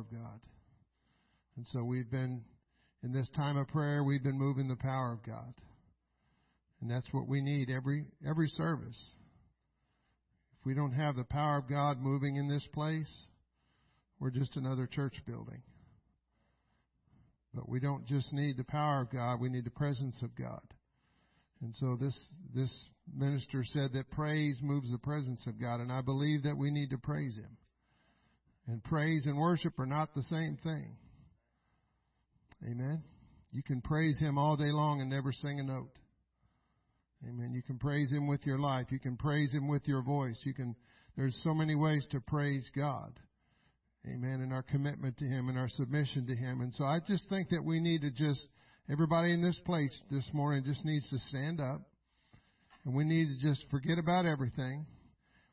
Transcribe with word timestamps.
of 0.00 0.10
God. 0.10 0.40
And 1.56 1.66
so 1.72 1.84
we've 1.84 2.10
been, 2.10 2.42
in 3.02 3.12
this 3.12 3.30
time 3.36 3.56
of 3.56 3.68
prayer, 3.68 4.02
we've 4.02 4.22
been 4.22 4.38
moving 4.38 4.68
the 4.68 4.76
power 4.76 5.12
of 5.12 5.22
God. 5.24 5.54
And 6.80 6.90
that's 6.90 7.06
what 7.12 7.28
we 7.28 7.40
need 7.40 7.70
every, 7.70 8.06
every 8.26 8.48
service. 8.48 8.98
If 10.58 10.66
we 10.66 10.74
don't 10.74 10.92
have 10.92 11.16
the 11.16 11.24
power 11.24 11.58
of 11.58 11.68
God 11.68 12.00
moving 12.00 12.36
in 12.36 12.48
this 12.48 12.66
place, 12.72 13.10
we're 14.18 14.30
just 14.30 14.56
another 14.56 14.86
church 14.86 15.14
building. 15.26 15.62
But 17.54 17.68
we 17.68 17.80
don't 17.80 18.06
just 18.06 18.32
need 18.32 18.56
the 18.56 18.64
power 18.64 19.02
of 19.02 19.10
God, 19.10 19.40
we 19.40 19.48
need 19.48 19.64
the 19.64 19.70
presence 19.70 20.16
of 20.22 20.34
God. 20.36 20.62
And 21.62 21.74
so 21.78 21.96
this 22.00 22.18
this 22.54 22.72
minister 23.14 23.64
said 23.64 23.92
that 23.92 24.10
praise 24.10 24.58
moves 24.62 24.90
the 24.90 24.98
presence 24.98 25.46
of 25.46 25.60
God, 25.60 25.80
and 25.80 25.92
I 25.92 26.00
believe 26.00 26.44
that 26.44 26.56
we 26.56 26.70
need 26.70 26.90
to 26.90 26.98
praise 26.98 27.36
him. 27.36 27.56
And 28.70 28.84
praise 28.84 29.26
and 29.26 29.36
worship 29.36 29.76
are 29.80 29.86
not 29.86 30.14
the 30.14 30.22
same 30.30 30.56
thing. 30.62 30.94
Amen. 32.64 33.02
You 33.50 33.64
can 33.64 33.80
praise 33.80 34.16
him 34.20 34.38
all 34.38 34.56
day 34.56 34.70
long 34.70 35.00
and 35.00 35.10
never 35.10 35.32
sing 35.32 35.58
a 35.58 35.64
note. 35.64 35.90
Amen. 37.28 37.52
You 37.52 37.64
can 37.64 37.78
praise 37.78 38.12
him 38.12 38.28
with 38.28 38.46
your 38.46 38.60
life. 38.60 38.86
You 38.90 39.00
can 39.00 39.16
praise 39.16 39.52
him 39.52 39.66
with 39.66 39.88
your 39.88 40.02
voice. 40.02 40.38
You 40.44 40.54
can 40.54 40.76
there's 41.16 41.36
so 41.42 41.52
many 41.52 41.74
ways 41.74 42.06
to 42.12 42.20
praise 42.20 42.64
God. 42.76 43.12
Amen. 44.06 44.40
And 44.40 44.52
our 44.52 44.62
commitment 44.62 45.18
to 45.18 45.24
him 45.24 45.48
and 45.48 45.58
our 45.58 45.68
submission 45.70 46.28
to 46.28 46.36
him. 46.36 46.60
And 46.60 46.72
so 46.76 46.84
I 46.84 47.00
just 47.08 47.28
think 47.28 47.48
that 47.48 47.64
we 47.64 47.80
need 47.80 48.02
to 48.02 48.10
just 48.12 48.46
everybody 48.88 49.32
in 49.32 49.42
this 49.42 49.58
place 49.66 49.98
this 50.12 50.28
morning 50.32 50.62
just 50.64 50.84
needs 50.84 51.10
to 51.10 51.18
stand 51.28 51.60
up. 51.60 51.82
And 52.84 52.94
we 52.94 53.02
need 53.02 53.26
to 53.26 53.48
just 53.48 53.64
forget 53.68 53.98
about 53.98 54.26
everything. 54.26 54.86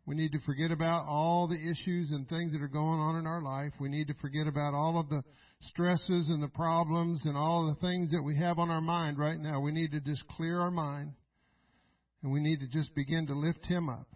We 0.08 0.16
need 0.16 0.32
to 0.32 0.40
forget 0.46 0.72
about 0.72 1.06
all 1.06 1.50
the 1.50 1.60
issues 1.60 2.12
and 2.12 2.30
things 2.30 2.54
that 2.54 2.62
are 2.62 2.70
going 2.70 3.00
on 3.00 3.18
in 3.18 3.28
our 3.28 3.42
life. 3.42 3.74
We 3.78 3.90
need 3.90 4.08
to 4.08 4.14
forget 4.22 4.48
about 4.48 4.74
all 4.74 4.98
of 4.98 5.10
the 5.10 5.22
stresses 5.64 6.30
and 6.30 6.42
the 6.42 6.48
problems 6.48 7.22
and 7.26 7.36
all 7.36 7.68
the 7.68 7.86
things 7.86 8.12
that 8.12 8.24
we 8.24 8.38
have 8.38 8.58
on 8.58 8.72
our 8.72 8.80
mind 8.80 9.20
right 9.20 9.38
now. 9.38 9.60
We 9.60 9.74
need 9.74 9.92
to 9.92 10.00
just 10.00 10.26
clear 10.30 10.62
our 10.62 10.72
mind 10.72 11.12
and 12.24 12.32
we 12.32 12.40
need 12.40 12.62
to 12.62 12.68
just 12.68 12.96
begin 12.96 13.28
to 13.28 13.34
lift 13.34 13.66
Him 13.66 13.90
up. 13.90 14.08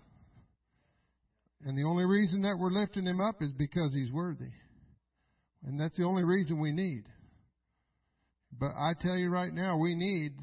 And 1.65 1.77
the 1.77 1.83
only 1.83 2.05
reason 2.05 2.43
that 2.43 2.57
we're 2.57 2.71
lifting 2.71 3.05
Him 3.05 3.19
up 3.19 3.41
is 3.41 3.51
because 3.51 3.93
He's 3.93 4.13
worthy. 4.13 4.53
And 5.65 5.77
that's 5.77 5.97
the 5.97 6.05
only 6.05 6.23
reason 6.23 6.61
we 6.61 6.71
need. 6.71 7.03
But 8.57 8.71
I 8.77 8.93
tell 9.01 9.17
you 9.17 9.29
right 9.29 9.53
now, 9.53 9.77
we 9.77 9.93
need 9.93 10.35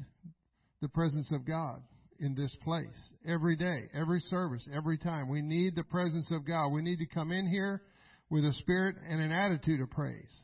the 0.83 0.89
presence 0.89 1.31
of 1.33 1.43
God 1.47 1.81
in 2.19 2.35
this 2.35 2.55
place 2.63 2.87
every 3.27 3.55
day, 3.55 3.89
every 3.93 4.19
service, 4.21 4.67
every 4.73 4.97
time. 4.97 5.29
We 5.29 5.41
need 5.41 5.75
the 5.75 5.83
presence 5.83 6.29
of 6.31 6.45
God. 6.45 6.69
We 6.69 6.81
need 6.81 6.99
to 6.99 7.05
come 7.05 7.31
in 7.31 7.47
here 7.47 7.81
with 8.29 8.45
a 8.45 8.53
spirit 8.59 8.95
and 9.07 9.21
an 9.21 9.31
attitude 9.31 9.81
of 9.81 9.89
praise. 9.89 10.41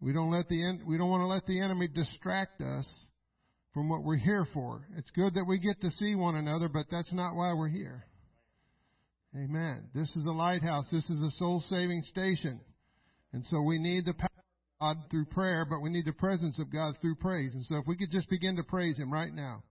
We 0.00 0.12
don't 0.12 0.30
let 0.30 0.48
the 0.48 0.78
we 0.86 0.96
don't 0.96 1.10
want 1.10 1.22
to 1.22 1.26
let 1.26 1.46
the 1.46 1.60
enemy 1.60 1.88
distract 1.88 2.60
us 2.60 2.86
from 3.74 3.88
what 3.88 4.04
we're 4.04 4.16
here 4.16 4.46
for. 4.54 4.86
It's 4.96 5.10
good 5.10 5.34
that 5.34 5.44
we 5.44 5.58
get 5.58 5.80
to 5.80 5.90
see 5.90 6.14
one 6.14 6.36
another, 6.36 6.68
but 6.68 6.86
that's 6.90 7.12
not 7.12 7.34
why 7.34 7.52
we're 7.54 7.68
here. 7.68 8.04
Amen. 9.36 9.88
This 9.94 10.08
is 10.16 10.24
a 10.26 10.32
lighthouse. 10.32 10.86
This 10.90 11.08
is 11.10 11.20
a 11.20 11.30
soul 11.38 11.62
saving 11.68 12.02
station. 12.02 12.60
And 13.32 13.44
so 13.50 13.60
we 13.60 13.78
need 13.78 14.06
the 14.06 14.14
power 14.14 14.30
of 14.80 14.96
God 14.96 15.10
through 15.10 15.26
prayer, 15.26 15.66
but 15.68 15.80
we 15.80 15.90
need 15.90 16.06
the 16.06 16.12
presence 16.12 16.58
of 16.58 16.72
God 16.72 16.94
through 17.00 17.16
praise. 17.16 17.54
And 17.54 17.64
so 17.66 17.76
if 17.76 17.86
we 17.86 17.96
could 17.96 18.10
just 18.10 18.30
begin 18.30 18.56
to 18.56 18.62
praise 18.62 18.96
Him 18.96 19.12
right 19.12 19.32
now. 19.32 19.62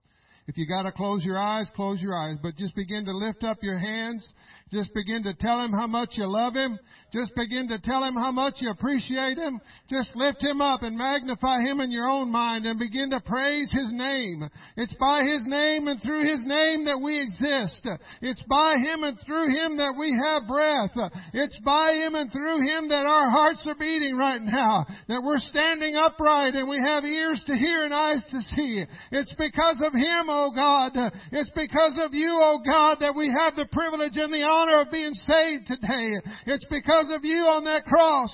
If 0.48 0.56
you 0.56 0.66
gotta 0.66 0.90
close 0.90 1.22
your 1.22 1.36
eyes, 1.36 1.68
close 1.76 2.00
your 2.00 2.16
eyes, 2.16 2.38
but 2.42 2.56
just 2.56 2.74
begin 2.74 3.04
to 3.04 3.12
lift 3.12 3.44
up 3.44 3.58
your 3.62 3.78
hands. 3.78 4.26
Just 4.70 4.92
begin 4.92 5.22
to 5.22 5.32
tell 5.34 5.62
Him 5.64 5.72
how 5.72 5.86
much 5.86 6.10
you 6.12 6.26
love 6.26 6.54
Him. 6.54 6.78
Just 7.10 7.34
begin 7.34 7.68
to 7.68 7.78
tell 7.78 8.04
Him 8.04 8.14
how 8.14 8.32
much 8.32 8.54
you 8.58 8.70
appreciate 8.70 9.38
Him. 9.38 9.60
Just 9.88 10.10
lift 10.14 10.42
Him 10.42 10.60
up 10.60 10.82
and 10.82 10.96
magnify 10.96 11.60
Him 11.60 11.80
in 11.80 11.90
your 11.90 12.06
own 12.06 12.30
mind 12.30 12.66
and 12.66 12.78
begin 12.78 13.08
to 13.10 13.20
praise 13.20 13.70
His 13.72 13.90
name. 13.92 14.48
It's 14.76 14.94
by 15.00 15.22
His 15.24 15.40
name 15.46 15.88
and 15.88 16.02
through 16.02 16.28
His 16.28 16.40
name 16.44 16.84
that 16.84 17.00
we 17.02 17.20
exist. 17.20 17.88
It's 18.20 18.42
by 18.48 18.76
Him 18.76 19.04
and 19.04 19.18
through 19.24 19.48
Him 19.48 19.78
that 19.78 19.94
we 19.98 20.12
have 20.12 20.48
breath. 20.48 21.12
It's 21.32 21.58
by 21.64 21.92
Him 21.92 22.14
and 22.14 22.30
through 22.30 22.60
Him 22.60 22.88
that 22.88 23.06
our 23.06 23.30
hearts 23.30 23.62
are 23.66 23.76
beating 23.78 24.16
right 24.16 24.42
now. 24.42 24.84
That 25.08 25.22
we're 25.22 25.38
standing 25.38 25.96
upright 25.96 26.54
and 26.54 26.68
we 26.68 26.78
have 26.78 27.04
ears 27.04 27.42
to 27.46 27.54
hear 27.54 27.84
and 27.84 27.94
eyes 27.94 28.22
to 28.30 28.40
see. 28.54 28.84
It's 29.12 29.32
because 29.38 29.80
of 29.82 29.94
Him, 29.94 30.28
oh 30.38 30.50
God. 30.54 30.94
It's 31.32 31.50
because 31.50 31.98
of 31.98 32.14
you, 32.14 32.38
oh 32.38 32.60
God, 32.64 32.98
that 33.00 33.14
we 33.14 33.26
have 33.26 33.56
the 33.56 33.66
privilege 33.72 34.14
and 34.14 34.32
the 34.32 34.46
honor 34.46 34.80
of 34.80 34.90
being 34.90 35.14
saved 35.26 35.66
today. 35.66 36.14
It's 36.46 36.66
because 36.70 37.10
of 37.10 37.24
you 37.24 37.42
on 37.50 37.64
that 37.64 37.84
cross. 37.84 38.30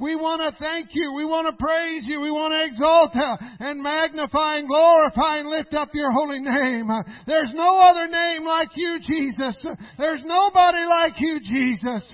We 0.00 0.16
want 0.16 0.40
to 0.40 0.56
thank 0.56 0.90
you. 0.92 1.12
We 1.12 1.24
want 1.24 1.52
to 1.52 1.56
praise 1.62 2.04
you. 2.06 2.20
We 2.20 2.30
want 2.30 2.56
to 2.56 2.64
exalt 2.64 3.12
and 3.60 3.82
magnify 3.82 4.64
and 4.64 4.68
glorify 4.68 5.38
and 5.38 5.48
lift 5.48 5.74
up 5.74 5.90
your 5.92 6.12
holy 6.12 6.40
name. 6.40 6.88
There's 7.26 7.52
no 7.54 7.78
other 7.80 8.08
name 8.08 8.44
like 8.44 8.70
you, 8.74 8.98
Jesus. 9.02 9.56
There's 9.98 10.22
nobody 10.24 10.84
like 10.88 11.20
you, 11.20 11.40
Jesus. 11.40 12.04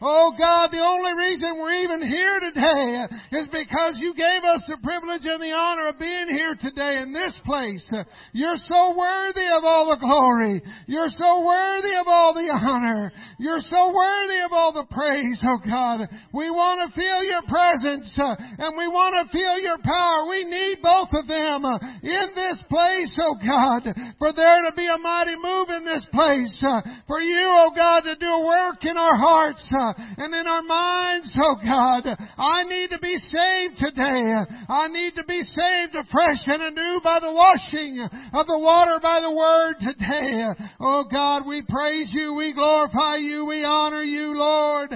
Oh 0.00 0.32
God, 0.38 0.70
the 0.70 0.80
only 0.80 1.12
reason 1.12 1.58
we're 1.60 1.82
even 1.84 2.06
here 2.06 2.40
today 2.40 3.04
is 3.32 3.46
because 3.48 3.98
you 3.98 4.14
gave 4.14 4.44
us 4.44 4.62
the 4.68 4.78
privilege 4.82 5.24
and 5.24 5.42
the 5.42 5.52
honor 5.52 5.88
of 5.88 5.98
being 5.98 6.28
here 6.30 6.54
today 6.60 6.98
in 7.02 7.12
this 7.12 7.34
place. 7.44 7.84
You're 8.32 8.60
so 8.66 8.85
worthy 8.94 9.48
of 9.56 9.64
all 9.64 9.90
the 9.90 10.00
glory. 10.00 10.62
You're 10.86 11.08
so 11.08 11.44
worthy 11.44 11.96
of 11.96 12.06
all 12.06 12.34
the 12.34 12.52
honor. 12.52 13.12
You're 13.38 13.64
so 13.66 13.92
worthy 13.94 14.40
of 14.44 14.52
all 14.52 14.72
the 14.72 14.86
praise 14.90 15.40
oh 15.42 15.58
God. 15.64 16.08
We 16.32 16.50
want 16.50 16.84
to 16.84 16.94
feel 16.94 17.22
your 17.24 17.42
presence 17.48 18.06
uh, 18.20 18.36
and 18.38 18.76
we 18.76 18.88
want 18.88 19.16
to 19.16 19.32
feel 19.32 19.58
your 19.58 19.78
power. 19.78 20.28
We 20.28 20.44
need 20.44 20.82
both 20.82 21.10
of 21.12 21.26
them 21.26 21.64
uh, 21.64 21.78
in 22.02 22.26
this 22.34 22.58
place, 22.68 23.12
oh 23.22 23.36
God, 23.40 23.88
for 24.18 24.32
there 24.32 24.62
to 24.68 24.72
be 24.76 24.86
a 24.86 24.98
mighty 24.98 25.36
move 25.36 25.68
in 25.70 25.84
this 25.84 26.06
place, 26.12 26.54
uh, 26.66 26.82
for 27.06 27.20
you, 27.20 27.46
oh 27.46 27.72
God, 27.74 28.00
to 28.06 28.14
do 28.16 28.26
a 28.26 28.46
work 28.46 28.84
in 28.84 28.96
our 28.96 29.16
hearts 29.16 29.64
and 29.70 30.34
in 30.34 30.46
our 30.46 30.62
minds, 30.62 31.34
oh 31.40 31.56
God. 31.62 32.04
I 32.38 32.64
need 32.64 32.90
to 32.90 32.98
be 32.98 33.16
saved 33.16 33.78
today. 33.78 34.34
I 34.68 34.88
need 34.88 35.14
to 35.16 35.24
be 35.24 35.42
saved 35.42 35.94
afresh 35.94 36.42
and 36.46 36.62
anew 36.62 37.00
by 37.02 37.20
the 37.20 37.32
washing 37.32 38.00
of 38.32 38.46
the 38.46 38.58
water 38.58 38.75
by 38.84 39.20
the 39.20 39.32
word 39.32 39.76
today. 39.80 40.44
Oh 40.80 41.04
God, 41.10 41.46
we 41.46 41.62
praise 41.68 42.10
you, 42.12 42.34
we 42.34 42.52
glorify 42.52 43.16
you, 43.16 43.46
we 43.46 43.64
honor 43.64 44.02
you, 44.02 44.36
Lord. 44.36 44.92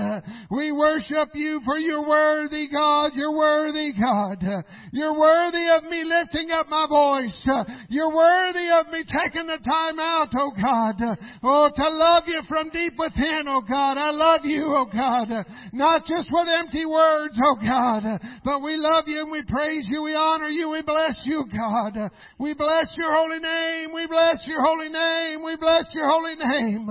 We 0.50 0.72
worship 0.72 1.30
you 1.34 1.60
for 1.64 1.78
you're 1.78 2.06
worthy, 2.06 2.68
God. 2.68 3.12
You're 3.14 3.36
worthy, 3.36 3.92
God. 3.92 4.44
You're 4.92 5.18
worthy 5.18 5.66
of 5.76 5.84
me 5.84 6.04
lifting 6.04 6.50
up 6.50 6.68
my 6.68 6.86
voice. 6.88 7.48
You're 7.88 8.14
worthy 8.14 8.68
of 8.68 8.92
me 8.92 9.04
taking 9.04 9.46
the 9.46 9.58
time 9.64 9.98
out, 9.98 10.28
oh 10.36 10.52
God. 10.60 11.16
Oh, 11.42 11.70
to 11.74 11.88
love 11.88 12.24
you 12.26 12.42
from 12.48 12.70
deep 12.70 12.94
within, 12.98 13.44
oh 13.48 13.62
God. 13.62 13.96
I 13.96 14.10
love 14.10 14.44
you, 14.44 14.74
oh 14.76 14.86
God. 14.92 15.28
Not 15.72 16.04
just 16.04 16.28
with 16.30 16.48
empty 16.48 16.84
words, 16.84 17.38
oh 17.42 17.56
God, 17.56 18.02
but 18.44 18.62
we 18.62 18.76
love 18.76 19.04
you 19.06 19.20
and 19.20 19.32
we 19.32 19.42
praise 19.44 19.86
you. 19.88 20.02
We 20.02 20.14
honor 20.14 20.48
you. 20.48 20.68
We 20.68 20.82
bless 20.82 21.18
you, 21.24 21.44
God. 21.50 22.10
We 22.38 22.54
bless 22.54 22.88
your 22.96 23.14
holy 23.14 23.38
name. 23.38 23.59
We 23.94 24.06
bless 24.06 24.46
your 24.46 24.62
holy 24.64 24.88
name. 24.88 25.44
We 25.44 25.56
bless 25.56 25.84
your 25.92 26.08
holy 26.08 26.34
name. 26.36 26.88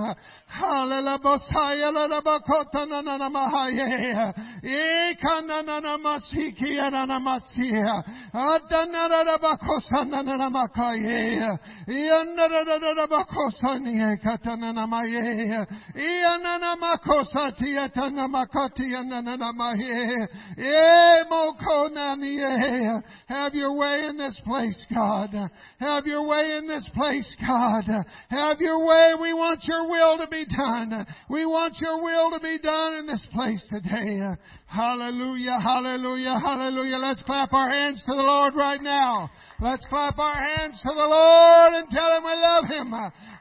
Have 23.26 23.54
your 23.54 23.76
way 23.76 24.06
in 24.08 24.16
this 24.16 24.38
place, 24.44 24.86
God. 24.92 25.30
Have 25.78 26.06
your 26.06 26.26
way 26.26 26.56
in 26.58 26.66
this 26.66 26.86
place, 26.94 27.28
God. 27.46 27.84
Have 28.28 28.60
your 28.60 28.84
way. 28.86 29.14
We 29.20 29.32
want 29.32 29.60
your 29.64 29.88
will 29.88 30.18
to 30.18 30.26
be 30.26 30.39
done. 30.46 31.06
We 31.28 31.46
want 31.46 31.76
your 31.80 32.02
will 32.02 32.30
to 32.30 32.40
be 32.40 32.58
done 32.58 32.94
in 32.94 33.06
this 33.06 33.24
place 33.32 33.62
today. 33.68 34.20
Hallelujah, 34.66 35.58
hallelujah, 35.60 36.38
hallelujah. 36.40 36.96
Let's 36.96 37.22
clap 37.22 37.52
our 37.52 37.70
hands 37.70 38.02
to 38.06 38.14
the 38.14 38.22
Lord 38.22 38.54
right 38.54 38.80
now. 38.80 39.30
Let's 39.60 39.84
clap 39.88 40.18
our 40.18 40.34
hands 40.34 40.80
to 40.82 40.88
the 40.88 40.94
Lord 40.94 41.72
and 41.74 41.90
tell 41.90 42.16
Him 42.16 42.24
we 42.24 42.34
love 42.34 42.64
Him. 42.66 42.94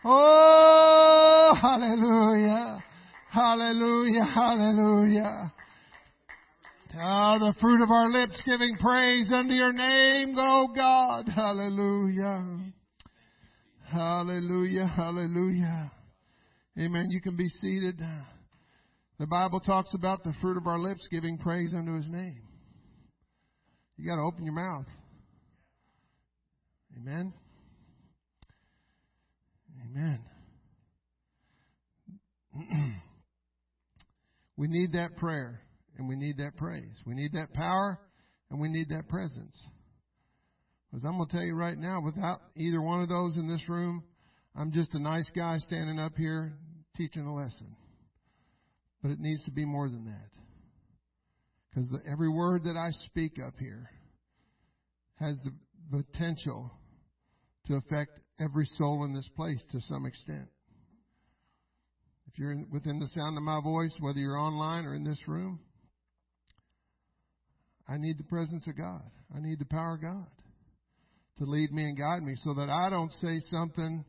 Oh, 0.06 1.54
hallelujah. 1.62 2.84
Hallelujah, 3.32 4.26
hallelujah. 4.26 5.54
Ah, 6.98 7.38
the 7.38 7.54
fruit 7.62 7.82
of 7.84 7.92
our 7.92 8.12
lips 8.12 8.42
giving 8.46 8.76
praise 8.78 9.32
unto 9.32 9.54
your 9.54 9.72
name, 9.72 10.36
oh 10.38 10.68
God. 10.76 11.30
Hallelujah. 11.30 12.74
Hallelujah, 13.92 14.88
hallelujah. 14.88 15.92
Amen. 16.80 17.08
You 17.10 17.20
can 17.20 17.36
be 17.36 17.50
seated. 17.50 18.00
The 19.20 19.28
Bible 19.28 19.60
talks 19.60 19.94
about 19.94 20.24
the 20.24 20.32
fruit 20.40 20.56
of 20.56 20.66
our 20.66 20.80
lips 20.80 21.06
giving 21.12 21.38
praise 21.38 21.74
unto 21.74 21.94
His 21.98 22.08
name. 22.08 22.42
You 23.98 24.10
got 24.10 24.16
to 24.16 24.22
open 24.22 24.46
your 24.46 24.54
mouth. 24.54 24.86
Amen. 26.98 27.34
Amen. 29.84 30.22
we 34.56 34.68
need 34.70 34.94
that 34.94 35.18
prayer 35.18 35.60
and 35.98 36.08
we 36.08 36.16
need 36.16 36.38
that 36.38 36.56
praise. 36.56 36.96
We 37.06 37.14
need 37.14 37.34
that 37.34 37.54
power 37.54 38.00
and 38.50 38.58
we 38.58 38.70
need 38.70 38.88
that 38.88 39.10
presence. 39.10 39.58
Because 40.90 41.04
I'm 41.04 41.18
going 41.18 41.28
to 41.28 41.36
tell 41.36 41.46
you 41.46 41.56
right 41.56 41.78
now, 41.78 42.00
without 42.02 42.40
either 42.56 42.82
one 42.82 43.02
of 43.02 43.10
those 43.10 43.36
in 43.36 43.50
this 43.50 43.68
room, 43.68 44.02
I'm 44.56 44.72
just 44.72 44.96
a 44.96 45.00
nice 45.00 45.30
guy 45.36 45.58
standing 45.58 46.00
up 46.00 46.14
here 46.18 46.54
teaching 47.00 47.26
a 47.26 47.34
lesson. 47.34 47.76
But 49.02 49.12
it 49.12 49.20
needs 49.20 49.44
to 49.46 49.52
be 49.52 49.64
more 49.64 49.88
than 49.88 50.06
that. 50.06 50.30
Because 51.70 51.90
every 52.12 52.30
word 52.30 52.66
that 52.66 52.76
I 52.76 52.92
speak 53.06 53.38
up 53.46 53.54
here 53.58 53.90
has 55.16 55.38
the 55.46 56.04
potential 56.04 56.72
to 57.68 57.76
affect 57.76 58.20
every 58.40 58.66
soul 58.78 59.06
in 59.06 59.14
this 59.14 59.30
place 59.36 59.64
to 59.72 59.80
some 59.82 60.06
extent. 60.06 60.50
If 62.28 62.38
you're 62.38 62.56
within 62.70 63.00
the 63.00 63.08
sound 63.08 63.38
of 63.38 63.44
my 63.44 63.62
voice, 63.64 63.96
whether 64.00 64.20
you're 64.20 64.38
online 64.38 64.86
or 64.86 64.96
in 64.96 65.04
this 65.06 65.20
room, 65.28 65.60
I 67.88 67.98
need 67.98 68.18
the 68.18 68.24
presence 68.26 68.68
of 68.68 68.78
God. 68.78 69.04
I 69.34 69.40
need 69.40 69.60
the 69.60 69.66
power 69.66 69.96
of 69.96 70.02
God 70.02 70.28
to 71.38 71.46
lead 71.46 71.72
me 71.72 71.84
and 71.84 71.98
guide 71.98 72.22
me 72.22 72.34
so 72.44 72.54
that 72.56 72.70
I 72.70 72.90
don't 72.90 73.12
say 73.14 73.40
something, 73.50 74.04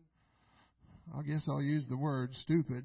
I 1.16 1.22
guess 1.22 1.42
I'll 1.48 1.62
use 1.62 1.86
the 1.88 1.96
word 1.96 2.30
stupid. 2.42 2.84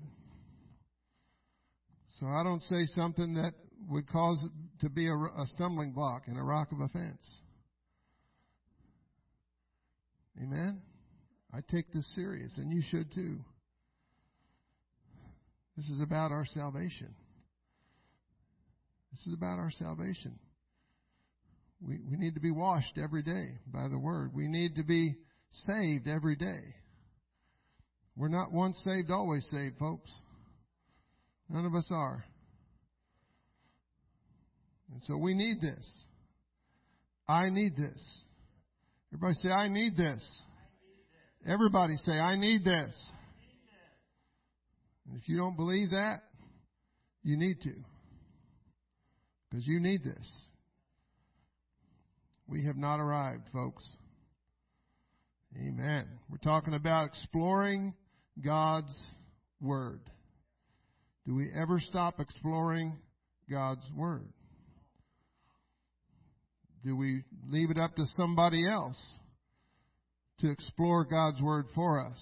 So 2.19 2.27
I 2.27 2.43
don't 2.43 2.63
say 2.63 2.85
something 2.95 3.35
that 3.35 3.53
would 3.89 4.07
cause 4.07 4.43
it 4.43 4.51
to 4.81 4.89
be 4.89 5.07
a, 5.07 5.13
a 5.13 5.45
stumbling 5.55 5.91
block 5.91 6.23
and 6.27 6.37
a 6.37 6.41
rock 6.41 6.71
of 6.71 6.79
offense. 6.79 7.21
Amen? 10.41 10.81
I 11.53 11.59
take 11.71 11.91
this 11.93 12.05
serious, 12.15 12.51
and 12.57 12.71
you 12.71 12.81
should 12.89 13.13
too. 13.13 13.39
This 15.77 15.85
is 15.87 16.01
about 16.01 16.31
our 16.31 16.45
salvation. 16.45 17.13
This 19.11 19.27
is 19.27 19.33
about 19.33 19.59
our 19.59 19.71
salvation. 19.77 20.39
We, 21.81 21.99
we 22.09 22.17
need 22.17 22.33
to 22.35 22.41
be 22.41 22.51
washed 22.51 22.97
every 23.01 23.23
day 23.23 23.57
by 23.67 23.87
the 23.87 23.97
Word. 23.97 24.31
We 24.33 24.47
need 24.47 24.75
to 24.75 24.83
be 24.83 25.15
saved 25.67 26.07
every 26.07 26.35
day. 26.35 26.75
We're 28.17 28.29
not 28.29 28.51
once 28.51 28.79
saved, 28.83 29.11
always 29.11 29.45
saved, 29.51 29.77
folks. 29.77 30.11
None 31.49 31.65
of 31.65 31.75
us 31.75 31.87
are. 31.91 32.23
And 34.91 35.01
so 35.03 35.17
we 35.17 35.33
need 35.33 35.61
this. 35.61 35.85
I 37.27 37.49
need 37.49 37.75
this. 37.75 38.01
Everybody 39.13 39.35
say, 39.41 39.49
I 39.49 39.67
need 39.67 39.97
this. 39.97 40.25
Everybody 41.47 41.95
say, 42.05 42.13
I 42.13 42.35
need 42.35 42.63
this. 42.63 42.95
And 45.07 45.17
if 45.21 45.27
you 45.27 45.37
don't 45.37 45.55
believe 45.55 45.91
that, 45.91 46.21
you 47.23 47.37
need 47.37 47.61
to. 47.63 47.73
Because 49.49 49.65
you 49.67 49.79
need 49.79 50.03
this. 50.03 50.27
We 52.47 52.65
have 52.65 52.77
not 52.77 52.99
arrived, 52.99 53.43
folks. 53.51 53.83
Amen. 55.57 56.05
We're 56.29 56.37
talking 56.37 56.73
about 56.73 57.07
exploring 57.07 57.93
God's 58.43 58.97
Word. 59.61 60.01
Do 61.25 61.35
we 61.35 61.51
ever 61.59 61.79
stop 61.79 62.19
exploring 62.19 62.97
God's 63.49 63.85
Word? 63.95 64.27
Do 66.83 66.95
we 66.95 67.23
leave 67.47 67.71
it 67.71 67.77
up 67.77 67.95
to 67.95 68.05
somebody 68.15 68.67
else 68.67 69.01
to 70.39 70.51
explore 70.51 71.05
God's 71.05 71.41
Word 71.41 71.65
for 71.73 72.05
us? 72.05 72.21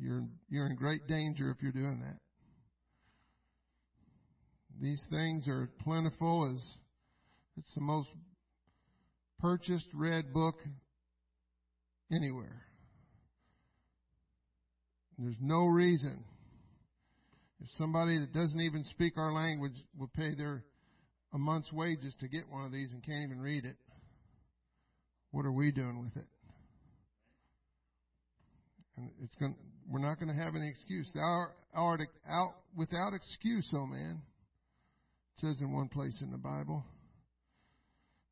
You're, 0.00 0.24
you're 0.48 0.66
in 0.66 0.76
great 0.76 1.06
danger 1.06 1.50
if 1.50 1.62
you're 1.62 1.72
doing 1.72 2.00
that. 2.00 2.16
These 4.80 5.02
things 5.10 5.46
are 5.46 5.68
plentiful 5.84 6.54
as 6.54 6.62
it's 7.58 7.74
the 7.74 7.82
most 7.82 8.08
purchased 9.38 9.88
read 9.92 10.32
book 10.32 10.54
anywhere. 12.10 12.62
There's 15.20 15.36
no 15.38 15.66
reason 15.66 16.24
if 17.60 17.68
somebody 17.76 18.18
that 18.18 18.32
doesn't 18.32 18.60
even 18.60 18.84
speak 18.84 19.18
our 19.18 19.34
language 19.34 19.74
will 19.98 20.10
pay 20.16 20.34
their 20.34 20.64
a 21.34 21.38
month's 21.38 21.70
wages 21.72 22.14
to 22.20 22.28
get 22.28 22.48
one 22.48 22.64
of 22.64 22.72
these 22.72 22.90
and 22.90 23.04
can't 23.04 23.22
even 23.24 23.38
read 23.38 23.64
it. 23.66 23.76
What 25.30 25.44
are 25.44 25.52
we 25.52 25.70
doing 25.70 26.02
with 26.02 26.16
it? 26.16 26.28
And 28.96 29.10
it's 29.22 29.34
going 29.34 29.54
we're 29.90 30.00
not 30.00 30.18
going 30.18 30.34
to 30.34 30.42
have 30.42 30.54
any 30.56 30.68
excuse. 30.68 31.10
Our, 31.16 31.52
our, 31.74 31.98
out, 32.28 32.54
without 32.76 33.12
excuse, 33.12 33.68
oh 33.74 33.86
man. 33.86 34.22
It 35.36 35.40
says 35.40 35.60
in 35.60 35.72
one 35.72 35.88
place 35.88 36.16
in 36.22 36.30
the 36.30 36.38
Bible. 36.38 36.84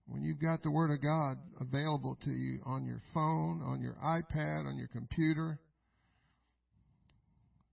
When 0.07 0.23
you've 0.23 0.41
got 0.41 0.63
the 0.63 0.71
Word 0.71 0.91
of 0.91 1.03
God 1.03 1.37
available 1.61 2.17
to 2.25 2.31
you 2.31 2.61
on 2.65 2.87
your 2.87 3.03
phone, 3.13 3.61
on 3.63 3.83
your 3.83 3.97
iPad, 4.03 4.67
on 4.67 4.79
your 4.79 4.89
computer, 4.89 5.59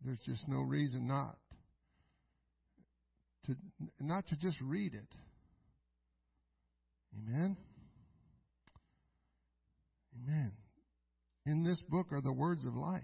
there's 0.06 0.20
just 0.26 0.48
no 0.48 0.60
reason 0.62 1.08
not 1.08 1.36
to 3.46 3.56
not 4.00 4.28
to 4.28 4.36
just 4.38 4.58
read 4.62 4.94
it. 4.94 5.08
Amen. 7.18 7.58
Amen. 10.24 10.52
In 11.46 11.64
this 11.64 11.82
book 11.90 12.08
are 12.12 12.22
the 12.22 12.32
words 12.32 12.64
of 12.66 12.76
life. 12.76 13.04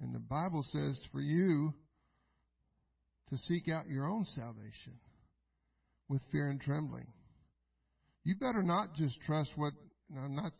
And 0.00 0.14
the 0.14 0.20
Bible 0.20 0.64
says 0.72 0.98
for 1.12 1.20
you 1.20 1.72
to 3.30 3.38
seek 3.48 3.68
out 3.68 3.88
your 3.88 4.06
own 4.06 4.26
salvation 4.34 5.00
with 6.08 6.20
fear 6.30 6.48
and 6.48 6.60
trembling. 6.60 7.06
You 8.24 8.34
better 8.36 8.62
not 8.62 8.94
just 8.94 9.16
trust 9.26 9.50
what, 9.56 9.72
I'm 10.16 10.36
not 10.36 10.52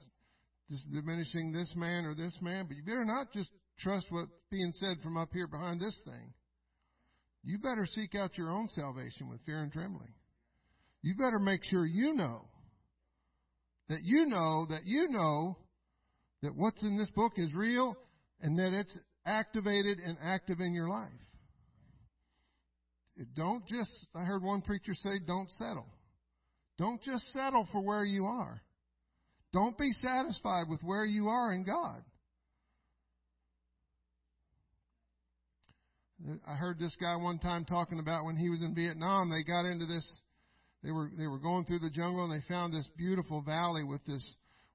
just 0.71 0.91
diminishing 0.91 1.53
this 1.53 1.73
man 1.77 2.05
or 2.07 2.15
this 2.15 2.35
man, 2.41 2.67
but 2.67 2.77
you 2.77 2.83
better 2.83 3.05
not 3.05 3.33
just 3.33 3.51
trust 3.79 4.07
what's 4.11 4.31
being 4.51 4.73
said 4.73 4.97
from 5.03 5.17
up 5.17 5.31
here 5.33 5.47
behind 5.47 5.81
this 5.81 5.99
thing. 6.05 6.33
You 7.43 7.59
better 7.59 7.87
seek 7.95 8.15
out 8.15 8.37
your 8.37 8.51
own 8.51 8.69
salvation 8.69 9.29
with 9.29 9.41
fear 9.47 9.63
and 9.63 9.73
trembling. 9.73 10.13
You 11.03 11.15
better 11.15 11.39
make 11.39 11.63
sure 11.65 11.87
you 11.87 12.15
know 12.15 12.49
that 13.89 14.03
you 14.03 14.27
know 14.27 14.67
that 14.69 14.85
you 14.85 15.09
know 15.09 15.57
that 16.43 16.55
what's 16.57 16.83
in 16.83 16.97
this 16.97 17.11
book 17.11 17.33
is 17.37 17.53
real 17.55 17.97
and 18.41 18.59
that 18.59 18.73
it's 18.73 18.99
activated 19.25 19.99
and 19.99 20.17
active 20.23 20.61
in 20.61 20.73
your 20.73 20.89
life. 20.89 21.11
Don't 23.35 23.67
just, 23.67 23.91
I 24.15 24.25
heard 24.25 24.43
one 24.43 24.61
preacher 24.61 24.95
say, 24.95 25.21
don't 25.27 25.51
settle. 25.53 25.87
Don't 26.79 27.03
just 27.03 27.25
settle 27.33 27.67
for 27.73 27.81
where 27.81 28.05
you 28.05 28.27
are. 28.27 28.63
Don't 29.53 29.79
be 29.79 29.91
satisfied 30.03 30.69
with 30.69 30.83
where 30.83 31.05
you 31.05 31.29
are 31.29 31.53
in 31.53 31.65
God. 31.65 32.03
I 36.47 36.55
heard 36.55 36.79
this 36.79 36.97
guy 37.01 37.17
one 37.17 37.39
time 37.39 37.65
talking 37.65 37.99
about 37.99 38.25
when 38.25 38.37
he 38.37 38.49
was 38.49 38.63
in 38.63 38.75
Vietnam, 38.75 39.31
they 39.31 39.43
got 39.43 39.67
into 39.67 39.87
this, 39.87 40.07
they 40.83 40.91
were, 40.91 41.11
they 41.17 41.27
were 41.27 41.39
going 41.39 41.65
through 41.65 41.81
the 41.81 41.91
jungle 41.91 42.25
and 42.25 42.33
they 42.33 42.47
found 42.49 42.73
this 42.73 42.89
beautiful 42.97 43.43
valley 43.43 43.85
with 43.85 44.05
this 44.07 44.25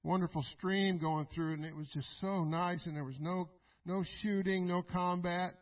wonderful 0.04 0.44
stream 0.58 1.00
going 1.00 1.28
through 1.34 1.54
and 1.54 1.66
it 1.66 1.76
was 1.76 1.88
just 1.94 2.08
so 2.20 2.44
nice 2.44 2.86
and 2.86 2.96
there 2.96 3.04
was 3.04 3.18
no, 3.20 3.50
no 3.86 4.04
shooting, 4.22 4.68
no 4.68 4.84
combat 4.84 5.56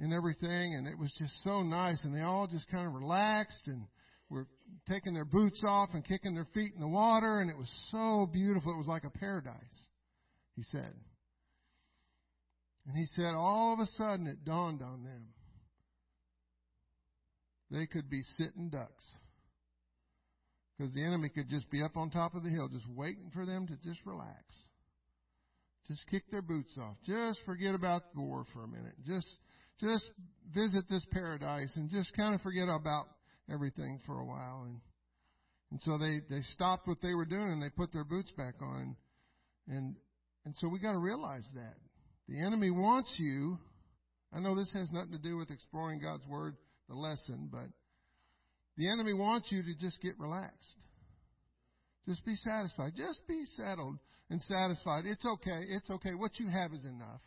and 0.00 0.12
everything, 0.12 0.74
and 0.74 0.86
it 0.86 0.98
was 0.98 1.12
just 1.18 1.32
so 1.44 1.62
nice. 1.62 1.98
And 2.04 2.14
they 2.14 2.22
all 2.22 2.46
just 2.46 2.68
kind 2.70 2.86
of 2.86 2.94
relaxed 2.94 3.66
and 3.66 3.84
were 4.30 4.46
taking 4.88 5.14
their 5.14 5.24
boots 5.24 5.62
off 5.66 5.90
and 5.94 6.06
kicking 6.06 6.34
their 6.34 6.46
feet 6.54 6.72
in 6.74 6.80
the 6.80 6.88
water, 6.88 7.40
and 7.40 7.50
it 7.50 7.56
was 7.56 7.68
so 7.90 8.28
beautiful. 8.32 8.72
It 8.72 8.78
was 8.78 8.86
like 8.86 9.04
a 9.04 9.10
paradise, 9.10 9.54
he 10.54 10.62
said. 10.70 10.92
And 12.88 12.96
he 12.96 13.06
said, 13.14 13.34
all 13.34 13.74
of 13.74 13.80
a 13.80 13.86
sudden 13.96 14.26
it 14.26 14.44
dawned 14.44 14.82
on 14.82 15.04
them. 15.04 15.26
They 17.70 17.86
could 17.86 18.08
be 18.08 18.22
sitting 18.38 18.70
ducks. 18.70 19.04
Because 20.76 20.94
the 20.94 21.04
enemy 21.04 21.28
could 21.28 21.50
just 21.50 21.70
be 21.70 21.82
up 21.82 21.96
on 21.96 22.08
top 22.10 22.34
of 22.34 22.42
the 22.42 22.50
hill, 22.50 22.68
just 22.68 22.88
waiting 22.88 23.30
for 23.34 23.44
them 23.44 23.66
to 23.66 23.76
just 23.84 24.00
relax. 24.06 24.42
Just 25.86 26.06
kick 26.10 26.30
their 26.30 26.42
boots 26.42 26.72
off. 26.80 26.96
Just 27.04 27.40
forget 27.44 27.74
about 27.74 28.14
the 28.14 28.20
war 28.20 28.46
for 28.52 28.64
a 28.64 28.68
minute. 28.68 28.94
Just 29.06 29.28
just 29.80 30.10
visit 30.54 30.84
this 30.88 31.04
paradise 31.12 31.70
and 31.76 31.90
just 31.90 32.12
kind 32.16 32.34
of 32.34 32.40
forget 32.40 32.68
about 32.68 33.06
everything 33.52 34.00
for 34.06 34.18
a 34.18 34.24
while. 34.24 34.64
And, 34.66 34.80
and 35.70 35.80
so 35.82 35.98
they, 35.98 36.20
they 36.28 36.42
stopped 36.54 36.88
what 36.88 36.98
they 37.00 37.14
were 37.14 37.24
doing 37.24 37.52
and 37.52 37.62
they 37.62 37.70
put 37.70 37.92
their 37.92 38.04
boots 38.04 38.30
back 38.36 38.54
on. 38.60 38.96
And, 39.68 39.94
and 40.44 40.54
so 40.58 40.68
we 40.68 40.80
got 40.80 40.92
to 40.92 40.98
realize 40.98 41.46
that. 41.54 41.76
The 42.28 42.40
enemy 42.40 42.70
wants 42.70 43.12
you 43.18 43.58
I 44.32 44.40
know 44.40 44.54
this 44.54 44.70
has 44.74 44.90
nothing 44.92 45.12
to 45.12 45.18
do 45.18 45.36
with 45.36 45.50
exploring 45.50 46.00
God's 46.00 46.26
Word, 46.26 46.56
the 46.88 46.94
lesson, 46.94 47.48
but 47.50 47.66
the 48.76 48.90
enemy 48.90 49.14
wants 49.14 49.50
you 49.50 49.62
to 49.62 49.74
just 49.80 50.00
get 50.02 50.18
relaxed. 50.18 50.74
Just 52.06 52.24
be 52.24 52.36
satisfied. 52.36 52.92
Just 52.96 53.26
be 53.26 53.44
settled 53.56 53.98
and 54.30 54.40
satisfied. 54.42 55.04
It's 55.06 55.24
okay. 55.24 55.64
It's 55.68 55.88
okay. 55.90 56.14
What 56.14 56.38
you 56.38 56.48
have 56.48 56.72
is 56.72 56.84
enough. 56.84 57.20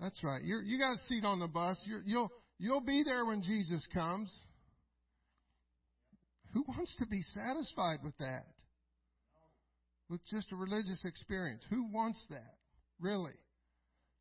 That's 0.00 0.22
right. 0.22 0.42
You're, 0.42 0.62
you 0.62 0.78
got 0.78 0.94
a 0.94 1.04
seat 1.08 1.24
on 1.24 1.38
the 1.38 1.46
bus. 1.46 1.78
You're, 1.86 2.02
you'll 2.04 2.30
you'll 2.58 2.80
be 2.80 3.02
there 3.04 3.24
when 3.24 3.42
Jesus 3.42 3.82
comes. 3.92 4.30
Who 6.52 6.64
wants 6.68 6.94
to 6.98 7.06
be 7.06 7.22
satisfied 7.34 7.98
with 8.04 8.16
that? 8.18 8.46
With 10.08 10.20
just 10.30 10.52
a 10.52 10.56
religious 10.56 11.02
experience. 11.04 11.62
Who 11.70 11.90
wants 11.92 12.20
that? 12.30 12.54
Really? 13.00 13.32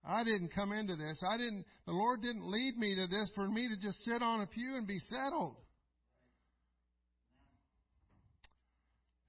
I 0.05 0.23
didn't 0.23 0.49
come 0.53 0.73
into 0.73 0.95
this. 0.95 1.21
I 1.27 1.37
didn't, 1.37 1.65
the 1.85 1.93
Lord 1.93 2.21
didn't 2.21 2.49
lead 2.49 2.77
me 2.77 2.95
to 2.95 3.07
this 3.07 3.31
for 3.35 3.47
me 3.47 3.69
to 3.69 3.77
just 3.81 4.03
sit 4.03 4.21
on 4.21 4.41
a 4.41 4.47
pew 4.47 4.75
and 4.75 4.85
be 4.85 4.99
settled. 4.99 5.55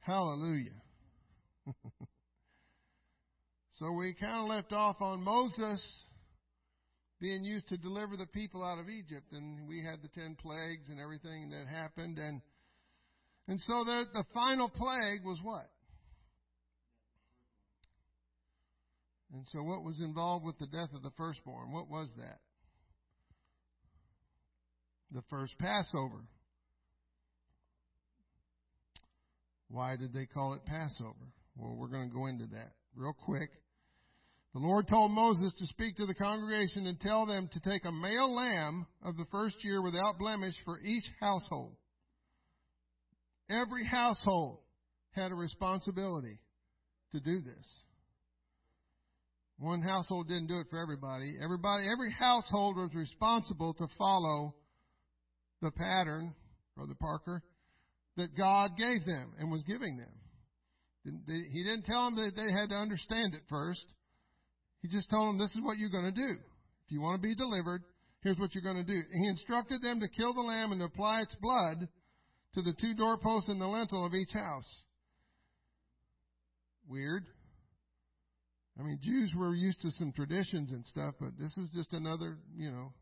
Hallelujah. 0.01 0.83
so 3.79 3.93
we 3.93 4.15
kind 4.15 4.37
of 4.37 4.49
left 4.49 4.73
off 4.73 5.01
on 5.01 5.23
Moses 5.23 5.81
being 7.21 7.45
used 7.45 7.69
to 7.69 7.77
deliver 7.79 8.17
the 8.17 8.27
people 8.27 8.63
out 8.63 8.79
of 8.79 8.89
Egypt, 8.91 9.33
and 9.33 9.67
we 9.67 9.83
had 9.83 10.03
the 10.03 10.09
ten 10.09 10.37
plagues 10.43 10.91
and 10.91 11.01
everything 11.01 11.49
that 11.51 11.67
happened, 11.67 12.19
and 12.19 12.43
and 13.49 13.59
so 13.61 13.85
the 13.85 14.05
the 14.13 14.25
final 14.35 14.69
plague 14.69 15.25
was 15.25 15.39
what? 15.43 15.71
And 19.35 19.45
so, 19.51 19.65
what 19.65 19.83
was 19.83 19.99
involved 19.99 20.47
with 20.47 20.57
the 20.59 20.69
death 20.69 20.91
of 20.95 21.03
the 21.03 21.11
firstborn? 21.17 21.73
What 21.73 21.91
was 21.91 22.09
that? 22.19 22.39
The 25.11 25.23
first 25.29 25.59
Passover. 25.59 26.23
Why 29.69 29.97
did 29.97 30.13
they 30.15 30.27
call 30.27 30.55
it 30.55 30.65
Passover? 30.65 31.33
Well, 31.57 31.75
we're 31.75 31.89
going 31.89 32.11
to 32.11 32.15
go 32.15 32.27
into 32.27 32.47
that 32.53 32.75
real 32.95 33.13
quick. 33.13 33.51
The 34.53 34.61
Lord 34.61 34.87
told 34.87 35.11
Moses 35.11 35.53
to 35.59 35.67
speak 35.67 35.97
to 35.97 36.07
the 36.07 36.15
congregation 36.15 36.87
and 36.87 37.01
tell 37.01 37.27
them 37.27 37.51
to 37.53 37.61
take 37.61 37.85
a 37.85 37.91
male 37.91 38.33
lamb 38.33 38.87
of 39.05 39.17
the 39.17 39.27
first 39.33 39.57
year 39.65 39.83
without 39.83 40.17
blemish 40.17 40.55
for 40.65 40.79
each 40.79 41.05
household. 41.21 41.75
Every 43.51 43.85
household 43.85 44.59
had 45.11 45.33
a 45.33 45.35
responsibility 45.35 46.39
to 47.13 47.19
do 47.19 47.41
this. 47.41 47.84
One 49.59 49.83
household 49.83 50.29
didn't 50.29 50.49
do 50.49 50.59
it 50.61 50.67
for 50.69 50.79
everybody. 50.81 51.37
Everybody, 51.43 51.85
every 51.91 52.13
household 52.13 52.77
was 52.77 52.95
responsible 52.95 53.75
to 53.75 53.87
follow 53.97 54.55
the 55.63 55.71
pattern, 55.71 56.35
Brother 56.77 56.95
Parker, 57.01 57.43
that 58.17 58.37
God 58.37 58.77
gave 58.77 59.07
them 59.07 59.33
and 59.39 59.51
was 59.51 59.63
giving 59.63 59.97
them. 59.97 60.11
He 61.27 61.63
didn't 61.63 61.85
tell 61.85 62.07
them 62.07 62.17
that 62.17 62.33
they 62.35 62.51
had 62.51 62.71
to 62.71 62.77
understand 62.77 63.35
it 63.35 63.43
first. 63.49 63.85
He 64.83 64.89
just 64.89 65.09
told 65.11 65.29
them, 65.29 65.39
this 65.39 65.55
is 65.55 65.63
what 65.63 65.79
you're 65.79 65.91
going 65.91 66.13
to 66.13 66.21
do. 66.21 66.33
If 66.87 66.93
you 66.93 67.01
want 67.01 67.21
to 67.21 67.29
be 67.29 67.35
delivered, 67.35 67.83
here's 68.23 68.39
what 68.39 68.55
you're 68.55 68.65
going 68.65 68.85
to 68.85 68.93
do. 68.93 69.01
He 69.13 69.27
instructed 69.29 69.83
them 69.83 70.01
to 70.01 70.09
kill 70.09 70.35
the 70.35 70.41
lamb 70.41 70.73
and 70.73 70.81
to 70.81 70.87
apply 70.87 71.21
its 71.21 71.35
blood 71.41 71.89
to 72.55 72.63
the 72.63 72.75
two 72.81 72.95
doorposts 72.95 73.49
and 73.49 73.61
the 73.61 73.67
lintel 73.67 74.05
of 74.05 74.15
each 74.15 74.33
house. 74.33 74.69
Weird. 76.89 77.25
I 78.79 78.83
mean, 78.83 78.99
Jews 79.03 79.33
were 79.37 79.55
used 79.55 79.81
to 79.83 79.91
some 79.93 80.13
traditions 80.13 80.73
and 80.73 80.85
stuff, 80.87 81.15
but 81.21 81.31
this 81.39 81.53
was 81.57 81.69
just 81.75 81.93
another, 81.93 82.39
you 82.57 82.71
know, 82.71 82.93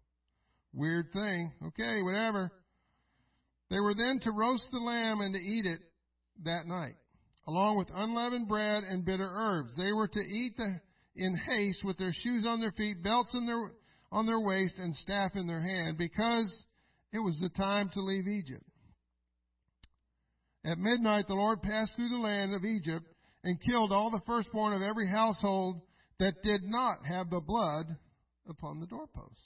weird 0.75 1.07
thing. 1.13 1.53
Okay, 1.69 2.03
whatever. 2.03 2.51
They 3.71 3.81
were 3.81 3.95
then 3.95 4.21
to 4.23 4.33
roast 4.33 4.67
the 4.71 4.79
lamb 4.79 5.21
and 5.21 5.35
to 5.35 5.41
eat 5.41 5.65
it 5.65 5.81
that 6.45 6.67
night, 6.67 6.97
along 7.49 7.79
with 7.79 7.89
unleavened 7.95 8.49
bread 8.49 8.85
and 8.85 9.05
bitter 9.05 9.29
herbs. 9.29 9.73
They 9.77 9.93
were 9.93 10.09
to 10.09 10.21
eat 10.21 10.57
the 10.59 10.81
in 11.15 11.37
haste 11.37 11.85
with 11.85 11.99
their 11.99 12.13
shoes 12.23 12.45
on 12.47 12.61
their 12.61 12.73
feet, 12.73 13.03
belts 13.03 13.31
in 13.35 13.47
their, 13.47 13.73
on 14.11 14.27
their 14.27 14.41
waist, 14.41 14.75
and 14.79 14.95
staff 14.97 15.33
in 15.35 15.47
their 15.47 15.63
hand, 15.63 15.99
because 15.99 16.53
it 17.13 17.19
was 17.19 17.39
the 17.41 17.51
time 17.51 17.91
to 17.93 18.01
leave 18.01 18.27
Egypt. 18.29 18.65
At 20.65 20.79
midnight, 20.79 21.27
the 21.29 21.35
Lord 21.35 21.61
passed 21.61 21.93
through 21.97 22.09
the 22.09 22.17
land 22.17 22.55
of 22.55 22.65
Egypt 22.65 23.07
and 23.45 23.61
killed 23.61 23.93
all 23.93 24.11
the 24.11 24.23
firstborn 24.27 24.73
of 24.73 24.83
every 24.83 25.09
household 25.09 25.81
that 26.19 26.43
did 26.43 26.63
not 26.65 27.05
have 27.07 27.31
the 27.31 27.41
blood 27.41 27.87
upon 28.49 28.81
the 28.81 28.87
doorposts. 28.87 29.39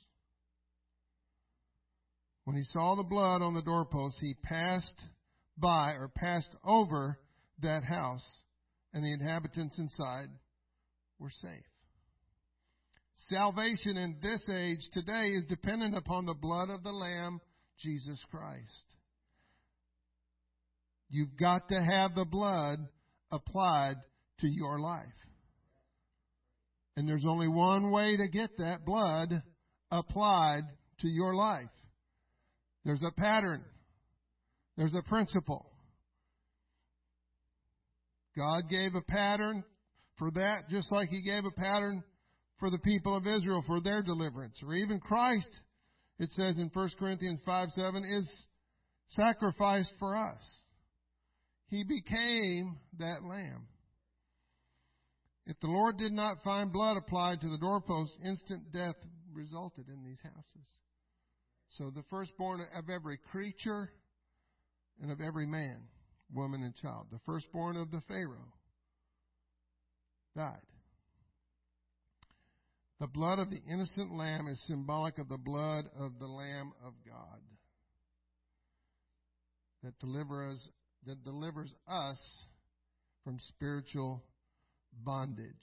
When 2.45 2.57
he 2.57 2.65
saw 2.65 2.95
the 2.95 3.03
blood 3.03 3.43
on 3.43 3.55
the 3.55 3.63
doorpost, 3.63 4.17
he 4.21 4.35
passed 4.43 5.03
by 5.59 5.93
or 5.93 6.09
passed 6.15 6.55
over 6.65 7.19
that 7.63 7.83
house, 7.83 8.25
and 8.93 9.03
the 9.03 9.13
inhabitants 9.13 9.79
inside 9.79 10.29
we're 11.19 11.31
safe. 11.31 11.65
Salvation 13.31 13.97
in 13.97 14.17
this 14.23 14.47
age 14.53 14.81
today 14.93 15.31
is 15.31 15.45
dependent 15.49 15.97
upon 15.97 16.27
the 16.27 16.35
blood 16.35 16.69
of 16.69 16.83
the 16.83 16.93
Lamb, 16.93 17.41
Jesus 17.81 18.23
Christ. 18.31 18.85
You've 21.09 21.37
got 21.37 21.69
to 21.71 21.83
have 21.83 22.15
the 22.15 22.27
blood 22.27 22.79
applied 23.31 23.97
to 24.41 24.49
your 24.49 24.79
life. 24.79 25.07
And 26.97 27.09
there's 27.09 27.27
only 27.27 27.49
one 27.49 27.91
way 27.91 28.17
to 28.17 28.29
get 28.29 28.51
that 28.59 28.85
blood 28.85 29.43
applied 29.91 30.63
to 31.01 31.09
your 31.09 31.35
life. 31.35 31.69
There's 32.85 33.03
a 33.03 33.21
pattern. 33.21 33.63
There's 34.77 34.95
a 34.95 35.03
principle. 35.03 35.67
God 38.37 38.69
gave 38.71 38.95
a 38.95 39.01
pattern 39.01 39.65
for 40.19 40.31
that, 40.33 40.69
just 40.71 40.91
like 40.93 41.09
He 41.09 41.23
gave 41.23 41.45
a 41.45 41.51
pattern 41.51 42.03
for 42.59 42.71
the 42.71 42.79
people 42.79 43.17
of 43.17 43.27
Israel 43.27 43.63
for 43.67 43.81
their 43.81 44.03
deliverance. 44.03 44.57
Or 44.63 44.75
even 44.75 45.01
Christ, 45.01 45.49
it 46.19 46.31
says 46.33 46.59
in 46.59 46.71
1 46.73 46.91
Corinthians 46.99 47.41
5 47.45 47.69
7, 47.71 48.05
is 48.05 48.47
sacrificed 49.09 49.93
for 49.99 50.17
us. 50.17 50.43
He 51.69 51.83
became 51.83 52.79
that 52.99 53.25
lamb. 53.25 53.67
If 55.47 55.59
the 55.61 55.69
Lord 55.69 55.99
did 55.99 56.13
not 56.13 56.43
find 56.43 56.73
blood 56.73 56.97
applied 56.97 57.41
to 57.41 57.49
the 57.49 57.59
doorpost, 57.59 58.13
instant 58.25 58.73
death 58.73 58.97
resulted 59.33 59.89
in 59.89 60.03
these 60.05 60.21
houses. 60.23 60.67
So 61.71 61.91
the 61.95 62.03
firstborn 62.11 62.61
of 62.77 62.91
every 62.91 63.19
creature 63.31 63.91
and 65.01 65.11
of 65.11 65.21
every 65.21 65.47
man, 65.47 65.79
woman, 66.33 66.63
and 66.63 66.75
child, 66.77 67.07
the 67.13 67.21
firstborn 67.27 67.77
of 67.77 67.91
the 67.91 68.01
Pharaoh, 68.09 68.53
died. 70.37 70.61
The 72.99 73.07
blood 73.07 73.39
of 73.39 73.51
the 73.51 73.61
innocent 73.71 74.17
lamb 74.17 74.49
is 74.49 74.61
symbolic 74.67 75.19
of 75.19 75.29
the 75.29 75.39
blood 75.39 75.85
of 75.99 76.19
the 76.19 76.27
Lamb 76.27 76.73
of 76.85 76.95
God 77.07 77.41
that 79.83 79.99
delivers 79.99 80.67
that 81.07 81.25
delivers 81.25 81.73
us 81.89 82.19
from 83.25 83.39
spiritual 83.49 84.23
bondage. 85.05 85.55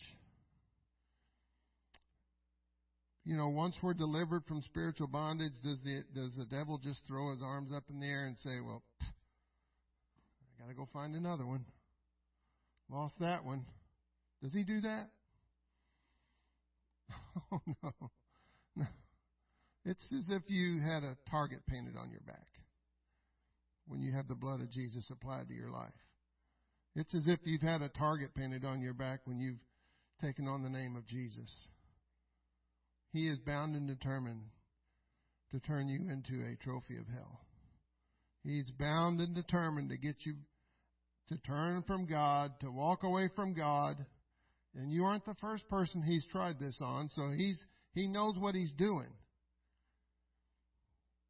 You 3.26 3.38
know, 3.38 3.48
once 3.50 3.76
we're 3.82 3.94
delivered 3.94 4.44
from 4.46 4.62
spiritual 4.64 5.08
bondage, 5.08 5.54
does 5.64 5.78
the 5.84 6.04
does 6.14 6.36
the 6.38 6.46
devil 6.46 6.78
just 6.78 7.00
throw 7.08 7.32
his 7.32 7.42
arms 7.42 7.72
up 7.74 7.84
in 7.90 8.00
the 8.00 8.08
air 8.08 8.26
and 8.26 8.38
say, 8.40 8.60
"Well, 8.60 8.84
I 9.02 10.62
got 10.62 10.68
to 10.70 10.76
go 10.76 10.90
find 10.92 11.16
another 11.16 11.46
one. 11.46 11.66
Lost 12.90 13.16
that 13.20 13.46
one." 13.46 13.66
Does 14.42 14.54
he 14.54 14.64
do 14.64 14.82
that? 14.82 15.10
Oh, 17.52 17.60
no. 17.84 17.92
No. 18.76 18.86
It's 19.86 20.06
as 20.14 20.26
if 20.30 20.44
you 20.50 20.82
had 20.82 21.04
a 21.04 21.18
target 21.30 21.66
painted 21.68 21.98
on 21.98 22.12
your 22.12 22.22
back 22.22 22.48
when 23.88 24.02
you 24.02 24.14
have 24.14 24.28
the 24.28 24.36
blood 24.36 24.62
of 24.62 24.72
Jesus 24.72 25.10
applied 25.12 25.48
to 25.48 25.54
your 25.54 25.70
life. 25.70 25.94
It's 26.96 27.14
as 27.16 27.28
if 27.28 27.40
you've 27.44 27.62
had 27.62 27.82
a 27.82 27.90
target 27.90 28.36
painted 28.36 28.66
on 28.66 28.82
your 28.82 28.94
back 28.94 29.22
when 29.26 29.40
you've 29.40 29.60
taken 30.22 30.48
on 30.48 30.64
the 30.64 30.70
name 30.70 30.96
of 30.96 31.08
Jesus. 31.08 31.50
He 33.12 33.28
is 33.28 33.40
bound 33.40 33.76
and 33.76 33.88
determined 33.88 34.44
to 35.52 35.60
turn 35.60 35.88
you 35.88 36.10
into 36.12 36.44
a 36.46 36.64
trophy 36.64 36.98
of 36.98 37.08
hell. 37.08 37.42
He's 38.44 38.70
bound 38.72 39.20
and 39.20 39.36
determined 39.36 39.90
to 39.90 39.98
get 39.98 40.16
you 40.26 40.36
to 41.30 41.38
turn 41.40 41.84
from 41.88 42.06
God, 42.06 42.52
to 42.62 42.72
walk 42.72 43.04
away 43.04 43.30
from 43.36 43.54
God, 43.54 43.96
and 44.76 44.92
you 44.92 45.04
aren't 45.06 45.26
the 45.26 45.36
first 45.40 45.68
person 45.70 46.02
he's 46.02 46.26
tried 46.32 46.60
this 46.60 46.78
on, 46.82 47.10
so 47.16 47.32
he's 47.36 47.58
he 47.94 48.08
knows 48.08 48.36
what 48.40 48.56
he's 48.56 48.72
doing. 48.72 49.10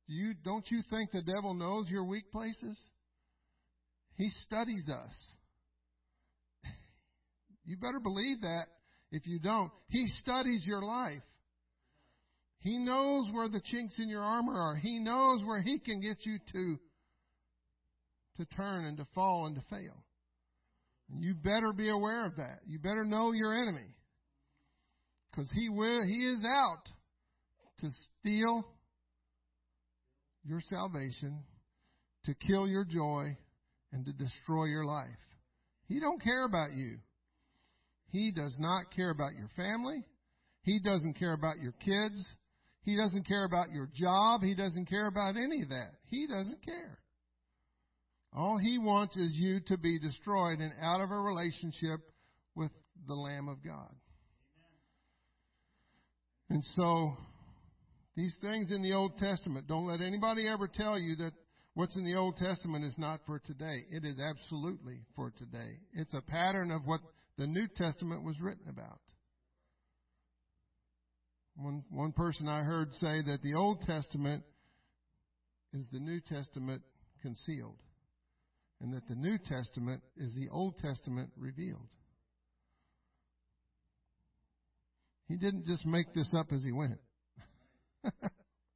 Do 0.08 0.14
you 0.14 0.34
don't 0.44 0.70
you 0.70 0.82
think 0.90 1.12
the 1.12 1.22
devil 1.22 1.54
knows 1.54 1.88
your 1.90 2.04
weak 2.06 2.32
places? 2.32 2.78
He 4.16 4.30
studies 4.46 4.90
us. 4.90 5.14
You 7.66 7.78
better 7.78 8.02
believe 8.02 8.42
that 8.42 8.66
if 9.12 9.26
you 9.26 9.40
don't. 9.40 9.72
He 9.88 10.06
studies 10.20 10.66
your 10.66 10.82
life. 10.82 11.24
He 12.60 12.78
knows 12.78 13.28
where 13.32 13.48
the 13.48 13.62
chinks 13.62 13.98
in 14.00 14.10
your 14.10 14.22
armor 14.22 14.60
are. 14.60 14.76
He 14.76 15.00
knows 15.00 15.46
where 15.46 15.62
He 15.62 15.80
can 15.80 16.02
get 16.02 16.18
you 16.26 16.40
to, 16.52 16.80
to 18.38 18.46
turn 18.56 18.86
and 18.86 18.98
to 18.98 19.08
fall 19.16 19.46
and 19.46 19.56
to 19.56 19.62
fail. 19.70 20.04
And 21.10 21.24
you 21.24 21.36
better 21.36 21.72
be 21.74 21.90
aware 21.90 22.26
of 22.26 22.36
that. 22.38 22.60
You 22.66 22.80
better 22.80 23.04
know 23.04 23.32
your 23.34 23.54
enemy. 23.54 23.96
Because 25.30 25.50
he 25.52 25.68
will, 25.70 26.04
he 26.06 26.28
is 26.28 26.44
out 26.46 26.84
to 27.80 27.90
steal 28.20 28.66
your 30.46 30.62
salvation, 30.70 31.44
to 32.26 32.34
kill 32.34 32.68
your 32.68 32.86
joy, 32.86 33.38
and 33.92 34.06
to 34.06 34.14
destroy 34.14 34.66
your 34.66 34.86
life. 34.86 35.08
He 35.88 36.00
don't 36.00 36.22
care 36.22 36.46
about 36.46 36.74
you. 36.74 36.98
He 38.10 38.32
does 38.32 38.56
not 38.60 38.94
care 38.96 39.10
about 39.10 39.34
your 39.34 39.50
family. 39.56 40.04
He 40.64 40.80
doesn't 40.80 41.14
care 41.16 41.34
about 41.34 41.60
your 41.60 41.74
kids. 41.74 42.24
He 42.84 42.96
doesn't 42.98 43.28
care 43.28 43.46
about 43.46 43.72
your 43.72 43.90
job. 43.94 44.42
He 44.42 44.56
doesn't 44.56 44.86
care 44.86 45.08
about 45.08 45.36
any 45.36 45.64
of 45.64 45.70
that. 45.70 45.92
He 46.10 46.28
doesn't 46.28 46.64
care. 46.64 47.00
All 48.36 48.58
he 48.58 48.78
wants 48.78 49.16
is 49.16 49.32
you 49.34 49.60
to 49.68 49.78
be 49.78 50.00
destroyed 50.00 50.60
and 50.60 50.74
out 50.82 51.02
of 51.02 51.12
a 51.12 51.20
relationship 51.20 52.00
with 52.56 52.72
the 53.08 53.14
Lamb 53.14 53.48
of 53.48 53.64
God. 53.64 53.94
And 56.50 56.64
so, 56.76 57.16
these 58.16 58.36
things 58.42 58.72
in 58.72 58.82
the 58.82 58.94
Old 58.94 59.18
Testament, 59.18 59.68
don't 59.68 59.88
let 59.88 60.02
anybody 60.02 60.48
ever 60.48 60.68
tell 60.68 61.00
you 61.00 61.16
that 61.18 61.32
what's 61.74 61.96
in 61.96 62.06
the 62.06 62.16
Old 62.16 62.38
Testament 62.38 62.86
is 62.86 62.96
not 62.98 63.22
for 63.26 63.40
today. 63.40 63.86
It 63.90 64.06
is 64.06 64.20
absolutely 64.20 65.00
for 65.16 65.32
today. 65.32 65.78
It's 65.94 66.14
a 66.14 66.22
pattern 66.22 66.72
of 66.72 66.86
what 66.86 67.02
the 67.38 67.48
New 67.48 67.68
Testament 67.76 68.24
was 68.24 68.40
written 68.40 68.70
about. 68.70 69.00
One, 71.56 71.84
one 71.90 72.12
person 72.12 72.48
I 72.48 72.62
heard 72.62 72.94
say 72.96 73.22
that 73.26 73.42
the 73.44 73.56
Old 73.56 73.82
Testament 73.82 74.44
is 75.74 75.86
the 75.92 76.00
New 76.00 76.20
Testament 76.22 76.82
concealed, 77.22 77.78
and 78.82 78.94
that 78.94 79.08
the 79.08 79.16
New 79.16 79.38
Testament 79.38 80.02
is 80.18 80.34
the 80.36 80.50
Old 80.50 80.78
Testament 80.78 81.30
revealed. 81.38 81.88
He 85.28 85.36
didn't 85.38 85.66
just 85.66 85.86
make 85.86 86.14
this 86.14 86.32
up 86.36 86.48
as 86.52 86.64
he 86.64 86.72
went. 86.72 87.00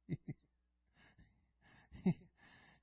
He, 0.06 0.16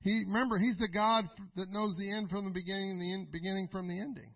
he, 0.00 0.24
remember, 0.26 0.58
he's 0.58 0.78
the 0.78 0.88
God 0.88 1.24
that 1.56 1.70
knows 1.70 1.96
the 1.96 2.10
end 2.10 2.30
from 2.30 2.44
the 2.44 2.50
beginning, 2.50 2.90
and 2.90 3.26
the 3.26 3.30
beginning 3.32 3.68
from 3.70 3.88
the 3.88 3.98
ending. 4.00 4.32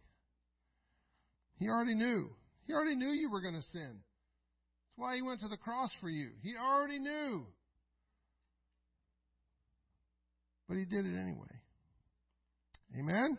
He 1.59 1.69
already 1.69 1.95
knew. 1.95 2.31
He 2.67 2.73
already 2.73 2.97
knew 2.97 3.13
you 3.13 3.31
were 3.31 3.43
going 3.43 3.55
to 3.55 3.63
sin. 3.73 3.91
That's 3.93 4.97
why 4.97 5.17
he 5.17 5.23
went 5.23 5.41
to 5.41 5.49
the 5.49 5.57
cross 5.57 5.91
for 6.01 6.09
you. 6.09 6.31
He 6.43 6.55
already 6.57 6.99
knew. 6.99 7.47
But 10.69 10.79
he 10.79 10.85
did 10.85 11.05
it 11.05 11.19
anyway. 11.19 11.49
Amen. 12.99 13.39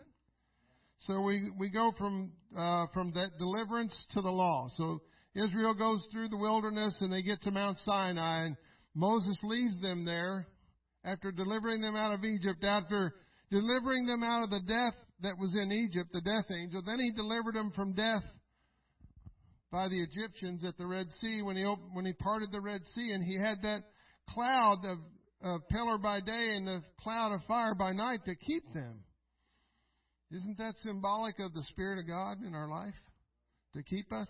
So 1.06 1.20
we 1.20 1.50
we 1.58 1.68
go 1.68 1.92
from 1.98 2.32
uh, 2.56 2.86
from 2.94 3.12
that 3.14 3.30
deliverance 3.38 3.94
to 4.12 4.20
the 4.20 4.30
law. 4.30 4.68
So 4.76 5.02
Israel 5.34 5.74
goes 5.74 6.06
through 6.12 6.28
the 6.28 6.36
wilderness 6.36 6.94
and 7.00 7.12
they 7.12 7.22
get 7.22 7.42
to 7.42 7.50
Mount 7.50 7.78
Sinai 7.84 8.44
and 8.44 8.56
Moses 8.94 9.38
leaves 9.42 9.80
them 9.80 10.04
there 10.04 10.46
after 11.04 11.32
delivering 11.32 11.80
them 11.80 11.96
out 11.96 12.12
of 12.12 12.24
Egypt, 12.24 12.62
after 12.64 13.14
delivering 13.50 14.06
them 14.06 14.22
out 14.22 14.44
of 14.44 14.50
the 14.50 14.60
death 14.60 14.94
that 15.22 15.38
was 15.38 15.54
in 15.54 15.72
Egypt, 15.72 16.10
the 16.12 16.20
death 16.20 16.50
angel. 16.50 16.82
Then 16.84 16.98
he 16.98 17.12
delivered 17.12 17.54
them 17.54 17.72
from 17.74 17.94
death 17.94 18.22
by 19.70 19.88
the 19.88 20.02
Egyptians 20.02 20.64
at 20.64 20.76
the 20.76 20.86
Red 20.86 21.06
Sea 21.20 21.40
when 21.40 21.56
he 21.56 21.64
opened, 21.64 21.94
when 21.94 22.04
he 22.04 22.12
parted 22.12 22.52
the 22.52 22.60
Red 22.60 22.82
Sea 22.94 23.12
and 23.12 23.24
he 23.24 23.38
had 23.38 23.62
that 23.62 23.80
cloud 24.28 24.84
of, 24.84 24.98
of 25.42 25.68
pillar 25.68 25.96
by 25.96 26.20
day 26.20 26.56
and 26.56 26.66
the 26.66 26.82
cloud 27.00 27.32
of 27.32 27.40
fire 27.48 27.74
by 27.74 27.92
night 27.92 28.20
to 28.26 28.34
keep 28.34 28.64
them. 28.74 29.00
Isn't 30.30 30.58
that 30.58 30.74
symbolic 30.78 31.38
of 31.40 31.54
the 31.54 31.62
Spirit 31.70 31.98
of 31.98 32.06
God 32.06 32.42
in 32.46 32.54
our 32.54 32.68
life? 32.68 32.94
To 33.74 33.82
keep 33.82 34.12
us? 34.12 34.28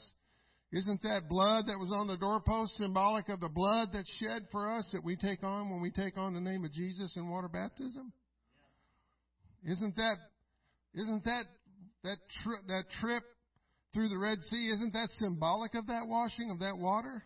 Isn't 0.73 1.03
that 1.03 1.29
blood 1.29 1.67
that 1.67 1.79
was 1.79 1.93
on 1.95 2.07
the 2.07 2.17
doorpost 2.17 2.77
symbolic 2.79 3.29
of 3.29 3.41
the 3.41 3.49
blood 3.51 3.91
that's 3.93 4.11
shed 4.19 4.47
for 4.51 4.73
us 4.73 4.89
that 4.93 5.05
we 5.05 5.17
take 5.17 5.45
on 5.45 5.69
when 5.69 5.83
we 5.83 5.91
take 5.91 6.17
on 6.17 6.33
the 6.33 6.41
name 6.41 6.65
of 6.65 6.73
Jesus 6.73 7.13
in 7.15 7.29
water 7.29 7.49
baptism? 7.49 8.11
Isn't 9.65 9.95
that 9.97 10.17
isn't 10.95 11.25
that 11.25 11.45
that 12.05 12.17
tri- 12.43 12.65
that 12.69 12.85
trip 13.01 13.23
through 13.93 14.09
the 14.09 14.19
Red 14.19 14.39
Sea 14.51 14.71
isn't 14.75 14.95
that 14.95 15.11
symbolic 15.19 15.75
of 15.75 15.87
that 15.89 16.07
washing 16.07 16.51
of 16.51 16.61
that 16.61 16.79
water? 16.79 17.23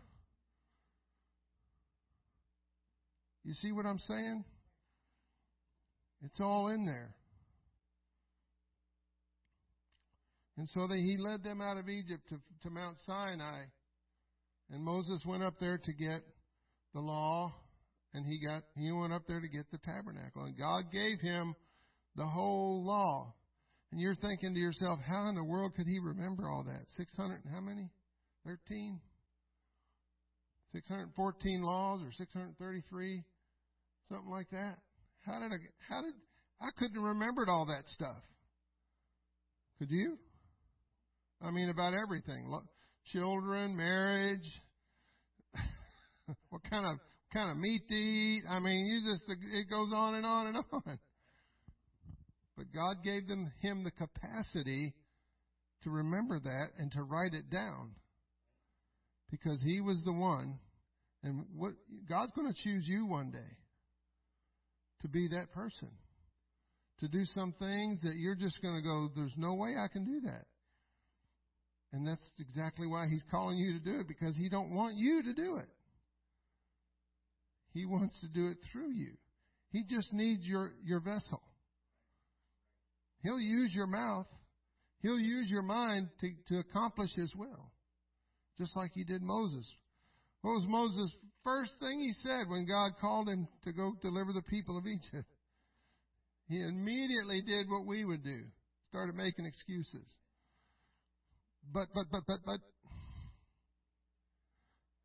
You 3.45 3.55
see 3.55 3.71
what 3.71 3.87
I'm 3.87 4.01
saying? 4.01 4.45
It's 6.25 6.41
all 6.41 6.69
in 6.69 6.85
there. 6.85 7.15
And 10.59 10.69
so 10.71 10.87
they, 10.87 11.01
he 11.01 11.17
led 11.19 11.43
them 11.45 11.61
out 11.61 11.77
of 11.77 11.89
Egypt 11.89 12.23
to, 12.31 12.37
to 12.63 12.71
Mount 12.71 12.97
Sinai. 13.07 13.65
And 14.71 14.83
Moses 14.83 15.23
went 15.27 15.43
up 15.43 15.55
there 15.61 15.79
to 15.79 15.93
get 15.93 16.23
the 16.95 17.01
law, 17.01 17.55
and 18.15 18.25
he 18.27 18.45
got 18.45 18.63
he 18.75 18.91
went 18.91 19.13
up 19.13 19.23
there 19.29 19.41
to 19.41 19.49
get 19.49 19.71
the 19.71 19.79
tabernacle. 19.79 20.45
And 20.45 20.57
God 20.59 20.91
gave 20.91 21.21
him 21.21 21.55
the 22.17 22.27
whole 22.27 22.85
law. 22.85 23.35
And 23.93 24.01
you're 24.01 24.17
thinking 24.17 24.55
to 24.55 24.59
yourself, 24.59 24.99
how 25.07 25.29
in 25.29 25.37
the 25.37 25.45
world 25.45 25.73
could 25.77 25.87
he 25.87 25.99
remember 26.01 26.49
all 26.51 26.65
that? 26.65 26.87
Six 26.97 27.15
hundred 27.17 27.43
how 27.53 27.61
many? 27.61 27.91
Thirteen? 28.45 28.99
Six 30.73 30.89
hundred 30.89 31.11
fourteen 31.15 31.63
laws 31.63 32.01
or 32.03 32.11
six 32.13 32.33
hundred 32.33 32.59
thirty 32.59 32.83
three? 32.89 33.23
Something 34.09 34.31
like 34.31 34.51
that. 34.51 34.79
How 35.25 35.39
did 35.39 35.53
I 35.53 35.59
how 35.89 36.01
did 36.01 36.15
I 36.61 36.71
couldn't 36.79 37.01
remembered 37.01 37.49
all 37.49 37.67
that 37.67 37.87
stuff. 37.89 38.23
Could 39.79 39.91
you? 39.91 40.17
I 41.43 41.51
mean, 41.51 41.69
about 41.69 41.95
everything. 41.95 42.51
Children, 43.13 43.77
marriage, 43.77 44.47
what 46.51 46.63
kind 46.69 46.87
of 46.87 46.99
kind 47.33 47.51
of 47.51 47.57
meat 47.57 47.83
to 47.89 47.95
eat. 47.95 48.43
I 48.49 48.59
mean, 48.59 48.87
you 48.87 49.13
just 49.13 49.25
it 49.29 49.71
goes 49.71 49.89
on 49.95 50.15
and 50.15 50.27
on 50.27 50.47
and 50.49 50.57
on. 50.73 50.99
But 52.57 52.67
God 52.75 53.05
gave 53.05 53.29
them 53.29 53.53
him 53.61 53.85
the 53.85 53.91
capacity 53.91 54.95
to 55.83 55.91
remember 55.91 56.41
that 56.41 56.69
and 56.79 56.91
to 56.93 57.03
write 57.03 57.35
it 57.35 57.51
down. 57.51 57.93
Because 59.31 59.61
he 59.63 59.81
was 59.81 60.01
the 60.05 60.13
one 60.13 60.59
and 61.23 61.45
what 61.55 61.73
God's 62.09 62.33
going 62.33 62.53
to 62.53 62.63
choose 62.63 62.85
you 62.87 63.07
one 63.07 63.31
day 63.31 63.57
to 65.03 65.09
be 65.09 65.29
that 65.29 65.53
person. 65.53 65.91
To 67.01 67.09
do 67.09 67.25
some 67.35 67.53
things 67.59 68.01
that 68.03 68.15
you're 68.17 68.37
just 68.37 68.63
going 68.63 68.77
to 68.77 68.83
go, 68.83 69.11
there's 69.15 69.35
no 69.37 69.55
way 69.55 69.75
I 69.77 69.89
can 69.89 70.05
do 70.05 70.21
that. 70.27 70.47
And 71.93 72.07
that's 72.07 72.25
exactly 72.39 72.87
why 72.87 73.07
he's 73.09 73.23
calling 73.31 73.57
you 73.57 73.79
to 73.79 73.85
do 73.85 74.01
it 74.01 74.09
because 74.09 74.35
he 74.37 74.49
don't 74.49 74.75
want 74.75 74.97
you 74.97 75.23
to 75.23 75.33
do 75.33 75.57
it. 75.57 75.69
He 77.73 77.87
wants 77.87 78.19
to 78.21 78.29
do 78.29 78.49
it 78.49 78.59
through 78.73 78.93
you. 78.93 79.13
He 79.71 79.85
just 79.89 80.13
needs 80.13 80.45
your, 80.45 80.73
your 80.85 81.01
vessel. 81.01 81.43
He'll 83.23 83.41
use 83.41 83.73
your 83.75 83.87
mouth. 83.87 84.27
He'll 85.01 85.19
use 85.19 85.51
your 85.51 85.63
mind 85.63 86.09
to, 86.21 86.31
to 86.49 86.59
accomplish 86.61 87.11
his 87.15 87.35
will. 87.35 87.71
Just 88.59 88.75
like 88.77 88.93
he 88.95 89.05
did 89.05 89.23
Moses. 89.23 89.67
What 90.43 90.53
was 90.53 90.65
Moses' 90.67 91.15
first 91.45 91.73
thing 91.81 92.01
he 92.01 92.13
said 92.23 92.49
when 92.49 92.67
God 92.67 92.93
called 93.01 93.29
him 93.29 93.47
to 93.65 93.73
go 93.73 93.93
deliver 94.01 94.33
the 94.33 94.43
people 94.43 94.79
of 94.79 94.87
Egypt? 94.87 95.29
He 96.49 96.63
immediately 96.63 97.43
did 97.43 97.69
what 97.69 97.85
we 97.87 98.05
would 98.05 98.23
do. 98.23 98.45
Started 98.89 99.17
making 99.17 99.47
excuses. 99.47 100.07
But, 101.73 101.89
but, 101.95 102.07
but, 102.11 102.23
but, 102.27 102.39
but, 102.45 102.61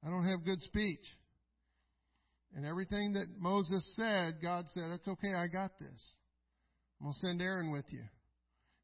I 0.03 0.09
don't 0.09 0.25
have 0.25 0.45
good 0.45 0.61
speech. 0.61 1.03
And 2.55 2.65
everything 2.65 3.13
that 3.13 3.27
Moses 3.39 3.83
said, 3.95 4.41
God 4.41 4.65
said, 4.73 4.83
That's 4.91 5.07
okay, 5.07 5.33
I 5.33 5.47
got 5.47 5.71
this. 5.79 6.15
I'm 6.99 7.05
going 7.05 7.13
to 7.13 7.19
send 7.19 7.41
Aaron 7.41 7.71
with 7.71 7.85
you. 7.89 8.03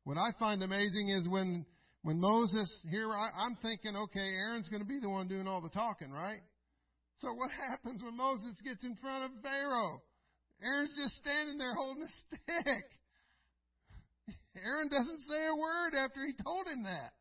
What 0.04 0.18
I 0.18 0.32
find 0.40 0.64
amazing 0.64 1.10
is 1.10 1.28
when, 1.28 1.66
when 2.04 2.20
Moses, 2.20 2.72
here 2.90 3.12
I, 3.12 3.30
I'm 3.46 3.58
thinking, 3.62 3.96
okay, 3.96 4.26
Aaron's 4.26 4.70
going 4.70 4.82
to 4.82 4.88
be 4.88 5.00
the 5.00 5.10
one 5.10 5.28
doing 5.28 5.48
all 5.48 5.62
the 5.62 5.70
talking, 5.70 6.12
right? 6.12 6.40
So 7.20 7.28
what 7.34 7.52
happens 7.70 8.02
when 8.02 8.16
Moses 8.16 8.56
gets 8.64 8.84
in 8.84 8.96
front 8.96 9.26
of 9.26 9.32
Pharaoh? 9.44 10.02
Aaron's 10.64 10.96
just 10.96 11.16
standing 11.18 11.58
there 11.58 11.76
holding 11.76 12.04
a 12.04 12.08
stick. 12.28 12.86
Aaron 14.64 14.90
doesn't 14.90 15.20
say 15.30 15.46
a 15.46 15.56
word 15.56 15.94
after 15.94 16.26
he 16.26 16.34
told 16.42 16.68
him 16.68 16.84
that. 16.84 17.12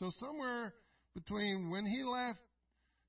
So 0.00 0.10
somewhere 0.18 0.72
between 1.14 1.70
when 1.70 1.84
he 1.84 2.02
left 2.02 2.40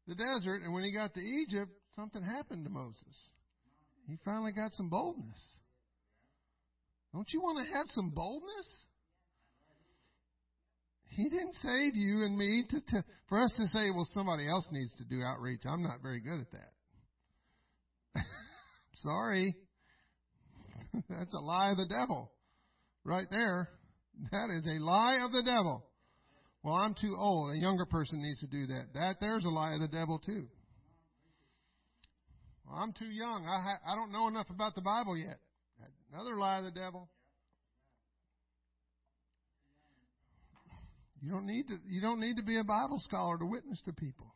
the 0.08 0.16
desert 0.16 0.62
and 0.62 0.74
when 0.74 0.84
he 0.84 0.92
got 0.92 1.14
to 1.14 1.22
Egypt, 1.22 1.72
something 1.96 2.22
happened 2.22 2.66
to 2.66 2.70
Moses. 2.70 3.16
He 4.08 4.18
finally 4.26 4.52
got 4.52 4.74
some 4.74 4.90
boldness. 4.90 5.40
Don't 7.14 7.28
you 7.32 7.42
want 7.42 7.66
to 7.66 7.74
have 7.74 7.86
some 7.92 8.10
boldness? 8.10 8.68
He 11.12 11.30
didn't 11.30 11.56
save 11.62 11.96
you 11.96 12.26
and 12.26 12.38
me 12.38 12.66
to, 12.70 12.80
to 12.80 13.04
for 13.30 13.42
us 13.42 13.54
to 13.58 13.68
say, 13.68 13.90
well, 13.92 14.08
somebody 14.14 14.48
else 14.50 14.66
needs 14.72 14.94
to 14.98 15.06
do 15.06 15.22
outreach. 15.24 15.62
I'm 15.66 15.84
not 15.84 16.02
very 16.02 16.20
good 16.20 16.42
at 16.42 16.52
that. 16.52 18.24
Sorry. 18.96 19.56
That's 21.10 21.34
a 21.34 21.40
lie 21.40 21.72
of 21.72 21.78
the 21.78 21.88
devil. 21.88 22.32
Right 23.06 23.28
there. 23.30 23.70
That 24.32 24.50
is 24.58 24.66
a 24.66 24.84
lie 24.84 25.20
of 25.24 25.32
the 25.32 25.44
devil. 25.44 25.86
Well, 26.64 26.76
I'm 26.76 26.94
too 26.94 27.16
old. 27.18 27.56
A 27.56 27.58
younger 27.58 27.86
person 27.86 28.22
needs 28.22 28.40
to 28.42 28.48
do 28.48 28.68
that. 28.68 28.94
That 28.94 29.16
there's 29.20 29.46
a 29.46 29.50
lie 29.50 29.74
of 29.74 29.82
the 29.82 29.88
devil 29.88 30.20
too. 30.20 30.48
Well, 32.66 32.78
I'm 32.78 32.94
too 32.94 33.10
young. 33.10 33.46
I 33.48 33.62
ha- 33.62 33.92
I 33.92 33.96
don't 33.96 34.12
know 34.12 34.28
enough 34.28 34.50
about 34.50 34.76
the 34.76 34.82
Bible 34.82 35.18
yet. 35.18 35.40
Another 36.14 36.38
lie 36.38 36.60
of 36.60 36.66
the 36.66 36.72
devil. 36.72 37.10
You 41.22 41.32
don't 41.32 41.46
need 41.46 41.68
to 41.68 41.78
you 41.88 42.02
don't 42.02 42.20
need 42.20 42.38
to 42.38 42.44
be 42.44 42.58
a 42.60 42.64
Bible 42.64 43.00
scholar 43.06 43.38
to 43.38 43.46
witness 43.46 43.80
to 43.86 43.94
people. 43.94 44.34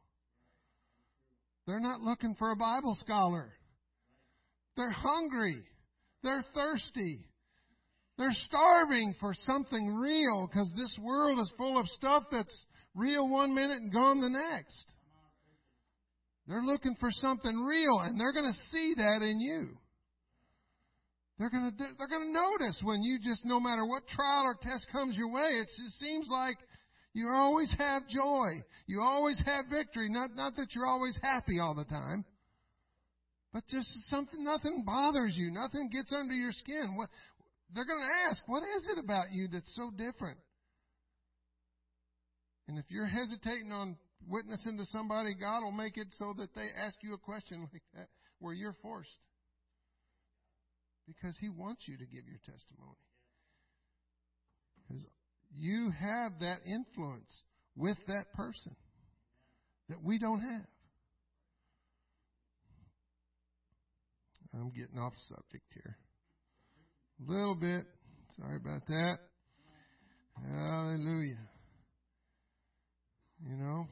They're 1.65 1.79
not 1.79 2.01
looking 2.01 2.35
for 2.35 2.51
a 2.51 2.55
Bible 2.55 2.95
scholar. 3.01 3.51
They're 4.77 4.91
hungry. 4.91 5.63
They're 6.23 6.45
thirsty. 6.53 7.25
They're 8.17 8.35
starving 8.47 9.15
for 9.19 9.33
something 9.45 9.87
real 9.95 10.47
because 10.47 10.71
this 10.77 10.97
world 11.01 11.39
is 11.39 11.51
full 11.57 11.79
of 11.79 11.87
stuff 11.89 12.23
that's 12.31 12.65
real 12.93 13.27
one 13.27 13.53
minute 13.53 13.81
and 13.81 13.91
gone 13.91 14.21
the 14.21 14.29
next. 14.29 14.85
They're 16.47 16.63
looking 16.63 16.95
for 16.99 17.09
something 17.11 17.57
real 17.57 17.99
and 17.99 18.19
they're 18.19 18.33
going 18.33 18.51
to 18.51 18.69
see 18.71 18.93
that 18.97 19.21
in 19.21 19.39
you. 19.39 19.69
They're 21.37 21.49
going 21.49 21.71
to 21.71 21.77
they're 21.97 22.07
going 22.07 22.27
to 22.27 22.33
notice 22.33 22.79
when 22.81 23.03
you 23.03 23.19
just 23.21 23.43
no 23.43 23.59
matter 23.59 23.85
what 23.85 24.07
trial 24.07 24.43
or 24.45 24.55
test 24.61 24.87
comes 24.93 25.17
your 25.17 25.29
way, 25.29 25.49
it 25.59 25.69
seems 25.99 26.27
like 26.31 26.55
you 27.15 27.29
always 27.33 27.73
have 27.77 28.03
joy. 28.09 28.61
You 28.87 29.01
always 29.01 29.37
have 29.45 29.65
victory. 29.69 30.09
Not, 30.09 30.35
not 30.35 30.55
that 30.57 30.67
you're 30.75 30.85
always 30.85 31.17
happy 31.21 31.59
all 31.59 31.73
the 31.73 31.85
time, 31.85 32.25
but 33.53 33.63
just 33.69 33.87
something, 34.09 34.43
nothing 34.43 34.83
bothers 34.85 35.33
you. 35.33 35.49
Nothing 35.49 35.89
gets 35.89 36.11
under 36.11 36.33
your 36.33 36.51
skin. 36.51 36.95
What, 36.97 37.07
they're 37.75 37.85
going 37.85 37.99
to 37.99 38.29
ask, 38.29 38.41
what 38.47 38.63
is 38.63 38.87
it 38.87 39.03
about 39.03 39.31
you 39.31 39.49
that's 39.51 39.71
so 39.75 39.91
different? 39.91 40.39
And 42.67 42.79
if 42.79 42.85
you're 42.89 43.05
hesitating 43.05 43.71
on 43.71 43.97
witnessing 44.27 44.77
to 44.77 44.85
somebody, 44.87 45.35
God 45.35 45.61
will 45.61 45.73
make 45.73 45.97
it 45.97 46.07
so 46.17 46.33
that 46.37 46.55
they 46.55 46.67
ask 46.81 46.95
you 47.03 47.13
a 47.13 47.17
question 47.17 47.67
like 47.73 47.83
that 47.93 48.07
where 48.39 48.53
you're 48.53 48.75
forced. 48.81 49.09
Because 51.05 51.35
He 51.39 51.49
wants 51.49 51.83
you 51.85 51.97
to 51.97 52.05
give 52.05 52.23
your 52.25 52.39
testimony. 52.45 52.97
Because 54.87 55.03
you 55.53 55.91
have 55.91 56.39
that 56.39 56.59
influence 56.65 57.29
with 57.75 57.97
that 58.07 58.31
person 58.33 58.75
that 59.89 60.01
we 60.01 60.17
don't 60.17 60.39
have. 60.39 60.65
I'm 64.53 64.69
getting 64.69 64.97
off 64.97 65.13
subject 65.27 65.65
here. 65.73 65.97
A 67.21 67.31
little 67.31 67.55
bit. 67.55 67.85
Sorry 68.37 68.57
about 68.57 68.85
that. 68.87 69.17
Hallelujah. 70.43 71.47
You 73.47 73.57
know? 73.57 73.87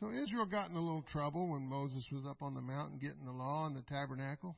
So 0.00 0.08
Israel 0.10 0.46
got 0.46 0.70
in 0.70 0.76
a 0.76 0.80
little 0.80 1.04
trouble 1.12 1.50
when 1.50 1.68
Moses 1.68 2.04
was 2.10 2.24
up 2.28 2.42
on 2.42 2.54
the 2.54 2.60
mountain 2.60 2.98
getting 2.98 3.24
the 3.24 3.32
law 3.32 3.66
and 3.66 3.76
the 3.76 3.82
tabernacle. 3.82 4.56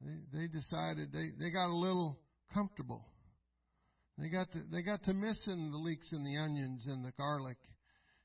They, 0.00 0.40
they 0.40 0.46
decided 0.48 1.12
they, 1.12 1.30
they 1.38 1.50
got 1.50 1.68
a 1.68 1.76
little 1.76 2.18
comfortable. 2.52 3.04
They 4.18 4.28
got 4.28 4.50
to, 4.52 4.62
they 4.72 4.82
got 4.82 5.04
to 5.04 5.14
missing 5.14 5.70
the 5.70 5.78
leeks 5.78 6.10
and 6.12 6.26
the 6.26 6.36
onions 6.36 6.84
and 6.86 7.04
the 7.04 7.12
garlic. 7.12 7.58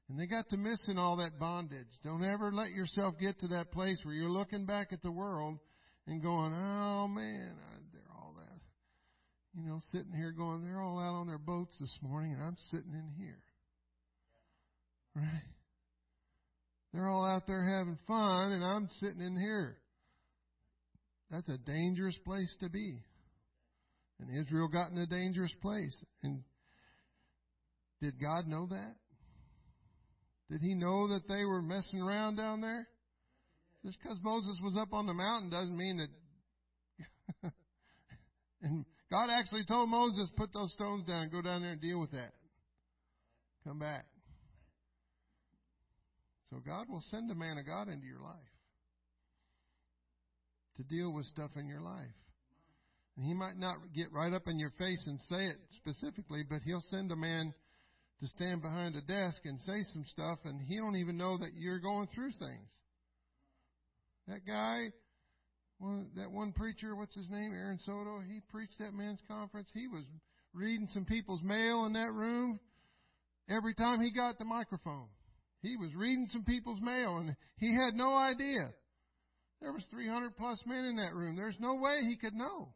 And 0.09 0.17
they 0.17 0.25
got 0.25 0.47
to 0.49 0.57
missing 0.57 0.97
all 0.97 1.17
that 1.17 1.37
bondage. 1.37 1.87
Don't 2.03 2.23
ever 2.23 2.51
let 2.51 2.71
yourself 2.71 3.15
get 3.19 3.39
to 3.41 3.47
that 3.49 3.71
place 3.71 3.97
where 4.03 4.15
you're 4.15 4.31
looking 4.31 4.65
back 4.65 4.87
at 4.91 5.03
the 5.03 5.11
world 5.11 5.57
and 6.07 6.23
going, 6.23 6.53
oh 6.53 7.07
man. 7.07 7.55
You 9.57 9.67
know, 9.67 9.81
sitting 9.91 10.13
here 10.15 10.31
going, 10.31 10.63
they're 10.63 10.81
all 10.81 10.99
out 10.99 11.15
on 11.15 11.25
their 11.25 11.39
boats 11.39 11.75
this 11.79 11.97
morning 12.03 12.33
and 12.33 12.43
I'm 12.43 12.57
sitting 12.69 12.93
in 12.93 13.11
here. 13.17 13.39
Right? 15.15 15.43
They're 16.93 17.09
all 17.09 17.25
out 17.25 17.47
there 17.47 17.63
having 17.79 17.97
fun 18.07 18.51
and 18.51 18.63
I'm 18.63 18.87
sitting 18.99 19.21
in 19.21 19.35
here. 19.35 19.77
That's 21.31 21.49
a 21.49 21.57
dangerous 21.57 22.15
place 22.23 22.55
to 22.59 22.69
be. 22.69 22.99
And 24.19 24.29
Israel 24.39 24.67
got 24.67 24.91
in 24.91 24.97
a 24.99 25.07
dangerous 25.07 25.53
place. 25.59 25.95
And 26.21 26.43
did 27.99 28.21
God 28.21 28.47
know 28.47 28.67
that? 28.69 28.95
Did 30.51 30.61
he 30.61 30.75
know 30.75 31.07
that 31.07 31.27
they 31.27 31.43
were 31.45 31.63
messing 31.63 31.99
around 31.99 32.35
down 32.35 32.61
there? 32.61 32.87
Just 33.83 33.97
because 34.01 34.19
Moses 34.21 34.59
was 34.61 34.75
up 34.79 34.93
on 34.93 35.07
the 35.07 35.13
mountain 35.13 35.49
doesn't 35.49 35.75
mean 35.75 36.07
that. 37.43 37.51
and 38.61 38.85
God 39.09 39.29
actually 39.29 39.63
told 39.65 39.89
Moses, 39.89 40.29
put 40.35 40.53
those 40.53 40.71
stones 40.73 41.05
down, 41.07 41.29
go 41.29 41.41
down 41.41 41.61
there 41.61 41.71
and 41.71 41.81
deal 41.81 41.99
with 41.99 42.11
that. 42.11 42.33
Come 43.63 43.79
back. 43.79 44.05
So 46.49 46.57
God 46.65 46.87
will 46.89 47.03
send 47.09 47.29
a 47.31 47.35
man 47.35 47.57
of 47.57 47.65
God 47.65 47.87
into 47.89 48.05
your 48.05 48.21
life 48.21 48.35
to 50.77 50.83
deal 50.83 51.11
with 51.11 51.25
stuff 51.25 51.51
in 51.55 51.67
your 51.67 51.81
life. 51.81 52.15
And 53.17 53.25
he 53.25 53.33
might 53.33 53.57
not 53.57 53.77
get 53.95 54.11
right 54.13 54.31
up 54.31 54.43
in 54.47 54.59
your 54.59 54.71
face 54.77 55.03
and 55.07 55.19
say 55.29 55.47
it 55.47 55.57
specifically, 55.77 56.43
but 56.49 56.61
he'll 56.63 56.83
send 56.91 57.11
a 57.11 57.15
man 57.15 57.53
to 58.19 58.27
stand 58.27 58.61
behind 58.61 58.95
a 58.95 59.01
desk 59.01 59.39
and 59.45 59.59
say 59.59 59.83
some 59.93 60.05
stuff, 60.05 60.39
and 60.45 60.61
he 60.61 60.77
don't 60.77 60.95
even 60.95 61.17
know 61.17 61.37
that 61.37 61.51
you're 61.55 61.79
going 61.79 62.07
through 62.13 62.31
things. 62.39 62.69
That 64.27 64.45
guy, 64.45 64.91
well, 65.79 66.05
that 66.15 66.31
one 66.31 66.53
preacher, 66.53 66.95
what's 66.95 67.15
his 67.15 67.29
name, 67.29 67.53
Aaron 67.53 67.79
Soto, 67.85 68.19
he 68.27 68.41
preached 68.49 68.79
that 68.79 68.93
men's 68.93 69.21
conference. 69.27 69.69
He 69.73 69.87
was 69.87 70.03
reading 70.53 70.87
some 70.91 71.05
people's 71.05 71.43
mail 71.43 71.85
in 71.85 71.93
that 71.93 72.11
room 72.11 72.59
every 73.49 73.75
time 73.75 74.01
he 74.01 74.11
got 74.11 74.39
the 74.39 74.45
microphone. 74.45 75.07
He 75.61 75.77
was 75.77 75.93
reading 75.95 76.27
some 76.31 76.43
people's 76.43 76.81
mail, 76.81 77.17
and 77.17 77.35
he 77.57 77.73
had 77.73 77.93
no 77.93 78.15
idea. 78.15 78.73
There 79.61 79.71
was 79.71 79.83
300 79.91 80.35
plus 80.35 80.59
men 80.65 80.85
in 80.85 80.95
that 80.97 81.13
room. 81.13 81.35
There's 81.35 81.59
no 81.59 81.75
way 81.75 81.99
he 82.03 82.15
could 82.15 82.33
know. 82.33 82.73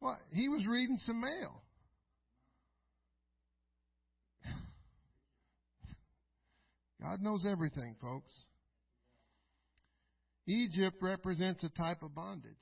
What? 0.00 0.18
He 0.32 0.48
was 0.48 0.66
reading 0.66 0.98
some 1.06 1.20
mail. 1.20 1.62
God 7.00 7.20
knows 7.22 7.44
everything, 7.48 7.96
folks. 8.00 8.32
Egypt 10.46 10.96
represents 11.00 11.64
a 11.64 11.68
type 11.70 12.02
of 12.02 12.14
bondage. 12.14 12.52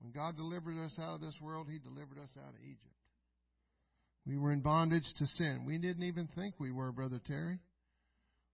When 0.00 0.12
God 0.12 0.36
delivered 0.36 0.84
us 0.84 0.92
out 1.00 1.14
of 1.16 1.20
this 1.20 1.36
world, 1.40 1.68
He 1.70 1.78
delivered 1.78 2.18
us 2.18 2.30
out 2.36 2.54
of 2.54 2.60
Egypt. 2.62 2.94
We 4.26 4.36
were 4.36 4.52
in 4.52 4.60
bondage 4.60 5.06
to 5.18 5.26
sin. 5.26 5.64
We 5.66 5.78
didn't 5.78 6.02
even 6.02 6.28
think 6.34 6.54
we 6.58 6.72
were, 6.72 6.92
Brother 6.92 7.20
Terry. 7.26 7.58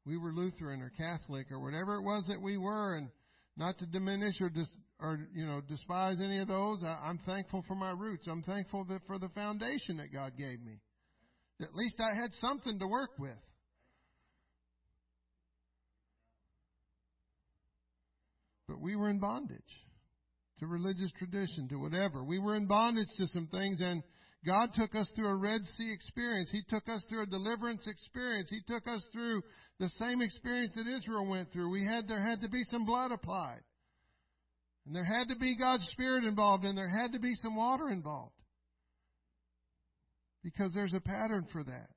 We 0.05 0.18
were 0.18 0.33
Lutheran 0.33 0.83
or 0.83 0.92
Catholic 0.96 1.50
or 1.50 1.61
whatever 1.61 1.96
it 1.96 2.02
was 2.02 2.24
that 2.28 2.40
we 2.40 2.59
were, 2.59 2.96
and 2.96 3.09
not 3.57 3.78
to 3.78 3.87
diminish 3.87 4.40
or 4.40 4.50
dis, 4.50 4.68
or 5.00 5.18
you 5.35 5.46
know 5.46 5.61
despise 5.68 6.18
any 6.20 6.38
of 6.38 6.48
those. 6.48 6.83
I, 6.85 6.98
I'm 7.05 7.18
thankful 7.24 7.64
for 7.66 7.74
my 7.74 7.90
roots. 7.90 8.26
I'm 8.28 8.42
thankful 8.42 8.85
that 8.87 9.00
for 9.07 9.18
the 9.18 9.28
foundation 9.31 9.96
that 9.98 10.12
God 10.12 10.33
gave 10.37 10.61
me. 10.61 10.81
At 11.61 11.74
least 11.74 12.00
I 12.00 12.20
had 12.20 12.33
something 12.35 12.78
to 12.78 12.87
work 12.87 13.11
with. 13.18 13.38
But 18.72 18.80
we 18.80 18.96
were 18.96 19.11
in 19.11 19.18
bondage 19.18 19.61
to 20.58 20.66
religious 20.66 21.11
tradition, 21.18 21.68
to 21.68 21.76
whatever. 21.76 22.24
We 22.24 22.38
were 22.38 22.56
in 22.56 22.66
bondage 22.66 23.08
to 23.18 23.26
some 23.26 23.46
things, 23.48 23.82
and 23.82 24.02
God 24.46 24.70
took 24.74 24.94
us 24.94 25.11
through 25.14 25.28
a 25.28 25.37
Red 25.37 25.61
Sea 25.76 25.92
experience. 25.92 26.48
He 26.50 26.62
took 26.70 26.88
us 26.88 27.04
through 27.06 27.24
a 27.24 27.26
deliverance 27.26 27.87
experience. 27.87 28.48
He 28.48 28.62
took 28.66 28.88
us 28.88 29.04
through 29.12 29.42
the 29.78 29.90
same 29.98 30.22
experience 30.22 30.72
that 30.74 30.87
Israel 30.87 31.26
went 31.26 31.52
through. 31.52 31.70
We 31.70 31.85
had 31.85 32.08
there 32.08 32.26
had 32.26 32.40
to 32.40 32.48
be 32.48 32.64
some 32.70 32.87
blood 32.87 33.12
applied. 33.12 33.61
And 34.87 34.96
there 34.96 35.04
had 35.04 35.28
to 35.28 35.37
be 35.38 35.54
God's 35.58 35.87
Spirit 35.92 36.24
involved, 36.24 36.64
and 36.64 36.76
there 36.76 36.88
had 36.88 37.12
to 37.12 37.20
be 37.20 37.35
some 37.42 37.54
water 37.54 37.90
involved. 37.90 38.32
Because 40.42 40.72
there's 40.72 40.94
a 40.94 41.00
pattern 41.00 41.46
for 41.52 41.62
that. 41.62 41.90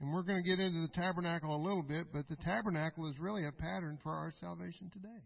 And 0.00 0.12
we're 0.12 0.22
going 0.22 0.42
to 0.42 0.48
get 0.48 0.60
into 0.60 0.80
the 0.80 0.88
tabernacle 0.88 1.54
a 1.54 1.62
little 1.62 1.82
bit, 1.82 2.08
but 2.12 2.28
the 2.28 2.36
tabernacle 2.36 3.08
is 3.08 3.18
really 3.18 3.46
a 3.46 3.52
pattern 3.52 3.98
for 4.02 4.12
our 4.12 4.32
salvation 4.40 4.90
today. 4.92 5.22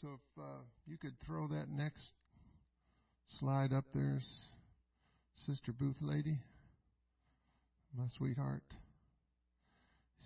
So 0.00 0.08
if 0.14 0.42
uh, 0.42 0.62
you 0.86 0.96
could 0.96 1.14
throw 1.26 1.48
that 1.48 1.68
next 1.68 2.02
slide 3.40 3.72
up 3.72 3.84
there, 3.92 4.20
Sister 5.44 5.72
Booth 5.72 5.96
lady, 6.00 6.38
my 7.96 8.04
sweetheart. 8.16 8.62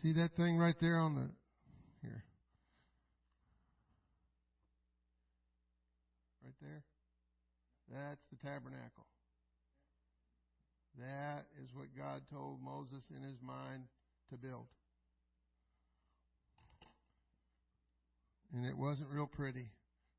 See 0.03 0.13
that 0.15 0.37
thing 0.37 0.59
right 0.59 0.75
there 0.79 0.99
on 0.99 1.15
the 1.15 1.31
here. 2.03 2.25
Right 6.45 6.55
there. 6.61 6.83
That's 7.93 8.25
the 8.31 8.39
tabernacle. 8.41 9.07
That 10.99 11.45
is 11.63 11.69
what 11.75 11.89
God 11.97 12.23
told 12.31 12.63
Moses 12.63 13.05
in 13.15 13.23
his 13.23 13.41
mind 13.43 13.85
to 14.31 14.37
build. 14.37 14.67
And 18.55 18.67
it 18.67 18.77
wasn't 18.77 19.11
real 19.11 19.27
pretty. 19.27 19.71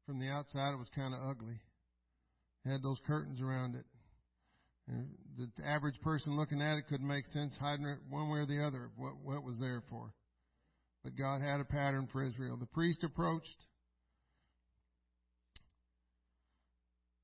From 0.06 0.20
the 0.20 0.30
outside, 0.30 0.74
it 0.74 0.80
was 0.80 0.90
kind 0.96 1.14
of 1.14 1.22
ugly. 1.30 1.60
It 2.66 2.72
had 2.72 2.84
those 2.84 3.00
curtains 3.06 3.42
around 3.42 3.76
it. 3.76 3.86
And 4.88 5.10
the 5.38 5.50
average 5.66 6.00
person 6.02 6.36
looking 6.36 6.62
at 6.62 6.78
it 6.78 6.88
couldn't 6.90 7.08
make 7.08 7.26
sense 7.28 7.56
hiding 7.60 7.86
it 7.86 8.00
one 8.10 8.30
way 8.30 8.40
or 8.40 8.46
the 8.46 8.64
other 8.66 8.90
what 8.98 9.14
what 9.24 9.44
was 9.44 9.58
there 9.60 9.82
for. 9.90 10.14
But 11.04 11.16
God 11.18 11.42
had 11.42 11.62
a 11.62 11.66
pattern 11.66 12.10
for 12.12 12.24
Israel. 12.24 12.58
The 12.58 12.66
priest 12.66 13.04
approached 13.04 13.66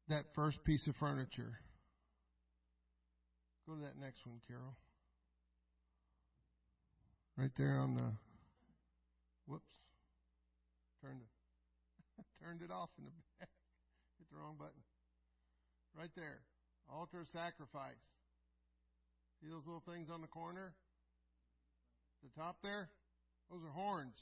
that 0.10 0.26
first 0.36 0.64
piece 0.64 0.86
of 0.88 0.96
furniture. 0.98 1.60
Go 3.68 3.76
to 3.76 3.82
that 3.82 3.98
next 4.02 4.26
one, 4.26 4.42
Carol. 4.48 4.76
Right 7.38 7.52
there 7.58 7.80
on 7.80 7.96
the 7.96 8.12
whoops. 9.48 9.72
Turned 11.02 11.22
it 11.22 12.24
turned 12.44 12.62
it 12.62 12.72
off 12.72 12.90
in 12.98 13.06
the 13.06 13.12
back. 13.12 13.50
Hit 14.18 14.28
the 14.30 14.38
wrong 14.38 14.56
button. 14.58 14.84
Right 15.98 16.12
there. 16.16 16.42
Altar 16.92 17.24
sacrifice. 17.32 18.04
See 19.40 19.48
those 19.48 19.64
little 19.66 19.84
things 19.88 20.10
on 20.12 20.22
the 20.22 20.28
corner? 20.28 20.74
The 22.24 22.30
top 22.36 22.58
there? 22.62 22.90
Those 23.50 23.62
are 23.64 23.72
horns. 23.72 24.16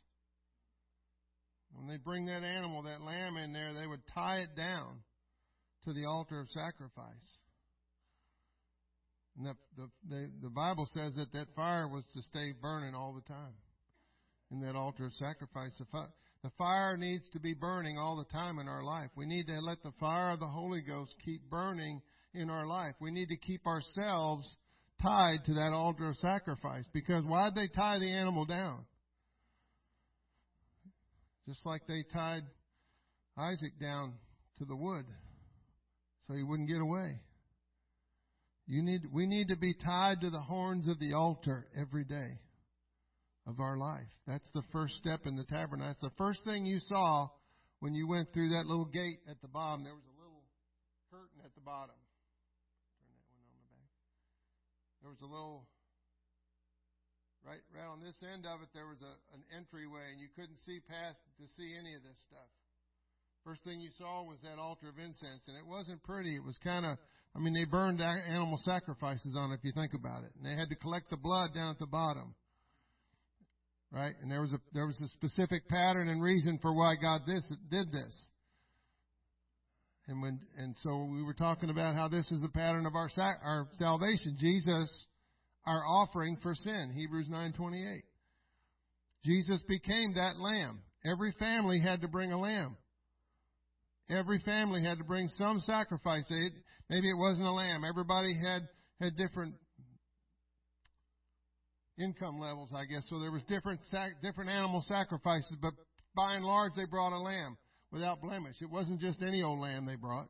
When 1.73 1.87
they 1.87 1.97
bring 1.97 2.25
that 2.25 2.43
animal, 2.43 2.83
that 2.83 3.01
lamb 3.01 3.37
in 3.37 3.51
there, 3.51 3.73
they 3.73 3.87
would 3.87 4.01
tie 4.13 4.39
it 4.39 4.55
down 4.55 5.01
to 5.87 5.93
the 5.93 6.05
altar 6.05 6.41
of 6.41 6.49
sacrifice. 6.49 7.27
And 9.37 9.47
the, 9.47 9.53
the, 9.77 9.89
the, 10.09 10.31
the 10.43 10.49
Bible 10.49 10.85
says 10.93 11.13
that 11.15 11.31
that 11.31 11.47
fire 11.55 11.87
was 11.87 12.03
to 12.13 12.21
stay 12.23 12.51
burning 12.61 12.93
all 12.93 13.13
the 13.13 13.33
time 13.33 13.53
in 14.51 14.59
that 14.61 14.75
altar 14.75 15.05
of 15.05 15.13
sacrifice. 15.13 15.71
The, 15.79 15.85
fi- 15.89 16.11
the 16.43 16.51
fire 16.57 16.97
needs 16.97 17.29
to 17.29 17.39
be 17.39 17.53
burning 17.53 17.97
all 17.97 18.17
the 18.17 18.37
time 18.37 18.59
in 18.59 18.67
our 18.67 18.83
life. 18.83 19.09
We 19.15 19.25
need 19.25 19.47
to 19.47 19.59
let 19.61 19.81
the 19.81 19.93
fire 19.97 20.31
of 20.31 20.41
the 20.41 20.47
Holy 20.47 20.81
Ghost 20.81 21.15
keep 21.23 21.49
burning 21.49 22.01
in 22.33 22.49
our 22.49 22.67
life. 22.67 22.95
We 22.99 23.11
need 23.11 23.29
to 23.29 23.37
keep 23.37 23.65
ourselves 23.65 24.45
tied 25.01 25.45
to 25.45 25.53
that 25.53 25.71
altar 25.73 26.09
of 26.09 26.17
sacrifice 26.17 26.83
because 26.91 27.23
why'd 27.23 27.55
they 27.55 27.67
tie 27.67 27.99
the 27.99 28.11
animal 28.11 28.43
down? 28.43 28.83
Just 31.47 31.65
like 31.65 31.83
they 31.87 32.03
tied 32.13 32.43
Isaac 33.37 33.79
down 33.79 34.15
to 34.57 34.65
the 34.65 34.75
wood 34.75 35.05
so 36.27 36.35
he 36.35 36.43
wouldn't 36.43 36.69
get 36.69 36.81
away. 36.81 37.19
You 38.67 38.83
need, 38.83 39.01
we 39.13 39.25
need 39.25 39.47
to 39.47 39.55
be 39.55 39.73
tied 39.73 40.19
to 40.21 40.29
the 40.29 40.41
horns 40.41 40.87
of 40.87 40.99
the 40.99 41.13
altar 41.13 41.67
every 41.75 42.03
day 42.03 42.39
of 43.47 43.61
our 43.61 43.77
life. 43.77 44.11
That's 44.27 44.49
the 44.53 44.63
first 44.73 44.95
step 44.99 45.23
in 45.25 45.37
the 45.37 45.45
tabernacle. 45.45 45.87
That's 45.87 46.03
the 46.03 46.17
first 46.17 46.43
thing 46.43 46.65
you 46.65 46.79
saw 46.87 47.29
when 47.79 47.95
you 47.95 48.07
went 48.07 48.33
through 48.33 48.49
that 48.49 48.67
little 48.67 48.91
gate 48.91 49.23
at 49.31 49.39
the 49.41 49.47
bottom. 49.47 49.87
There 49.87 49.95
was 49.95 50.03
a 50.03 50.19
little 50.19 50.43
curtain 51.07 51.39
at 51.47 51.55
the 51.55 51.63
bottom. 51.63 51.95
Turn 52.99 53.07
that 53.07 53.23
one 53.31 53.39
on 53.47 53.55
the 53.55 53.71
back. 53.71 53.91
There 54.99 55.11
was 55.15 55.23
a 55.23 55.31
little 55.31 55.63
right 57.47 57.63
right 57.71 57.87
on 57.87 58.03
this 58.03 58.19
end 58.27 58.43
of 58.43 58.59
it 58.59 58.67
there 58.75 58.91
was 58.91 58.99
a, 58.99 59.13
an 59.31 59.39
entryway 59.55 60.11
and 60.11 60.19
you 60.19 60.27
couldn't 60.35 60.59
see 60.67 60.83
past 60.83 61.15
to 61.39 61.47
see 61.55 61.71
any 61.79 61.95
of 61.95 62.03
this 62.03 62.19
stuff. 62.27 62.51
First 63.47 63.63
thing 63.63 63.79
you 63.79 63.91
saw 63.97 64.23
was 64.23 64.39
that 64.43 64.59
altar 64.59 64.89
of 64.89 64.99
incense, 64.99 65.47
and 65.47 65.55
it 65.55 65.65
wasn't 65.65 66.03
pretty. 66.03 66.35
It 66.35 66.43
was 66.43 66.57
kind 66.65 66.85
of, 66.85 66.97
I 67.33 67.39
mean, 67.39 67.53
they 67.53 67.63
burned 67.63 68.01
animal 68.01 68.59
sacrifices 68.65 69.37
on 69.37 69.53
it, 69.53 69.59
if 69.59 69.63
you 69.63 69.71
think 69.71 69.93
about 69.93 70.25
it. 70.25 70.31
And 70.35 70.45
they 70.45 70.59
had 70.59 70.67
to 70.67 70.75
collect 70.75 71.09
the 71.09 71.15
blood 71.15 71.53
down 71.55 71.71
at 71.71 71.79
the 71.79 71.87
bottom. 71.87 72.35
Right? 73.89 74.11
And 74.21 74.29
there 74.29 74.41
was 74.41 74.51
a, 74.51 74.59
there 74.73 74.85
was 74.85 74.99
a 74.99 75.07
specific 75.15 75.69
pattern 75.69 76.09
and 76.09 76.21
reason 76.21 76.59
for 76.61 76.75
why 76.75 76.95
God 77.01 77.21
this, 77.25 77.41
did 77.71 77.89
this. 77.89 78.13
And 80.09 80.21
when, 80.21 80.41
and 80.57 80.75
so 80.83 81.07
we 81.09 81.23
were 81.23 81.33
talking 81.33 81.69
about 81.69 81.95
how 81.95 82.09
this 82.09 82.29
is 82.29 82.41
the 82.41 82.49
pattern 82.49 82.85
of 82.85 82.95
our, 82.95 83.09
our 83.17 83.69
salvation. 83.79 84.35
Jesus, 84.37 85.05
our 85.65 85.85
offering 85.85 86.37
for 86.43 86.53
sin. 86.53 86.91
Hebrews 86.93 87.29
9.28. 87.31 88.01
Jesus 89.23 89.63
became 89.69 90.15
that 90.15 90.37
lamb. 90.37 90.79
Every 91.09 91.31
family 91.39 91.79
had 91.79 92.01
to 92.01 92.09
bring 92.09 92.33
a 92.33 92.39
lamb. 92.41 92.75
Every 94.09 94.39
family 94.39 94.83
had 94.83 94.97
to 94.99 95.03
bring 95.03 95.27
some 95.37 95.59
sacrifice. 95.61 96.25
It, 96.29 96.53
maybe 96.89 97.09
it 97.09 97.17
wasn't 97.17 97.47
a 97.47 97.51
lamb. 97.51 97.83
Everybody 97.83 98.33
had 98.33 98.67
had 99.01 99.17
different 99.17 99.55
income 101.99 102.39
levels, 102.39 102.69
I 102.73 102.85
guess. 102.85 103.03
So 103.09 103.19
there 103.19 103.31
was 103.31 103.41
different 103.49 103.81
sac, 103.89 104.21
different 104.21 104.49
animal 104.49 104.83
sacrifices, 104.87 105.55
but 105.61 105.73
by 106.15 106.33
and 106.33 106.45
large 106.45 106.71
they 106.75 106.85
brought 106.85 107.13
a 107.13 107.19
lamb 107.19 107.57
without 107.91 108.21
blemish. 108.21 108.55
It 108.61 108.69
wasn't 108.69 109.01
just 109.01 109.21
any 109.21 109.43
old 109.43 109.59
lamb 109.59 109.85
they 109.85 109.95
brought. 109.95 110.29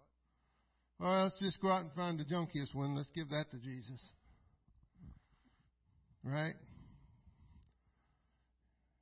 Well, 1.00 1.24
let's 1.24 1.40
just 1.40 1.62
go 1.62 1.72
out 1.72 1.82
and 1.82 1.94
find 1.94 2.20
the 2.20 2.26
junkiest 2.26 2.74
one. 2.74 2.96
Let's 2.96 3.12
give 3.14 3.30
that 3.30 3.46
to 3.52 3.58
Jesus. 3.58 4.02
Right? 6.24 6.56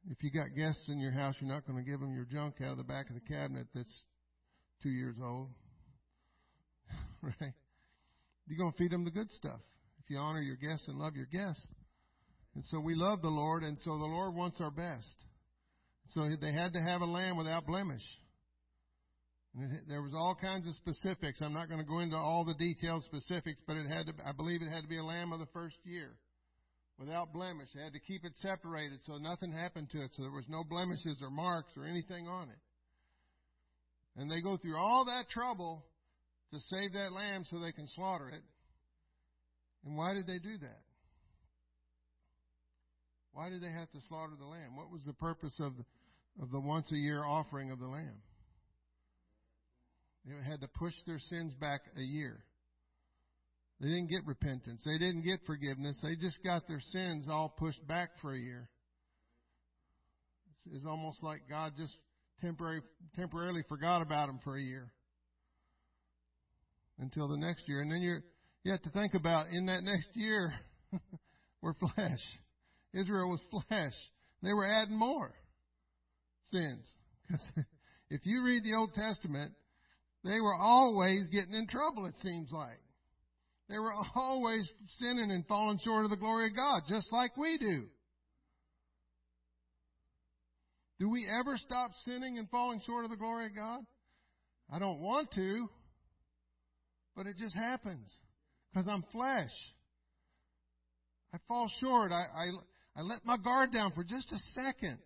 If 0.10 0.22
you 0.22 0.30
got 0.30 0.56
guests 0.56 0.84
in 0.90 1.00
your 1.00 1.12
house, 1.12 1.36
you're 1.40 1.50
not 1.50 1.66
going 1.66 1.84
to 1.84 1.90
give 1.90 2.00
them 2.00 2.14
your 2.14 2.26
junk 2.26 2.56
out 2.62 2.72
of 2.72 2.78
the 2.78 2.84
back 2.84 3.10
of 3.10 3.16
the 3.16 3.34
cabinet 3.34 3.68
that's 3.74 4.04
two 4.84 4.90
years 4.90 5.16
old. 5.22 5.50
right? 7.22 7.54
You're 8.48 8.58
going 8.58 8.72
to 8.72 8.78
feed 8.78 8.92
them 8.92 9.06
the 9.06 9.12
good 9.12 9.32
stuff 9.32 9.60
if 10.04 10.10
you 10.10 10.18
honor 10.18 10.42
your 10.42 10.56
guests 10.56 10.88
and 10.88 10.98
love 10.98 11.16
your 11.16 11.26
guests. 11.26 11.66
And 12.54 12.64
so 12.72 12.80
we 12.80 12.96
love 12.96 13.22
the 13.22 13.28
Lord, 13.28 13.64
and 13.64 13.78
so 13.84 13.98
the 13.98 14.06
Lord 14.06 14.34
wants 14.34 14.62
our 14.62 14.72
best. 14.72 15.16
So 16.10 16.30
they 16.40 16.54
had 16.54 16.74
to 16.74 16.82
have 16.82 17.02
a 17.02 17.06
lamb 17.06 17.38
without 17.38 17.66
blemish. 17.66 18.04
And 19.58 19.74
it, 19.74 19.82
there 19.88 20.02
was 20.02 20.14
all 20.14 20.38
kinds 20.40 20.68
of 20.68 20.76
specifics. 20.76 21.42
I'm 21.42 21.54
not 21.54 21.68
going 21.68 21.80
to 21.82 21.88
go 21.88 22.00
into 22.00 22.16
all 22.16 22.46
the 22.46 22.54
detailed 22.54 23.04
specifics, 23.06 23.60
but 23.68 23.76
it 23.76 23.88
had 23.88 24.08
to, 24.08 24.14
I 24.26 24.32
believe 24.32 24.62
it 24.62 24.72
had 24.72 24.84
to 24.84 24.90
be 24.90 24.98
a 24.98 25.04
lamb 25.04 25.34
of 25.34 25.40
the 25.40 25.48
first 25.54 25.78
year 25.84 26.12
without 27.00 27.34
blemish. 27.34 27.68
They 27.74 27.82
had 27.82 27.94
to 27.94 28.00
keep 28.00 28.24
it 28.26 28.34
separated 28.42 29.00
so 29.06 29.18
nothing 29.18 29.52
happened 29.52 29.90
to 29.92 30.02
it, 30.04 30.12
so 30.16 30.24
there 30.24 30.32
was 30.32 30.46
no 30.48 30.64
blemishes 30.64 31.20
or 31.22 31.30
marks 31.30 31.72
or 31.78 31.86
anything 31.86 32.28
on 32.28 32.50
it. 32.50 32.60
And 34.18 34.32
they 34.32 34.42
go 34.42 34.58
through 34.58 34.78
all 34.78 35.06
that 35.06 35.30
trouble 35.30 35.86
to 36.52 36.60
save 36.60 36.94
that 36.94 37.12
lamb 37.12 37.46
so 37.50 37.60
they 37.60 37.72
can 37.72 37.88
slaughter 37.96 38.30
it. 38.30 38.44
And 39.86 39.98
why 39.98 40.14
did 40.14 40.26
they 40.26 40.40
do 40.40 40.58
that? 40.62 40.82
Why 43.34 43.50
did 43.50 43.62
they 43.62 43.72
have 43.72 43.92
to 43.92 44.00
slaughter 44.08 44.34
the 44.40 44.46
lamb? 44.46 44.78
What 44.78 44.90
was 44.90 45.02
the 45.06 45.14
purpose 45.14 45.54
of 45.60 45.74
the, 45.76 45.84
of 46.42 46.52
the 46.52 46.60
once 46.60 46.90
a 46.92 46.96
year 46.96 47.24
offering 47.24 47.72
of 47.72 47.80
the 47.80 47.88
lamb? 47.88 48.22
They 50.26 50.34
had 50.50 50.62
to 50.62 50.68
push 50.68 50.94
their 51.06 51.20
sins 51.20 51.54
back 51.54 51.82
a 51.98 52.02
year. 52.02 52.44
They 53.82 53.90
didn't 53.90 54.10
get 54.10 54.26
repentance. 54.26 54.82
They 54.86 54.98
didn't 54.98 55.24
get 55.24 55.40
forgiveness. 55.46 55.98
They 56.02 56.16
just 56.16 56.42
got 56.44 56.68
their 56.68 56.80
sins 56.80 57.28
all 57.30 57.54
pushed 57.60 57.86
back 57.88 58.12
for 58.22 58.34
a 58.34 58.40
year. 58.40 58.70
It's, 60.50 60.78
it's 60.78 60.86
almost 60.86 61.22
like 61.22 61.42
God 61.50 61.74
just 61.78 61.94
temporary, 62.42 62.82
temporarily 63.16 63.64
forgot 63.68 64.02
about 64.02 64.28
them 64.28 64.40
for 64.44 64.58
a 64.58 64.62
year 64.62 64.92
until 67.00 67.28
the 67.28 67.38
next 67.38 67.68
year. 67.68 67.82
And 67.82 67.92
then 67.92 68.02
you're, 68.02 68.24
you 68.64 68.72
have 68.72 68.82
to 68.84 68.90
think 68.90 69.14
about 69.14 69.48
in 69.52 69.66
that 69.68 69.84
next 69.84 70.08
year, 70.14 70.54
we're 71.62 71.74
flesh. 71.74 72.20
Israel 72.94 73.30
was 73.30 73.42
flesh. 73.52 73.94
They 74.42 74.54
were 74.54 74.68
adding 74.68 74.98
more 74.98 75.34
sins. 76.52 76.86
Because 77.28 77.44
if 78.10 78.22
you 78.26 78.44
read 78.44 78.64
the 78.64 78.78
Old 78.78 78.94
Testament, 78.94 79.54
they 80.24 80.40
were 80.40 80.56
always 80.56 81.28
getting 81.30 81.54
in 81.54 81.68
trouble, 81.68 82.06
it 82.06 82.16
seems 82.24 82.50
like. 82.52 82.80
They 83.70 83.78
were 83.78 83.94
always 84.16 84.70
sinning 85.00 85.32
and 85.32 85.46
falling 85.48 85.80
short 85.84 86.06
of 86.06 86.12
the 86.12 86.18
glory 86.18 86.48
of 86.48 86.56
God, 86.56 86.84
just 86.88 87.12
like 87.12 87.36
we 87.36 87.58
do. 87.58 87.86
Do 91.00 91.10
we 91.10 91.28
ever 91.28 91.58
stop 91.58 91.92
sinning 92.06 92.38
and 92.38 92.50
falling 92.50 92.82
short 92.86 93.06
of 93.06 93.12
the 93.12 93.18
glory 93.18 93.48
of 93.48 93.56
God? 93.56 93.80
I 94.72 94.80
don't 94.80 95.00
want 95.00 95.32
to, 95.34 95.70
but 97.16 97.28
it 97.28 97.38
just 97.38 97.56
happens 97.56 98.10
because 98.72 98.88
I'm 98.88 99.04
flesh. 99.12 99.52
I 101.34 101.38
fall 101.48 101.70
short. 101.82 102.12
I, 102.12 102.24
I, 102.24 103.00
I 103.00 103.02
let 103.02 103.26
my 103.26 103.38
guard 103.38 103.74
down 103.74 103.92
for 103.92 104.04
just 104.04 104.32
a 104.32 104.40
second. 104.54 104.98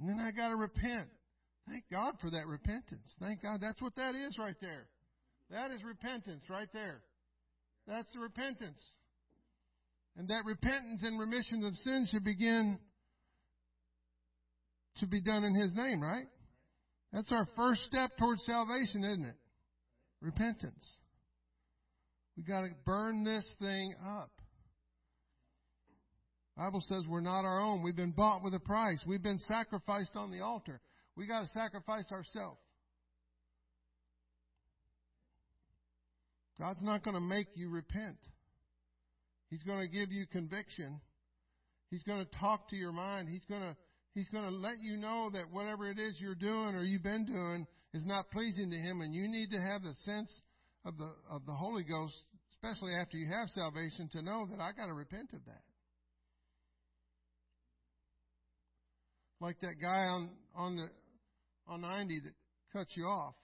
And 0.00 0.08
then 0.08 0.18
I 0.18 0.32
got 0.32 0.48
to 0.48 0.56
repent. 0.56 1.08
Thank 1.68 1.84
God 1.90 2.14
for 2.20 2.30
that 2.30 2.46
repentance. 2.48 3.06
Thank 3.20 3.42
God. 3.42 3.60
That's 3.60 3.80
what 3.80 3.94
that 3.94 4.16
is 4.16 4.36
right 4.38 4.56
there. 4.60 4.88
That 5.50 5.70
is 5.70 5.84
repentance 5.84 6.42
right 6.50 6.68
there. 6.72 7.02
That's 7.86 8.12
the 8.12 8.18
repentance. 8.18 8.80
And 10.16 10.28
that 10.28 10.44
repentance 10.44 11.02
and 11.04 11.18
remission 11.18 11.64
of 11.64 11.74
sin 11.84 12.06
should 12.10 12.24
begin 12.24 12.78
to 15.00 15.06
be 15.06 15.20
done 15.20 15.44
in 15.44 15.54
His 15.54 15.74
name, 15.74 16.00
right? 16.00 16.26
That's 17.12 17.30
our 17.32 17.46
first 17.56 17.82
step 17.84 18.10
towards 18.18 18.44
salvation, 18.44 19.04
isn't 19.04 19.24
it? 19.24 19.36
Repentance. 20.20 20.84
We 22.36 22.42
got 22.42 22.62
to 22.62 22.70
burn 22.86 23.24
this 23.24 23.46
thing 23.60 23.94
up. 24.04 24.30
Bible 26.56 26.82
says 26.86 27.02
we're 27.08 27.20
not 27.20 27.44
our 27.44 27.60
own. 27.60 27.82
We've 27.82 27.96
been 27.96 28.12
bought 28.12 28.42
with 28.42 28.54
a 28.54 28.60
price. 28.60 29.00
We've 29.06 29.22
been 29.22 29.38
sacrificed 29.40 30.16
on 30.16 30.30
the 30.30 30.40
altar. 30.40 30.80
We 31.16 31.26
got 31.26 31.40
to 31.40 31.46
sacrifice 31.48 32.10
ourselves. 32.12 32.60
God's 36.58 36.82
not 36.82 37.02
going 37.02 37.14
to 37.14 37.20
make 37.20 37.48
you 37.54 37.70
repent. 37.70 38.18
He's 39.50 39.62
going 39.62 39.80
to 39.80 39.88
give 39.88 40.12
you 40.12 40.26
conviction. 40.26 41.00
He's 41.90 42.02
going 42.04 42.24
to 42.24 42.38
talk 42.38 42.68
to 42.70 42.76
your 42.76 42.92
mind. 42.92 43.28
He's 43.28 43.44
going 43.48 43.62
to 43.62 43.76
He's 44.14 44.28
going 44.28 44.44
to 44.44 44.56
let 44.56 44.80
you 44.80 44.96
know 44.98 45.30
that 45.32 45.50
whatever 45.50 45.90
it 45.90 45.98
is 45.98 46.14
you're 46.18 46.34
doing 46.34 46.74
or 46.74 46.82
you've 46.82 47.02
been 47.02 47.24
doing 47.24 47.66
is 47.94 48.04
not 48.04 48.30
pleasing 48.30 48.70
to 48.70 48.76
Him, 48.76 49.00
and 49.00 49.14
you 49.14 49.28
need 49.28 49.50
to 49.50 49.60
have 49.60 49.82
the 49.82 49.94
sense 50.04 50.30
of 50.84 50.98
the 50.98 51.12
of 51.30 51.46
the 51.46 51.52
Holy 51.52 51.82
Ghost, 51.82 52.14
especially 52.54 52.94
after 52.94 53.16
you 53.16 53.28
have 53.28 53.48
salvation, 53.50 54.08
to 54.12 54.22
know 54.22 54.46
that 54.50 54.60
I 54.60 54.72
got 54.72 54.86
to 54.86 54.94
repent 54.94 55.30
of 55.32 55.44
that. 55.46 55.62
Like 59.40 59.60
that 59.60 59.80
guy 59.80 60.04
on 60.04 60.30
on 60.54 60.76
the 60.76 60.88
on 61.66 61.80
90 61.80 62.20
that 62.20 62.32
cuts 62.72 62.90
you 62.96 63.04
off. 63.04 63.34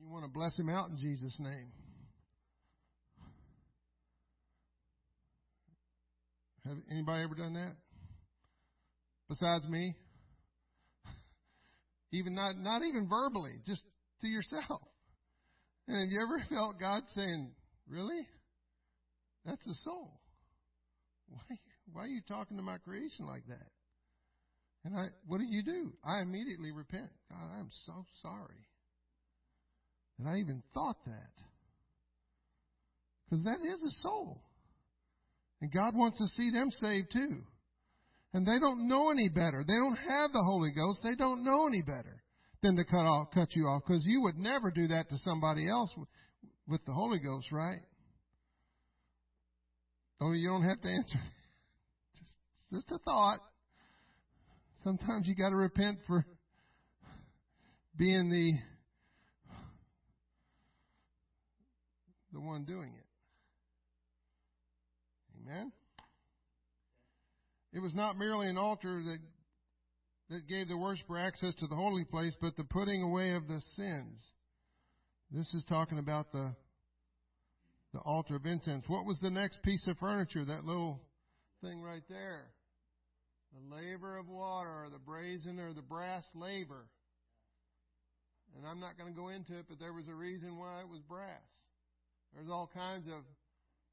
You 0.00 0.08
want 0.08 0.24
to 0.24 0.30
bless 0.30 0.56
him 0.58 0.68
out 0.68 0.90
in 0.90 0.96
Jesus' 0.96 1.36
name. 1.38 1.72
Have 6.68 6.76
anybody 6.90 7.22
ever 7.24 7.34
done 7.34 7.54
that? 7.54 7.76
Besides 9.28 9.66
me? 9.68 9.94
Even 12.12 12.34
not 12.34 12.58
not 12.58 12.82
even 12.82 13.08
verbally, 13.08 13.54
just 13.66 13.82
to 14.20 14.26
yourself. 14.26 14.82
And 15.86 15.96
have 15.96 16.10
you 16.10 16.20
ever 16.22 16.44
felt 16.54 16.78
God 16.78 17.02
saying, 17.14 17.52
Really? 17.88 18.26
That's 19.46 19.66
a 19.66 19.74
soul. 19.84 20.20
Why 21.28 21.56
why 21.92 22.02
are 22.02 22.08
you 22.08 22.20
talking 22.28 22.58
to 22.58 22.62
my 22.62 22.76
creation 22.78 23.26
like 23.26 23.46
that? 23.48 23.66
And 24.84 24.94
I 24.94 25.06
what 25.26 25.38
do 25.38 25.44
you 25.48 25.62
do? 25.62 25.92
I 26.04 26.20
immediately 26.20 26.70
repent. 26.70 27.08
God, 27.30 27.48
I'm 27.58 27.70
so 27.86 28.04
sorry 28.20 28.66
that 30.18 30.28
I 30.28 30.36
even 30.36 30.62
thought 30.74 31.02
that. 31.06 31.32
Because 33.24 33.44
that 33.44 33.58
is 33.64 33.82
a 33.82 34.02
soul. 34.02 34.42
And 35.60 35.72
God 35.72 35.94
wants 35.94 36.18
to 36.18 36.26
see 36.28 36.50
them 36.50 36.70
saved 36.70 37.12
too. 37.12 37.42
And 38.32 38.46
they 38.46 38.58
don't 38.58 38.88
know 38.88 39.10
any 39.10 39.28
better. 39.28 39.64
They 39.66 39.74
don't 39.74 39.96
have 39.96 40.32
the 40.32 40.42
Holy 40.44 40.70
Ghost. 40.70 41.00
They 41.02 41.14
don't 41.14 41.44
know 41.44 41.66
any 41.66 41.82
better 41.82 42.22
than 42.62 42.76
to 42.76 42.84
cut 42.84 43.06
off, 43.06 43.28
cut 43.32 43.48
you 43.56 43.64
off. 43.66 43.82
Because 43.86 44.02
you 44.04 44.22
would 44.22 44.36
never 44.36 44.70
do 44.70 44.88
that 44.88 45.08
to 45.08 45.16
somebody 45.18 45.68
else 45.68 45.90
with, 45.96 46.08
with 46.68 46.84
the 46.84 46.92
Holy 46.92 47.18
Ghost, 47.18 47.50
right? 47.50 47.80
Oh, 50.20 50.32
you 50.32 50.48
don't 50.48 50.64
have 50.64 50.80
to 50.80 50.88
answer. 50.88 51.18
Just, 52.18 52.34
just 52.72 52.92
a 52.92 52.98
thought. 53.04 53.38
Sometimes 54.82 55.28
you 55.28 55.34
got 55.34 55.50
to 55.50 55.56
repent 55.56 55.98
for 56.06 56.24
being 57.96 58.28
the 58.30 58.52
the 62.32 62.40
one 62.40 62.64
doing 62.64 62.92
it. 62.94 63.07
Amen. 65.48 65.72
It 67.72 67.80
was 67.80 67.94
not 67.94 68.18
merely 68.18 68.48
an 68.48 68.58
altar 68.58 69.02
that 69.02 69.18
that 70.30 70.46
gave 70.46 70.68
the 70.68 70.76
worshiper 70.76 71.18
access 71.18 71.54
to 71.54 71.66
the 71.66 71.74
holy 71.74 72.04
place, 72.04 72.34
but 72.38 72.54
the 72.56 72.64
putting 72.64 73.02
away 73.02 73.30
of 73.30 73.48
the 73.48 73.62
sins. 73.76 74.20
This 75.30 75.46
is 75.54 75.64
talking 75.66 75.98
about 75.98 76.32
the 76.32 76.54
the 77.94 78.00
altar 78.00 78.36
of 78.36 78.44
incense. 78.44 78.84
What 78.88 79.06
was 79.06 79.18
the 79.20 79.30
next 79.30 79.62
piece 79.62 79.86
of 79.86 79.96
furniture? 79.96 80.44
That 80.44 80.66
little 80.66 81.00
thing 81.62 81.80
right 81.80 82.02
there. 82.10 82.50
The 83.54 83.74
laver 83.74 84.18
of 84.18 84.28
water, 84.28 84.68
or 84.68 84.90
the 84.90 84.98
brazen 84.98 85.58
or 85.58 85.72
the 85.72 85.80
brass 85.80 86.24
laver. 86.34 86.88
And 88.54 88.66
I'm 88.66 88.80
not 88.80 88.98
going 88.98 89.10
to 89.10 89.18
go 89.18 89.28
into 89.28 89.58
it, 89.58 89.64
but 89.66 89.78
there 89.78 89.94
was 89.94 90.08
a 90.08 90.14
reason 90.14 90.58
why 90.58 90.80
it 90.80 90.88
was 90.88 91.00
brass. 91.08 91.40
There's 92.34 92.50
all 92.50 92.70
kinds 92.74 93.06
of 93.06 93.24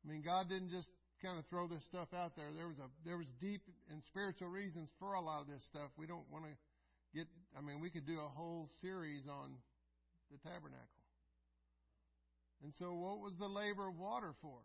I 0.05 0.11
mean, 0.11 0.21
God 0.21 0.49
didn't 0.49 0.69
just 0.69 0.89
kind 1.23 1.39
of 1.39 1.45
throw 1.47 1.67
this 1.67 1.83
stuff 1.85 2.09
out 2.13 2.35
there. 2.35 2.51
There 2.55 2.67
was 2.67 2.77
a 2.79 2.87
there 3.05 3.17
was 3.17 3.27
deep 3.39 3.61
and 3.89 4.01
spiritual 4.09 4.49
reasons 4.49 4.89
for 4.99 5.13
a 5.13 5.21
lot 5.21 5.41
of 5.41 5.47
this 5.47 5.63
stuff. 5.69 5.89
We 5.97 6.07
don't 6.07 6.25
want 6.31 6.45
to 6.45 6.53
get. 7.17 7.27
I 7.57 7.61
mean, 7.61 7.79
we 7.79 7.89
could 7.89 8.05
do 8.05 8.19
a 8.19 8.29
whole 8.29 8.69
series 8.81 9.23
on 9.29 9.55
the 10.31 10.37
tabernacle. 10.37 11.03
And 12.63 12.73
so, 12.79 12.93
what 12.93 13.19
was 13.19 13.33
the 13.39 13.47
laver 13.47 13.87
of 13.87 13.97
water 13.97 14.33
for? 14.41 14.59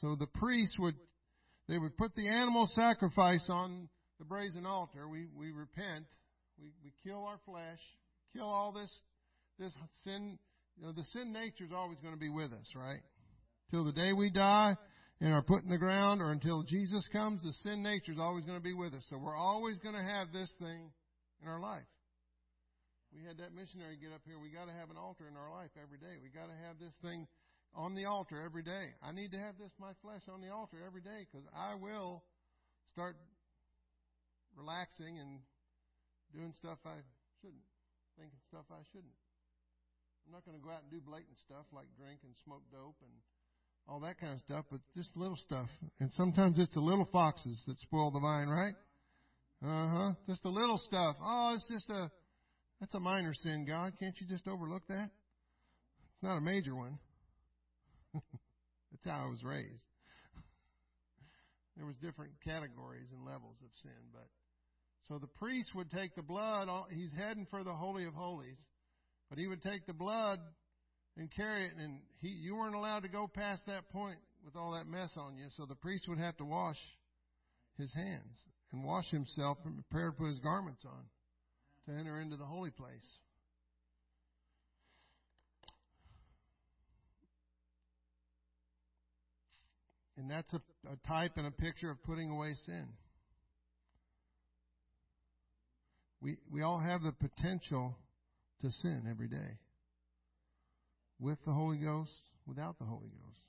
So 0.00 0.14
the 0.14 0.26
priests 0.26 0.78
would 0.78 0.94
they 1.68 1.78
would 1.78 1.96
put 1.96 2.14
the 2.14 2.28
animal 2.28 2.68
sacrifice 2.74 3.44
on 3.48 3.88
the 4.18 4.24
brazen 4.24 4.66
altar. 4.66 5.08
We 5.08 5.26
we 5.36 5.50
repent. 5.50 6.06
We 6.58 6.70
we 6.82 6.92
kill 7.04 7.24
our 7.24 7.38
flesh, 7.44 7.80
kill 8.32 8.48
all 8.48 8.72
this 8.72 8.90
this 9.58 9.72
sin. 10.04 10.38
You 10.76 10.86
know, 10.86 10.92
the 10.92 11.04
sin 11.12 11.32
nature 11.32 11.64
is 11.64 11.72
always 11.74 11.98
going 11.98 12.14
to 12.14 12.20
be 12.20 12.28
with 12.28 12.52
us, 12.52 12.66
right? 12.76 13.00
Till 13.70 13.84
the 13.84 13.92
day 13.92 14.12
we 14.12 14.30
die 14.30 14.76
and 15.20 15.32
are 15.32 15.42
put 15.42 15.64
in 15.64 15.70
the 15.70 15.78
ground 15.78 16.22
or 16.22 16.32
until 16.32 16.62
Jesus 16.62 17.06
comes, 17.12 17.42
the 17.42 17.52
sin 17.64 17.82
nature 17.82 18.12
is 18.12 18.18
always 18.20 18.44
going 18.44 18.58
to 18.58 18.62
be 18.62 18.74
with 18.74 18.94
us. 18.94 19.04
So 19.10 19.18
we're 19.18 19.36
always 19.36 19.78
going 19.80 19.94
to 19.96 20.02
have 20.02 20.32
this 20.32 20.50
thing 20.58 20.90
in 21.42 21.48
our 21.48 21.60
life. 21.60 21.86
We 23.14 23.24
had 23.24 23.38
that 23.40 23.56
missionary 23.56 23.96
get 23.96 24.12
up 24.12 24.22
here. 24.28 24.38
We 24.38 24.52
got 24.52 24.68
to 24.68 24.76
have 24.76 24.92
an 24.92 25.00
altar 25.00 25.24
in 25.26 25.36
our 25.36 25.50
life 25.50 25.72
every 25.80 25.98
day. 25.98 26.20
We 26.20 26.28
got 26.28 26.52
to 26.52 26.58
have 26.68 26.76
this 26.78 26.92
thing 27.00 27.26
on 27.74 27.96
the 27.96 28.04
altar 28.04 28.40
every 28.44 28.62
day. 28.62 28.94
I 29.02 29.12
need 29.12 29.32
to 29.32 29.40
have 29.40 29.56
this, 29.56 29.72
my 29.80 29.92
flesh, 30.04 30.22
on 30.28 30.40
the 30.40 30.52
altar 30.52 30.76
every 30.84 31.00
day 31.00 31.24
because 31.24 31.44
I 31.56 31.74
will 31.74 32.22
start 32.92 33.16
relaxing 34.56 35.18
and 35.18 35.40
doing 36.32 36.52
stuff 36.60 36.78
I 36.84 37.00
shouldn't, 37.40 37.64
thinking 38.20 38.38
stuff 38.48 38.68
I 38.68 38.84
shouldn't. 38.92 39.16
I'm 40.28 40.36
not 40.36 40.44
going 40.44 40.60
to 40.60 40.64
go 40.64 40.68
out 40.68 40.84
and 40.84 40.92
do 40.92 41.00
blatant 41.00 41.40
stuff 41.40 41.64
like 41.72 41.88
drink 41.96 42.20
and 42.20 42.36
smoke 42.44 42.64
dope 42.68 43.00
and 43.00 43.14
all 43.88 44.00
that 44.00 44.20
kind 44.20 44.34
of 44.34 44.40
stuff, 44.40 44.66
but 44.70 44.80
just 44.94 45.16
little 45.16 45.36
stuff. 45.36 45.68
And 45.98 46.10
sometimes 46.12 46.58
it's 46.58 46.74
the 46.74 46.80
little 46.80 47.08
foxes 47.10 47.62
that 47.66 47.78
spoil 47.80 48.10
the 48.10 48.20
vine, 48.20 48.48
right? 48.48 48.74
Uh 49.64 49.88
huh. 49.88 50.12
Just 50.28 50.42
the 50.42 50.50
little 50.50 50.78
stuff. 50.78 51.16
Oh, 51.24 51.54
it's 51.54 51.66
just 51.68 51.88
a, 51.90 52.10
that's 52.80 52.94
a 52.94 53.00
minor 53.00 53.32
sin, 53.34 53.64
God. 53.66 53.94
Can't 53.98 54.14
you 54.20 54.26
just 54.28 54.46
overlook 54.46 54.82
that? 54.88 55.08
It's 56.14 56.22
not 56.22 56.36
a 56.36 56.40
major 56.40 56.74
one. 56.74 56.98
that's 58.14 59.04
how 59.04 59.24
I 59.24 59.28
was 59.28 59.42
raised. 59.42 59.84
there 61.76 61.86
was 61.86 61.96
different 61.96 62.32
categories 62.44 63.08
and 63.12 63.24
levels 63.24 63.56
of 63.64 63.70
sin, 63.82 64.12
but 64.12 64.28
so 65.08 65.18
the 65.18 65.26
priest 65.26 65.70
would 65.74 65.90
take 65.90 66.14
the 66.14 66.22
blood. 66.22 66.68
He's 66.90 67.12
heading 67.16 67.46
for 67.50 67.64
the 67.64 67.72
holy 67.72 68.04
of 68.04 68.12
holies, 68.12 68.58
but 69.30 69.38
he 69.38 69.46
would 69.46 69.62
take 69.62 69.86
the 69.86 69.94
blood 69.94 70.38
and 71.18 71.28
carry 71.30 71.66
it. 71.66 71.72
And 71.78 71.98
he, 72.20 72.28
you 72.28 72.56
weren't 72.56 72.74
allowed 72.74 73.02
to 73.02 73.08
go 73.08 73.28
past 73.32 73.62
that 73.66 73.90
point 73.90 74.18
with 74.44 74.56
all 74.56 74.72
that 74.72 74.86
mess 74.86 75.10
on 75.16 75.36
you. 75.36 75.46
So 75.56 75.66
the 75.66 75.74
priest 75.74 76.08
would 76.08 76.18
have 76.18 76.36
to 76.38 76.44
wash 76.44 76.78
his 77.76 77.92
hands 77.92 78.38
and 78.72 78.84
wash 78.84 79.10
himself 79.10 79.58
and 79.64 79.74
prepare 79.74 80.10
to 80.10 80.16
put 80.16 80.28
his 80.28 80.38
garments 80.38 80.82
on 80.86 81.04
to 81.86 81.98
enter 81.98 82.20
into 82.20 82.36
the 82.36 82.44
holy 82.44 82.70
place. 82.70 83.06
And 90.16 90.30
that's 90.30 90.52
a, 90.52 90.60
a 90.90 90.96
type 91.06 91.32
and 91.36 91.46
a 91.46 91.50
picture 91.50 91.90
of 91.90 92.02
putting 92.02 92.30
away 92.30 92.54
sin. 92.66 92.86
We, 96.20 96.36
we 96.52 96.62
all 96.62 96.80
have 96.80 97.02
the 97.02 97.12
potential 97.12 97.96
to 98.62 98.70
sin 98.82 99.04
every 99.08 99.28
day 99.28 99.58
with 101.20 101.38
the 101.44 101.52
Holy 101.52 101.78
Ghost, 101.78 102.10
without 102.46 102.78
the 102.78 102.84
Holy 102.84 103.08
Ghost. 103.08 103.40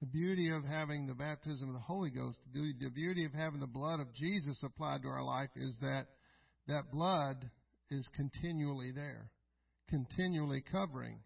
The 0.00 0.06
beauty 0.06 0.50
of 0.50 0.64
having 0.64 1.06
the 1.06 1.14
baptism 1.14 1.68
of 1.68 1.74
the 1.74 1.80
Holy 1.80 2.10
Ghost, 2.10 2.38
the 2.52 2.90
beauty 2.90 3.24
of 3.24 3.32
having 3.32 3.60
the 3.60 3.66
blood 3.66 4.00
of 4.00 4.12
Jesus 4.14 4.58
applied 4.62 5.02
to 5.02 5.08
our 5.08 5.24
life 5.24 5.50
is 5.56 5.76
that 5.80 6.06
that 6.68 6.90
blood 6.92 7.50
is 7.90 8.06
continually 8.14 8.92
there, 8.94 9.30
continually 9.88 10.62
covering. 10.70 11.20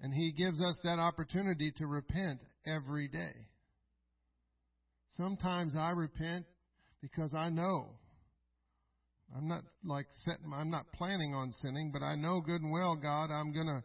And 0.00 0.12
He 0.12 0.32
gives 0.32 0.60
us 0.60 0.76
that 0.84 0.98
opportunity 0.98 1.72
to 1.78 1.86
repent 1.86 2.40
every 2.66 3.08
day. 3.08 3.34
Sometimes 5.16 5.74
I 5.76 5.90
repent 5.90 6.46
because 7.00 7.34
I 7.34 7.48
know 7.48 7.88
I'm 9.36 9.48
not 9.48 9.62
like 9.84 10.06
setting, 10.24 10.52
I'm 10.54 10.70
not 10.70 10.90
planning 10.92 11.34
on 11.34 11.52
sinning, 11.60 11.90
but 11.92 12.02
I 12.02 12.14
know 12.14 12.40
good 12.40 12.62
and 12.62 12.72
well, 12.72 12.96
God, 12.96 13.30
I'm 13.30 13.52
gonna 13.52 13.82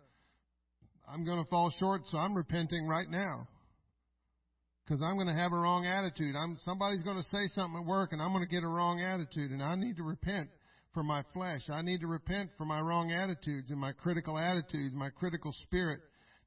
I'm 1.07 1.25
going 1.25 1.43
to 1.43 1.49
fall 1.49 1.71
short, 1.79 2.01
so 2.11 2.17
I'm 2.17 2.33
repenting 2.35 2.87
right 2.87 3.09
now. 3.09 3.47
because 4.83 5.01
I'm 5.01 5.15
going 5.15 5.27
to 5.27 5.33
have 5.33 5.53
a 5.53 5.57
wrong 5.57 5.85
attitude. 5.85 6.35
I'm 6.35 6.57
somebody's 6.65 7.03
going 7.03 7.17
to 7.17 7.23
say 7.23 7.47
something 7.55 7.81
at 7.81 7.85
work, 7.85 8.11
and 8.11 8.21
I'm 8.21 8.33
going 8.33 8.43
to 8.43 8.53
get 8.53 8.63
a 8.63 8.67
wrong 8.67 9.01
attitude, 9.01 9.51
and 9.51 9.61
I 9.63 9.75
need 9.75 9.95
to 9.97 10.03
repent 10.03 10.49
for 10.93 11.03
my 11.03 11.23
flesh. 11.33 11.61
I 11.69 11.81
need 11.81 12.01
to 12.01 12.07
repent 12.07 12.49
for 12.57 12.65
my 12.65 12.81
wrong 12.81 13.11
attitudes 13.11 13.71
and 13.71 13.79
my 13.79 13.93
critical 13.93 14.37
attitudes, 14.37 14.93
my 14.93 15.09
critical 15.09 15.53
spirit 15.63 15.99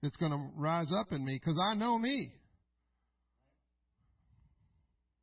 that's 0.02 0.16
going 0.16 0.32
to 0.32 0.50
rise 0.54 0.90
up 0.98 1.12
in 1.12 1.24
me, 1.24 1.40
because 1.42 1.58
I 1.62 1.74
know 1.74 1.98
me. 1.98 2.32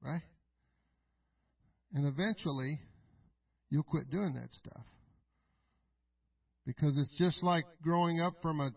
Right? 0.02 0.24
And 1.94 2.08
eventually, 2.08 2.80
you'll 3.70 3.84
quit 3.84 4.10
doing 4.10 4.34
that 4.34 4.52
stuff. 4.54 4.84
Because 6.66 6.98
it's 6.98 7.14
just 7.18 7.44
like 7.44 7.66
growing 7.84 8.20
up 8.20 8.34
from 8.42 8.60
a, 8.60 8.72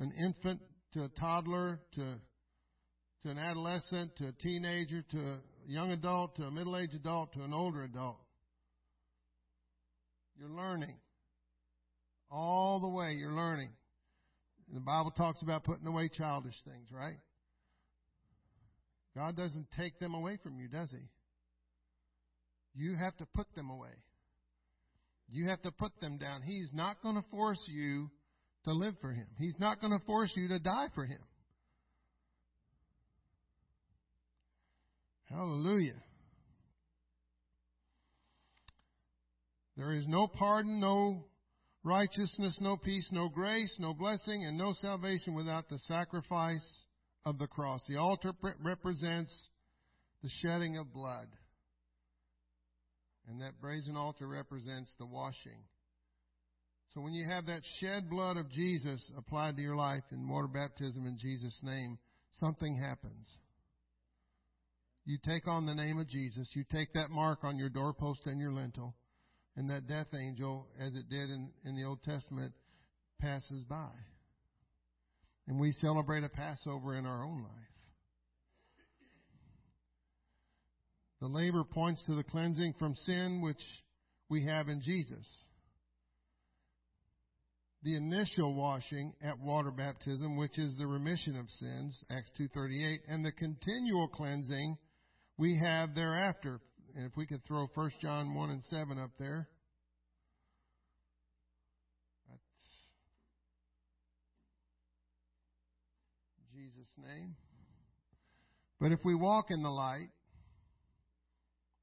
an 0.00 0.12
infant 0.18 0.60
to 0.94 1.04
a 1.04 1.08
toddler 1.08 1.78
to, 1.94 2.14
to 3.22 3.30
an 3.30 3.38
adolescent 3.38 4.16
to 4.16 4.28
a 4.28 4.32
teenager 4.32 5.02
to 5.10 5.18
a 5.18 5.38
young 5.66 5.92
adult 5.92 6.34
to 6.36 6.44
a 6.44 6.50
middle 6.50 6.76
aged 6.76 6.94
adult 6.94 7.32
to 7.34 7.42
an 7.42 7.52
older 7.52 7.84
adult. 7.84 8.18
You're 10.38 10.50
learning. 10.50 10.96
All 12.30 12.80
the 12.80 12.88
way 12.88 13.12
you're 13.12 13.34
learning. 13.34 13.70
The 14.72 14.80
Bible 14.80 15.10
talks 15.10 15.42
about 15.42 15.64
putting 15.64 15.86
away 15.86 16.08
childish 16.08 16.54
things, 16.64 16.88
right? 16.92 17.18
God 19.16 19.36
doesn't 19.36 19.66
take 19.76 19.98
them 19.98 20.14
away 20.14 20.38
from 20.42 20.58
you, 20.58 20.68
does 20.68 20.90
He? 20.90 21.08
You 22.74 22.96
have 22.96 23.16
to 23.18 23.26
put 23.34 23.52
them 23.54 23.68
away. 23.68 23.90
You 25.28 25.48
have 25.48 25.60
to 25.62 25.72
put 25.72 25.92
them 26.00 26.18
down. 26.18 26.42
He's 26.42 26.68
not 26.72 27.02
going 27.02 27.16
to 27.16 27.24
force 27.30 27.60
you 27.66 28.10
to 28.64 28.72
live 28.72 28.94
for 29.00 29.12
Him. 29.12 29.26
He's 29.38 29.58
not 29.58 29.80
going 29.80 29.98
to 29.98 30.04
force 30.04 30.30
you 30.36 30.48
to 30.48 30.58
die 30.58 30.88
for 30.94 31.04
Him. 31.04 31.20
Hallelujah. 35.28 36.02
There 39.76 39.92
is 39.94 40.04
no 40.08 40.26
pardon, 40.26 40.80
no 40.80 41.24
righteousness, 41.84 42.58
no 42.60 42.76
peace, 42.76 43.06
no 43.12 43.28
grace, 43.28 43.74
no 43.78 43.94
blessing, 43.94 44.44
and 44.44 44.58
no 44.58 44.74
salvation 44.80 45.34
without 45.34 45.68
the 45.68 45.78
sacrifice 45.86 46.66
of 47.24 47.38
the 47.38 47.46
cross. 47.46 47.80
The 47.88 47.96
altar 47.96 48.32
represents 48.62 49.32
the 50.22 50.28
shedding 50.42 50.76
of 50.76 50.92
blood. 50.92 51.28
And 53.28 53.40
that 53.40 53.60
brazen 53.60 53.96
altar 53.96 54.26
represents 54.26 54.90
the 54.98 55.06
washing. 55.06 55.64
So 56.94 57.00
when 57.00 57.12
you 57.12 57.24
have 57.28 57.46
that 57.46 57.62
shed 57.78 58.10
blood 58.10 58.36
of 58.36 58.50
Jesus 58.50 59.00
applied 59.16 59.56
to 59.56 59.62
your 59.62 59.76
life 59.76 60.02
in 60.10 60.28
water 60.28 60.48
baptism 60.48 61.06
in 61.06 61.18
Jesus' 61.18 61.58
name, 61.62 61.98
something 62.40 62.76
happens. 62.76 63.28
You 65.04 65.18
take 65.24 65.46
on 65.46 65.66
the 65.66 65.74
name 65.74 65.98
of 65.98 66.08
Jesus. 66.08 66.48
You 66.52 66.64
take 66.70 66.92
that 66.94 67.10
mark 67.10 67.44
on 67.44 67.56
your 67.56 67.68
doorpost 67.68 68.20
and 68.26 68.40
your 68.40 68.52
lintel. 68.52 68.94
And 69.56 69.70
that 69.70 69.86
death 69.86 70.08
angel, 70.14 70.66
as 70.80 70.94
it 70.94 71.08
did 71.08 71.30
in, 71.30 71.50
in 71.64 71.76
the 71.76 71.84
Old 71.84 72.02
Testament, 72.02 72.52
passes 73.20 73.62
by. 73.68 73.90
And 75.46 75.60
we 75.60 75.72
celebrate 75.72 76.24
a 76.24 76.28
Passover 76.28 76.96
in 76.96 77.06
our 77.06 77.24
own 77.24 77.42
life. 77.42 77.52
The 81.20 81.26
laver 81.26 81.64
points 81.64 82.02
to 82.06 82.14
the 82.14 82.24
cleansing 82.24 82.74
from 82.78 82.96
sin 83.04 83.42
which 83.42 83.62
we 84.28 84.46
have 84.46 84.68
in 84.68 84.80
Jesus. 84.80 85.26
The 87.82 87.96
initial 87.96 88.54
washing 88.54 89.14
at 89.22 89.38
water 89.38 89.70
baptism, 89.70 90.36
which 90.36 90.58
is 90.58 90.76
the 90.76 90.86
remission 90.86 91.38
of 91.38 91.46
sins, 91.58 91.98
Acts 92.10 92.30
2.38, 92.38 92.98
and 93.08 93.24
the 93.24 93.32
continual 93.32 94.08
cleansing 94.08 94.76
we 95.38 95.58
have 95.64 95.94
thereafter. 95.94 96.60
And 96.94 97.06
if 97.06 97.16
we 97.16 97.24
could 97.24 97.42
throw 97.46 97.66
1 97.72 97.90
John 98.02 98.34
1 98.34 98.50
and 98.50 98.62
7 98.64 98.98
up 98.98 99.10
there. 99.18 99.48
That's 102.28 102.42
Jesus' 106.52 106.92
name. 106.98 107.34
But 108.78 108.92
if 108.92 109.00
we 109.04 109.14
walk 109.14 109.46
in 109.50 109.62
the 109.62 109.70
light, 109.70 110.10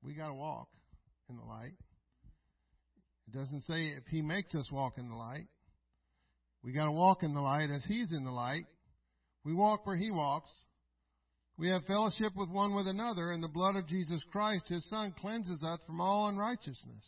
we 0.04 0.14
got 0.14 0.28
to 0.28 0.36
walk 0.36 0.68
in 1.28 1.38
the 1.38 1.44
light. 1.44 1.74
It 3.28 3.36
doesn't 3.36 3.62
say 3.62 3.88
if 3.98 4.06
He 4.10 4.22
makes 4.22 4.54
us 4.54 4.72
walk 4.72 5.00
in 5.00 5.10
the 5.10 5.16
light. 5.16 5.48
We 6.68 6.74
got 6.74 6.88
to 6.88 6.92
walk 6.92 7.24
in 7.24 7.34
the 7.34 7.40
light 7.40 7.70
as 7.74 7.86
He's 7.86 8.12
in 8.12 8.26
the 8.26 8.32
light. 8.32 8.66
We 9.46 9.54
walk 9.54 9.88
where 9.88 9.96
He 9.96 10.12
walks. 10.12 10.50
We 11.58 11.70
have 11.70 11.86
fellowship 11.86 12.34
with 12.36 12.50
one 12.50 12.76
with 12.76 12.88
another, 12.88 13.32
and 13.32 13.42
the 13.42 13.48
blood 13.48 13.78
of 13.78 13.88
Jesus 13.88 14.22
Christ, 14.34 14.66
His 14.68 14.86
Son, 14.90 15.16
cleanses 15.18 15.64
us 15.64 15.80
from 15.88 16.02
all 16.02 16.28
unrighteousness. 16.28 17.06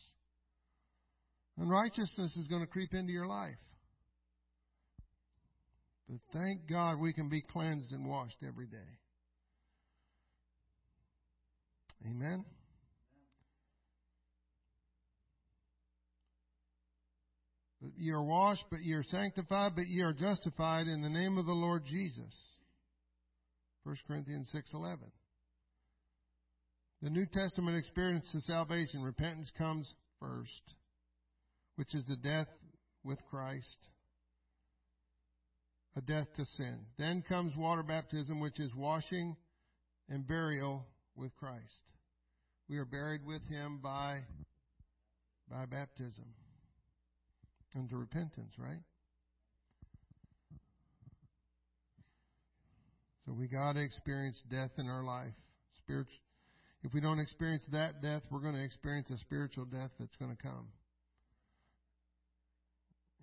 Unrighteousness 1.58 2.38
is 2.38 2.48
going 2.48 2.62
to 2.62 2.72
creep 2.72 2.94
into 2.94 3.12
your 3.12 3.28
life. 3.28 3.58
But 6.08 6.20
thank 6.32 6.62
God 6.70 6.98
we 6.98 7.12
can 7.12 7.28
be 7.28 7.42
cleansed 7.42 7.92
and 7.92 8.08
washed 8.08 8.38
every 8.48 8.68
day. 8.68 8.78
Amen. 12.10 12.46
Ye 17.82 18.12
are 18.12 18.24
washed, 18.24 18.66
but 18.70 18.82
ye 18.82 18.94
are 18.94 19.04
sanctified, 19.04 19.74
but 19.76 19.88
ye 19.88 20.02
are 20.02 20.14
justified 20.14 20.88
in 20.88 21.02
the 21.02 21.10
name 21.10 21.38
of 21.38 21.46
the 21.46 21.54
Lord 21.54 21.86
Jesus. 21.86 22.34
1 23.84 23.96
Corinthians 24.08 24.50
6:11. 24.52 25.12
The 27.02 27.10
New 27.10 27.26
Testament 27.26 27.78
experience 27.78 28.34
of 28.34 28.44
salvation, 28.44 29.02
repentance 29.02 29.50
comes 29.58 29.90
first, 30.20 30.76
which 31.76 31.96
is 31.96 32.06
the 32.08 32.18
death 32.18 32.50
with 33.04 33.24
Christ, 33.30 33.88
a 35.96 36.02
death 36.02 36.28
to 36.34 36.46
sin. 36.46 36.86
Then 36.98 37.22
comes 37.22 37.56
water 37.56 37.84
baptism, 37.84 38.42
which 38.42 38.60
is 38.60 38.76
washing 38.76 39.38
and 40.10 40.28
burial 40.28 40.86
with 41.16 41.34
Christ. 41.38 41.84
We 42.68 42.78
are 42.78 42.86
buried 42.86 43.26
with 43.26 43.44
him 43.48 43.80
by 43.80 44.26
by 45.50 45.66
baptism 45.66 46.36
unto 47.76 47.96
repentance, 47.96 48.54
right? 48.58 48.82
So 53.26 53.34
we 53.34 53.48
got 53.48 53.74
to 53.74 53.82
experience 53.82 54.42
death 54.50 54.72
in 54.78 54.88
our 54.88 55.04
life. 55.04 55.34
Spiritual. 55.84 56.16
If 56.84 56.94
we 56.94 57.02
don't 57.02 57.20
experience 57.20 57.64
that 57.72 58.02
death, 58.02 58.24
we're 58.32 58.40
going 58.40 58.56
to 58.56 58.64
experience 58.64 59.10
a 59.12 59.18
spiritual 59.18 59.66
death 59.66 59.92
that's 60.00 60.16
going 60.16 60.36
to 60.36 60.42
come. 60.42 60.68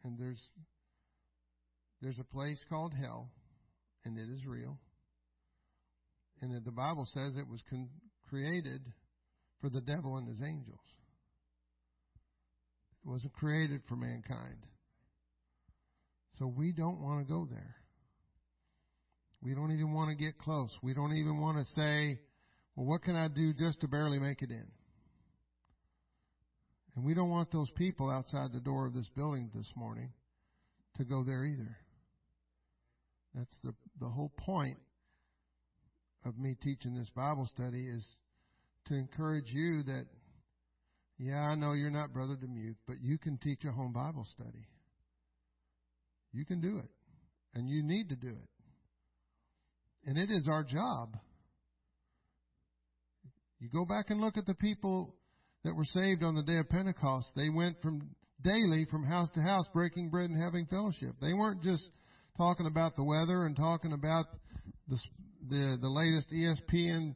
And 0.04 0.18
there's 0.18 0.40
there's 2.00 2.18
a 2.18 2.24
place 2.24 2.60
called 2.68 2.92
hell, 2.94 3.30
and 4.04 4.18
it 4.18 4.32
is 4.32 4.46
real. 4.46 4.78
And 6.40 6.64
the 6.64 6.70
Bible 6.70 7.08
says 7.12 7.34
it 7.36 7.48
was 7.48 7.62
con- 7.68 7.88
created 8.28 8.82
for 9.60 9.70
the 9.70 9.80
devil 9.80 10.16
and 10.18 10.28
his 10.28 10.42
angels. 10.42 10.78
It 13.06 13.10
wasn't 13.10 13.34
created 13.34 13.82
for 13.88 13.94
mankind. 13.94 14.56
So 16.38 16.46
we 16.46 16.72
don't 16.72 17.00
want 17.00 17.26
to 17.26 17.32
go 17.32 17.46
there. 17.48 17.76
We 19.42 19.54
don't 19.54 19.70
even 19.70 19.92
want 19.92 20.10
to 20.10 20.16
get 20.16 20.38
close. 20.38 20.70
We 20.82 20.92
don't 20.92 21.12
even 21.12 21.40
want 21.40 21.58
to 21.58 21.64
say, 21.74 22.18
well, 22.74 22.86
what 22.86 23.02
can 23.02 23.14
I 23.14 23.28
do 23.28 23.52
just 23.54 23.80
to 23.82 23.88
barely 23.88 24.18
make 24.18 24.42
it 24.42 24.50
in? 24.50 24.66
And 26.96 27.04
we 27.04 27.14
don't 27.14 27.30
want 27.30 27.52
those 27.52 27.70
people 27.76 28.10
outside 28.10 28.52
the 28.52 28.60
door 28.60 28.86
of 28.86 28.94
this 28.94 29.08
building 29.14 29.50
this 29.54 29.70
morning 29.76 30.10
to 30.96 31.04
go 31.04 31.22
there 31.22 31.44
either. 31.44 31.76
That's 33.34 33.56
the, 33.62 33.72
the 34.00 34.08
whole 34.08 34.32
point 34.36 34.78
of 36.24 36.38
me 36.38 36.56
teaching 36.60 36.96
this 36.96 37.10
Bible 37.14 37.48
study 37.54 37.86
is 37.86 38.04
to 38.86 38.94
encourage 38.94 39.52
you 39.52 39.84
that 39.84 40.06
yeah, 41.18 41.40
I 41.50 41.54
know 41.54 41.72
you're 41.72 41.90
not 41.90 42.12
Brother 42.12 42.36
Demuth, 42.36 42.76
but 42.86 42.96
you 43.00 43.18
can 43.18 43.38
teach 43.38 43.60
a 43.64 43.72
home 43.72 43.92
Bible 43.92 44.26
study. 44.34 44.66
You 46.32 46.44
can 46.44 46.60
do 46.60 46.78
it. 46.78 46.90
And 47.54 47.68
you 47.68 47.82
need 47.82 48.10
to 48.10 48.16
do 48.16 48.28
it. 48.28 48.50
And 50.04 50.18
it 50.18 50.30
is 50.30 50.46
our 50.50 50.62
job. 50.62 51.16
You 53.58 53.68
go 53.72 53.86
back 53.86 54.10
and 54.10 54.20
look 54.20 54.36
at 54.36 54.44
the 54.46 54.54
people 54.54 55.14
that 55.64 55.74
were 55.74 55.86
saved 55.86 56.22
on 56.22 56.34
the 56.34 56.42
day 56.42 56.58
of 56.58 56.68
Pentecost. 56.68 57.28
They 57.34 57.48
went 57.48 57.80
from 57.80 58.10
daily 58.44 58.86
from 58.90 59.04
house 59.04 59.30
to 59.34 59.40
house 59.40 59.66
breaking 59.72 60.10
bread 60.10 60.28
and 60.28 60.40
having 60.40 60.66
fellowship. 60.66 61.16
They 61.20 61.32
weren't 61.32 61.62
just 61.62 61.82
talking 62.36 62.66
about 62.66 62.94
the 62.96 63.04
weather 63.04 63.46
and 63.46 63.56
talking 63.56 63.92
about 63.92 64.26
the 64.88 64.98
the, 65.48 65.78
the 65.80 65.88
latest 65.88 66.30
ESPN 66.30 67.14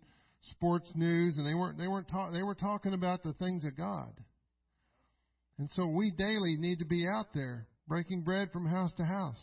sports 0.50 0.90
news, 0.94 1.36
and 1.36 1.46
they 1.46 1.54
weren't 1.54 1.78
they 1.78 1.88
weren't 1.88 2.08
talk, 2.08 2.32
they 2.32 2.42
were 2.42 2.54
talking 2.54 2.94
about 2.94 3.22
the 3.22 3.32
things 3.34 3.64
of 3.64 3.76
God. 3.76 4.12
And 5.58 5.68
so 5.74 5.86
we 5.86 6.10
daily 6.16 6.56
need 6.58 6.78
to 6.78 6.86
be 6.86 7.06
out 7.06 7.26
there 7.34 7.66
breaking 7.86 8.22
bread 8.22 8.50
from 8.52 8.66
house 8.66 8.92
to 8.96 9.04
house. 9.04 9.40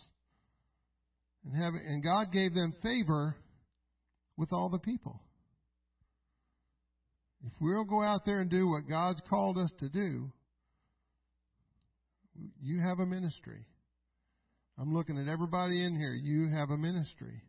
And 1.45 1.56
have 1.62 1.74
and 1.74 2.04
God 2.04 2.32
gave 2.32 2.54
them 2.54 2.74
favor 2.82 3.36
with 4.36 4.52
all 4.52 4.70
the 4.70 4.80
people. 4.80 5.22
If 7.45 7.54
we'll 7.62 7.86
go 7.86 8.04
out 8.04 8.26
there 8.26 8.39
and 8.39 8.50
do 8.50 8.68
what 8.68 8.89
God's 8.89 9.22
called 9.30 9.58
us 9.58 9.72
to 9.80 9.89
do, 9.89 10.32
you 12.60 12.82
have 12.82 13.00
a 13.00 13.06
ministry. 13.06 13.66
I'm 14.80 14.93
looking 14.93 15.18
at 15.18 15.28
everybody 15.28 15.84
in 15.84 15.95
here. 15.95 16.14
You 16.14 16.50
have 16.50 16.70
a 16.70 16.78
ministry. 16.78 17.41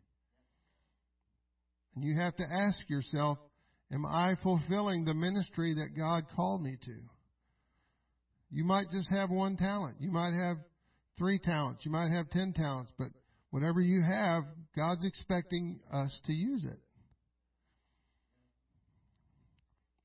And 1.99 2.07
you 2.07 2.17
have 2.17 2.37
to 2.37 2.45
ask 2.49 2.77
yourself, 2.89 3.39
am 3.91 4.05
I 4.05 4.35
fulfilling 4.41 5.03
the 5.03 5.13
ministry 5.13 5.75
that 5.75 5.97
God 5.97 6.23
called 6.33 6.63
me 6.63 6.77
to? 6.85 6.95
You 8.49 8.63
might 8.63 8.89
just 8.89 9.09
have 9.09 9.29
one 9.29 9.57
talent. 9.57 9.97
You 9.99 10.09
might 10.09 10.31
have 10.31 10.55
three 11.17 11.39
talents. 11.39 11.83
You 11.83 11.91
might 11.91 12.09
have 12.09 12.29
ten 12.29 12.53
talents, 12.53 12.89
but 12.97 13.09
whatever 13.49 13.81
you 13.81 14.01
have, 14.01 14.43
God's 14.77 15.03
expecting 15.03 15.81
us 15.91 16.17
to 16.27 16.31
use 16.31 16.63
it. 16.63 16.79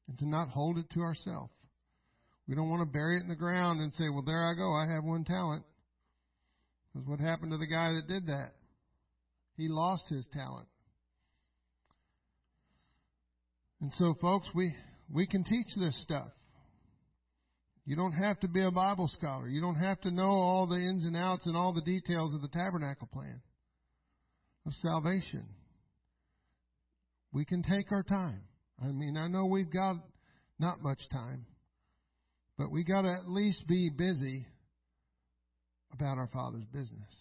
And 0.09 0.19
to 0.19 0.29
not 0.29 0.49
hold 0.49 0.79
it 0.79 0.91
to 0.95 1.01
ourselves. 1.01 1.53
We 2.49 2.57
don't 2.57 2.71
want 2.71 2.83
to 2.83 2.93
bury 2.93 3.19
it 3.19 3.23
in 3.23 3.29
the 3.29 3.37
ground 3.37 3.81
and 3.81 3.93
say, 3.93 4.09
well, 4.09 4.25
there 4.27 4.43
I 4.43 4.55
go. 4.55 4.75
I 4.75 4.93
have 4.93 5.05
one 5.05 5.23
talent. 5.23 5.63
Because 6.93 7.07
what 7.07 7.21
happened 7.21 7.53
to 7.53 7.59
the 7.59 7.69
guy 7.69 7.93
that 7.93 8.09
did 8.09 8.27
that? 8.27 8.55
He 9.57 9.69
lost 9.69 10.09
his 10.09 10.27
talent. 10.33 10.67
And 13.85 13.93
so, 13.99 14.15
folks, 14.19 14.49
we, 14.55 14.75
we 15.13 15.27
can 15.27 15.45
teach 15.45 15.67
this 15.77 15.95
stuff. 16.05 16.29
You 17.85 17.97
don't 17.97 18.13
have 18.13 18.41
to 18.41 18.49
be 18.49 18.65
a 18.65 18.71
Bible 18.71 19.11
scholar. 19.15 19.47
You 19.47 19.61
don't 19.61 19.75
have 19.75 20.01
to 20.01 20.11
know 20.11 20.31
all 20.31 20.67
the 20.67 20.77
ins 20.77 21.05
and 21.05 21.15
outs 21.15 21.45
and 21.45 21.55
all 21.55 21.75
the 21.75 21.83
details 21.83 22.35
of 22.35 22.41
the 22.41 22.49
tabernacle 22.49 23.11
plan 23.13 23.43
of 24.67 24.73
salvation. 24.81 25.45
We 27.31 27.45
can 27.45 27.63
take 27.63 27.93
our 27.93 28.03
time. 28.03 28.41
I 28.83 28.87
mean, 28.87 29.19
I 29.19 29.29
know 29.29 29.45
we've 29.45 29.71
got 29.71 29.97
not 30.59 30.83
much 30.83 31.01
time, 31.13 31.45
but 32.57 32.71
we 32.71 32.85
got 32.85 33.03
to 33.03 33.11
at 33.11 33.29
least 33.29 33.67
be 33.69 33.91
busy 33.91 34.47
about 35.93 36.17
our 36.17 36.31
Father's 36.33 36.65
business. 36.73 37.13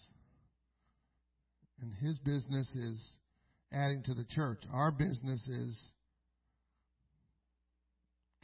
And 1.82 1.92
His 1.92 2.18
business 2.20 2.74
is 2.74 2.98
adding 3.70 4.02
to 4.04 4.14
the 4.14 4.24
church. 4.34 4.62
Our 4.72 4.90
business 4.90 5.46
is 5.46 5.78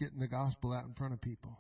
getting 0.01 0.19
the 0.19 0.27
gospel 0.27 0.73
out 0.73 0.85
in 0.85 0.95
front 0.95 1.13
of 1.13 1.21
people. 1.21 1.57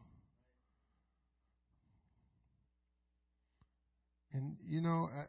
And, 4.32 4.57
you 4.66 4.80
know, 4.80 5.09
uh, 5.12 5.24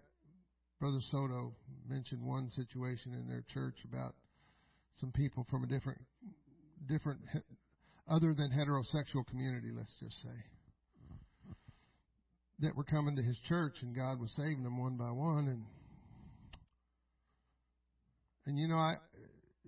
Brother 0.79 0.99
Soto 1.11 1.53
mentioned 1.87 2.23
one 2.23 2.49
situation 2.51 3.13
in 3.13 3.27
their 3.27 3.43
church 3.53 3.75
about 3.91 4.15
some 4.99 5.11
people 5.11 5.45
from 5.49 5.63
a 5.63 5.67
different, 5.67 5.99
different, 6.87 7.19
other 8.09 8.33
than 8.33 8.49
heterosexual 8.51 9.25
community, 9.27 9.69
let's 9.75 9.93
just 9.99 10.21
say, 10.21 11.55
that 12.59 12.75
were 12.75 12.83
coming 12.83 13.15
to 13.15 13.23
his 13.23 13.37
church, 13.47 13.75
and 13.81 13.95
God 13.95 14.19
was 14.19 14.31
saving 14.35 14.63
them 14.63 14.79
one 14.79 14.95
by 14.95 15.09
one. 15.11 15.47
And 15.47 15.63
and 18.45 18.57
you 18.57 18.67
know, 18.67 18.77
I 18.77 18.95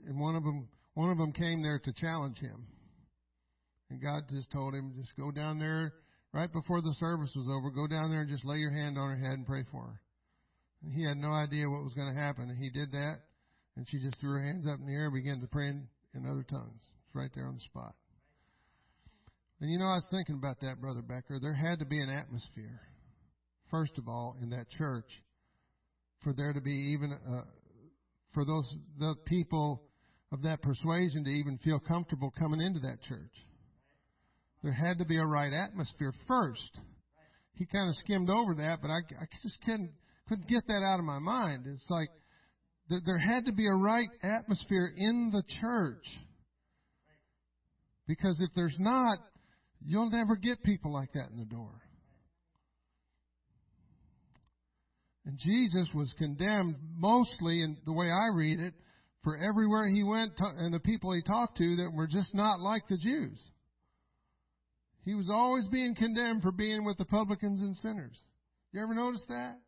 and 0.07 0.19
one 0.19 0.35
of 0.35 0.43
them, 0.43 0.67
one 0.93 1.09
of 1.09 1.17
them 1.17 1.31
came 1.31 1.61
there 1.63 1.79
to 1.79 1.93
challenge 1.93 2.37
him, 2.37 2.67
and 3.93 4.01
God 4.01 4.23
just 4.27 4.49
told 4.49 4.73
him, 4.73 4.91
just 4.97 5.15
go 5.15 5.29
down 5.29 5.59
there 5.59 5.93
right 6.33 6.51
before 6.51 6.81
the 6.81 6.95
service 6.99 7.29
was 7.35 7.45
over. 7.45 7.69
Go 7.69 7.85
down 7.85 8.09
there 8.09 8.21
and 8.21 8.29
just 8.29 8.43
lay 8.43 8.57
your 8.57 8.73
hand 8.73 8.97
on 8.97 9.07
her 9.07 9.21
head 9.21 9.37
and 9.37 9.45
pray 9.45 9.61
for 9.71 9.83
her. 9.85 10.01
And 10.81 10.91
he 10.91 11.05
had 11.05 11.17
no 11.17 11.29
idea 11.29 11.69
what 11.69 11.83
was 11.83 11.93
going 11.93 12.11
to 12.11 12.19
happen, 12.19 12.49
and 12.49 12.57
he 12.57 12.71
did 12.71 12.91
that. 12.91 13.17
And 13.77 13.85
she 13.87 13.99
just 13.99 14.19
threw 14.19 14.31
her 14.31 14.43
hands 14.43 14.65
up 14.65 14.79
in 14.79 14.87
the 14.87 14.93
air 14.93 15.05
and 15.05 15.13
began 15.13 15.39
to 15.41 15.47
pray 15.47 15.69
in, 15.69 15.87
in 16.15 16.25
other 16.25 16.41
tongues. 16.41 16.81
It's 17.05 17.13
right 17.13 17.29
there 17.35 17.45
on 17.45 17.53
the 17.53 17.61
spot. 17.61 17.93
And 19.61 19.69
you 19.69 19.77
know, 19.77 19.85
I 19.85 20.01
was 20.01 20.07
thinking 20.09 20.41
about 20.41 20.59
that, 20.61 20.81
Brother 20.81 21.03
Becker. 21.03 21.37
There 21.39 21.53
had 21.53 21.77
to 21.77 21.85
be 21.85 22.01
an 22.01 22.09
atmosphere, 22.09 22.81
first 23.69 23.99
of 23.99 24.07
all, 24.07 24.37
in 24.41 24.49
that 24.49 24.71
church, 24.71 25.05
for 26.23 26.33
there 26.33 26.51
to 26.51 26.61
be 26.61 26.95
even 26.97 27.13
uh, 27.13 27.43
for 28.33 28.43
those 28.43 28.65
the 28.97 29.13
people 29.25 29.83
of 30.31 30.41
that 30.41 30.63
persuasion 30.63 31.23
to 31.23 31.29
even 31.29 31.59
feel 31.59 31.79
comfortable 31.79 32.33
coming 32.39 32.59
into 32.59 32.79
that 32.79 33.01
church. 33.03 33.31
There 34.63 34.73
had 34.73 34.97
to 34.99 35.05
be 35.05 35.17
a 35.17 35.25
right 35.25 35.51
atmosphere 35.51 36.13
first. 36.27 36.79
He 37.55 37.65
kind 37.65 37.89
of 37.89 37.95
skimmed 37.97 38.29
over 38.29 38.55
that, 38.55 38.79
but 38.81 38.89
I, 38.89 38.99
I 39.21 39.25
just 39.43 39.59
couldn't 39.65 39.91
couldn't 40.27 40.47
get 40.47 40.65
that 40.67 40.81
out 40.83 40.99
of 40.99 41.05
my 41.05 41.19
mind. 41.19 41.65
It's 41.67 41.89
like 41.89 42.09
there 42.89 43.17
had 43.17 43.45
to 43.45 43.51
be 43.51 43.67
a 43.67 43.73
right 43.73 44.09
atmosphere 44.23 44.91
in 44.95 45.31
the 45.31 45.43
church. 45.61 46.05
Because 48.07 48.37
if 48.39 48.49
there's 48.55 48.75
not, 48.79 49.17
you'll 49.85 50.09
never 50.09 50.35
get 50.35 50.63
people 50.63 50.93
like 50.93 51.11
that 51.13 51.29
in 51.31 51.37
the 51.37 51.45
door. 51.45 51.81
And 55.25 55.37
Jesus 55.39 55.87
was 55.93 56.13
condemned 56.17 56.75
mostly, 56.97 57.61
in 57.61 57.77
the 57.85 57.93
way 57.93 58.07
I 58.07 58.27
read 58.33 58.59
it, 58.59 58.73
for 59.23 59.37
everywhere 59.37 59.87
he 59.87 60.03
went 60.03 60.33
and 60.37 60.73
the 60.73 60.81
people 60.81 61.13
he 61.13 61.21
talked 61.21 61.57
to 61.57 61.75
that 61.77 61.91
were 61.93 62.07
just 62.07 62.33
not 62.33 62.59
like 62.59 62.83
the 62.89 62.97
Jews. 62.97 63.39
He 65.03 65.15
was 65.15 65.29
always 65.29 65.67
being 65.67 65.95
condemned 65.95 66.41
for 66.41 66.51
being 66.51 66.85
with 66.85 66.97
the 66.97 67.05
publicans 67.05 67.61
and 67.61 67.75
sinners. 67.77 68.17
You 68.71 68.81
ever 68.81 68.93
notice 68.93 69.23
that? 69.27 69.59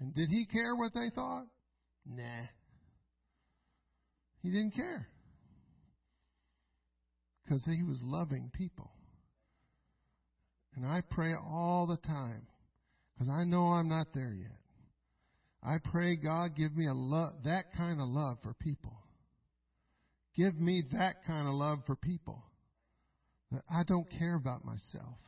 And 0.00 0.14
did 0.14 0.28
he 0.30 0.46
care 0.46 0.74
what 0.74 0.92
they 0.94 1.10
thought? 1.14 1.46
Nah. 2.06 2.46
He 4.42 4.50
didn't 4.50 4.74
care. 4.74 5.06
Because 7.44 7.62
he 7.64 7.82
was 7.82 8.00
loving 8.02 8.50
people. 8.52 8.90
And 10.74 10.86
I 10.86 11.02
pray 11.10 11.34
all 11.34 11.86
the 11.86 11.98
time 11.98 12.46
because 13.14 13.30
I 13.30 13.44
know 13.44 13.66
I'm 13.66 13.88
not 13.88 14.08
there 14.14 14.32
yet. 14.32 14.58
I 15.62 15.76
pray 15.92 16.16
God 16.16 16.56
give 16.56 16.74
me 16.74 16.88
a 16.88 16.94
love, 16.94 17.34
that 17.44 17.66
kind 17.76 18.00
of 18.00 18.08
love 18.08 18.38
for 18.42 18.54
people. 18.54 18.96
Give 20.34 20.58
me 20.58 20.82
that 20.92 21.24
kind 21.26 21.46
of 21.46 21.54
love 21.54 21.80
for 21.86 21.94
people. 21.94 22.42
That 23.52 23.62
I 23.70 23.82
don't 23.86 24.06
care 24.18 24.36
about 24.36 24.64
myself 24.64 25.18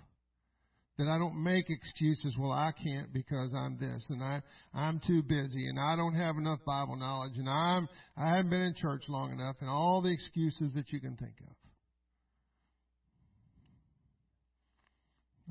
that 0.99 1.09
I 1.09 1.19
don't 1.19 1.43
make 1.43 1.69
excuses. 1.69 2.37
Well, 2.39 2.53
I 2.53 2.71
can't 2.73 3.13
because 3.13 3.53
I'm 3.57 3.77
this 3.79 4.05
and 4.11 4.23
I, 4.23 4.41
I'm 4.73 5.01
too 5.05 5.23
busy 5.23 5.69
and 5.69 5.79
I 5.79 5.97
don't 5.97 6.15
have 6.15 6.37
enough 6.37 6.61
Bible 6.65 6.97
knowledge 6.97 7.37
and 7.37 7.49
I'm, 7.49 7.89
I 8.17 8.31
haven't 8.31 8.51
been 8.51 8.63
in 8.63 8.75
church 8.77 9.03
long 9.09 9.33
enough 9.33 9.57
and 9.61 9.69
all 9.69 10.03
the 10.03 10.13
excuses 10.13 10.73
that 10.75 10.93
you 10.93 11.01
can 11.01 11.17
think 11.17 11.35
of. 11.41 11.55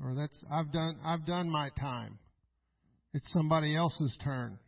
Or 0.02 0.14
that's, 0.14 0.44
I've 0.50 0.72
done, 0.72 0.98
I've 1.04 1.26
done 1.26 1.50
my 1.50 1.68
time. 1.78 2.18
It's 3.12 3.30
somebody 3.32 3.76
else's 3.76 4.16
turn. 4.24 4.58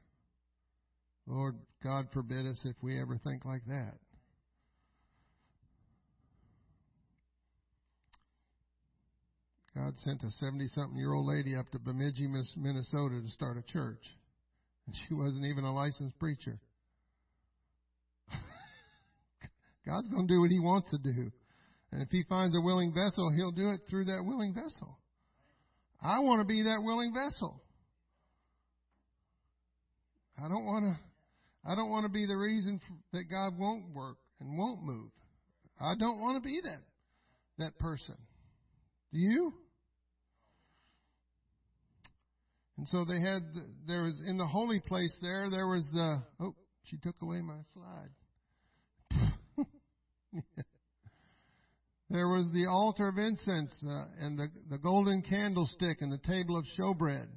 Lord, 1.26 1.56
God 1.82 2.06
forbid 2.12 2.46
us 2.46 2.60
if 2.64 2.76
we 2.82 3.00
ever 3.00 3.18
think 3.24 3.44
like 3.44 3.64
that. 3.66 3.94
God 9.76 9.92
sent 9.98 10.22
a 10.22 10.30
70 10.30 10.68
something 10.68 10.96
year 10.96 11.12
old 11.12 11.26
lady 11.26 11.54
up 11.54 11.70
to 11.72 11.78
Bemidji, 11.78 12.26
Minnesota 12.56 13.20
to 13.20 13.28
start 13.28 13.58
a 13.58 13.72
church. 13.72 14.00
And 14.86 14.96
she 15.06 15.14
wasn't 15.14 15.44
even 15.44 15.64
a 15.64 15.74
licensed 15.74 16.18
preacher. 16.18 16.58
God's 19.86 20.08
going 20.08 20.26
to 20.26 20.34
do 20.34 20.40
what 20.40 20.50
He 20.50 20.60
wants 20.60 20.88
to 20.90 20.98
do. 20.98 21.30
And 21.92 22.00
if 22.00 22.08
He 22.10 22.24
finds 22.26 22.56
a 22.56 22.60
willing 22.60 22.94
vessel, 22.94 23.30
He'll 23.36 23.52
do 23.52 23.70
it 23.72 23.80
through 23.90 24.06
that 24.06 24.22
willing 24.24 24.54
vessel. 24.54 24.98
I 26.02 26.20
want 26.20 26.40
to 26.40 26.46
be 26.46 26.62
that 26.62 26.80
willing 26.82 27.12
vessel. 27.12 27.60
I 30.42 30.48
don't 30.48 30.64
want 30.64 30.84
to. 30.86 31.70
I 31.70 31.74
don't 31.74 31.90
want 31.90 32.06
to 32.06 32.12
be 32.12 32.26
the 32.26 32.36
reason 32.36 32.80
that 33.12 33.24
God 33.28 33.58
won't 33.58 33.92
work 33.92 34.16
and 34.40 34.56
won't 34.56 34.82
move. 34.84 35.10
I 35.80 35.94
don't 35.98 36.20
want 36.20 36.42
to 36.42 36.46
be 36.46 36.60
that 36.64 36.80
that 37.58 37.78
person. 37.78 38.16
Do 39.12 39.18
you? 39.18 39.52
And 42.78 42.86
so 42.88 43.04
they 43.04 43.20
had, 43.20 43.42
there 43.86 44.02
was, 44.02 44.20
in 44.26 44.36
the 44.36 44.46
holy 44.46 44.80
place 44.80 45.14
there, 45.22 45.48
there 45.50 45.66
was 45.66 45.88
the, 45.92 46.22
oh, 46.40 46.54
she 46.84 46.98
took 46.98 47.16
away 47.22 47.40
my 47.40 47.60
slide. 47.72 48.10
there 52.10 52.28
was 52.28 52.50
the 52.52 52.66
altar 52.66 53.08
of 53.08 53.16
incense 53.16 53.72
uh, 53.88 54.04
and 54.20 54.38
the, 54.38 54.48
the 54.70 54.78
golden 54.78 55.22
candlestick 55.22 56.02
and 56.02 56.12
the 56.12 56.18
table 56.18 56.58
of 56.58 56.66
showbread. 56.78 57.28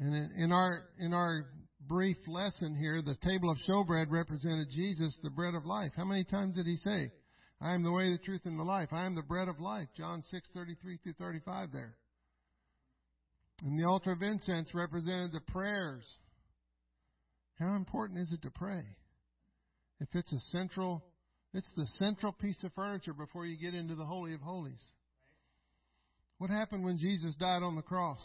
And 0.00 0.14
in, 0.14 0.30
in 0.44 0.52
our, 0.52 0.84
in 0.98 1.12
our 1.12 1.46
brief 1.86 2.16
lesson 2.26 2.74
here, 2.74 3.02
the 3.02 3.16
table 3.22 3.50
of 3.50 3.58
showbread 3.68 4.06
represented 4.08 4.68
Jesus, 4.70 5.14
the 5.22 5.30
bread 5.30 5.54
of 5.54 5.66
life. 5.66 5.92
How 5.96 6.04
many 6.04 6.24
times 6.24 6.56
did 6.56 6.66
he 6.66 6.76
say, 6.78 7.12
I 7.60 7.74
am 7.74 7.82
the 7.82 7.92
way, 7.92 8.10
the 8.10 8.18
truth, 8.18 8.42
and 8.44 8.58
the 8.58 8.64
life. 8.64 8.88
I 8.90 9.04
am 9.04 9.14
the 9.14 9.22
bread 9.22 9.48
of 9.48 9.60
life. 9.60 9.88
John 9.96 10.22
6, 10.30 10.48
33 10.54 10.98
through 11.02 11.12
35 11.14 11.72
there. 11.72 11.94
And 13.62 13.78
the 13.78 13.86
altar 13.86 14.12
of 14.12 14.22
incense 14.22 14.74
represented 14.74 15.32
the 15.32 15.52
prayers 15.52 16.04
How 17.58 17.76
important 17.76 18.20
is 18.20 18.32
it 18.32 18.42
to 18.42 18.50
pray? 18.50 18.82
If 20.00 20.08
it's 20.12 20.32
a 20.32 20.40
central, 20.50 21.04
it's 21.52 21.70
the 21.76 21.86
central 21.98 22.32
piece 22.32 22.62
of 22.64 22.72
furniture 22.74 23.14
before 23.14 23.46
you 23.46 23.56
get 23.56 23.78
into 23.78 23.94
the 23.94 24.04
Holy 24.04 24.34
of 24.34 24.40
Holies. 24.40 24.82
What 26.38 26.50
happened 26.50 26.84
when 26.84 26.98
Jesus 26.98 27.34
died 27.36 27.62
on 27.62 27.76
the 27.76 27.82
cross? 27.82 28.20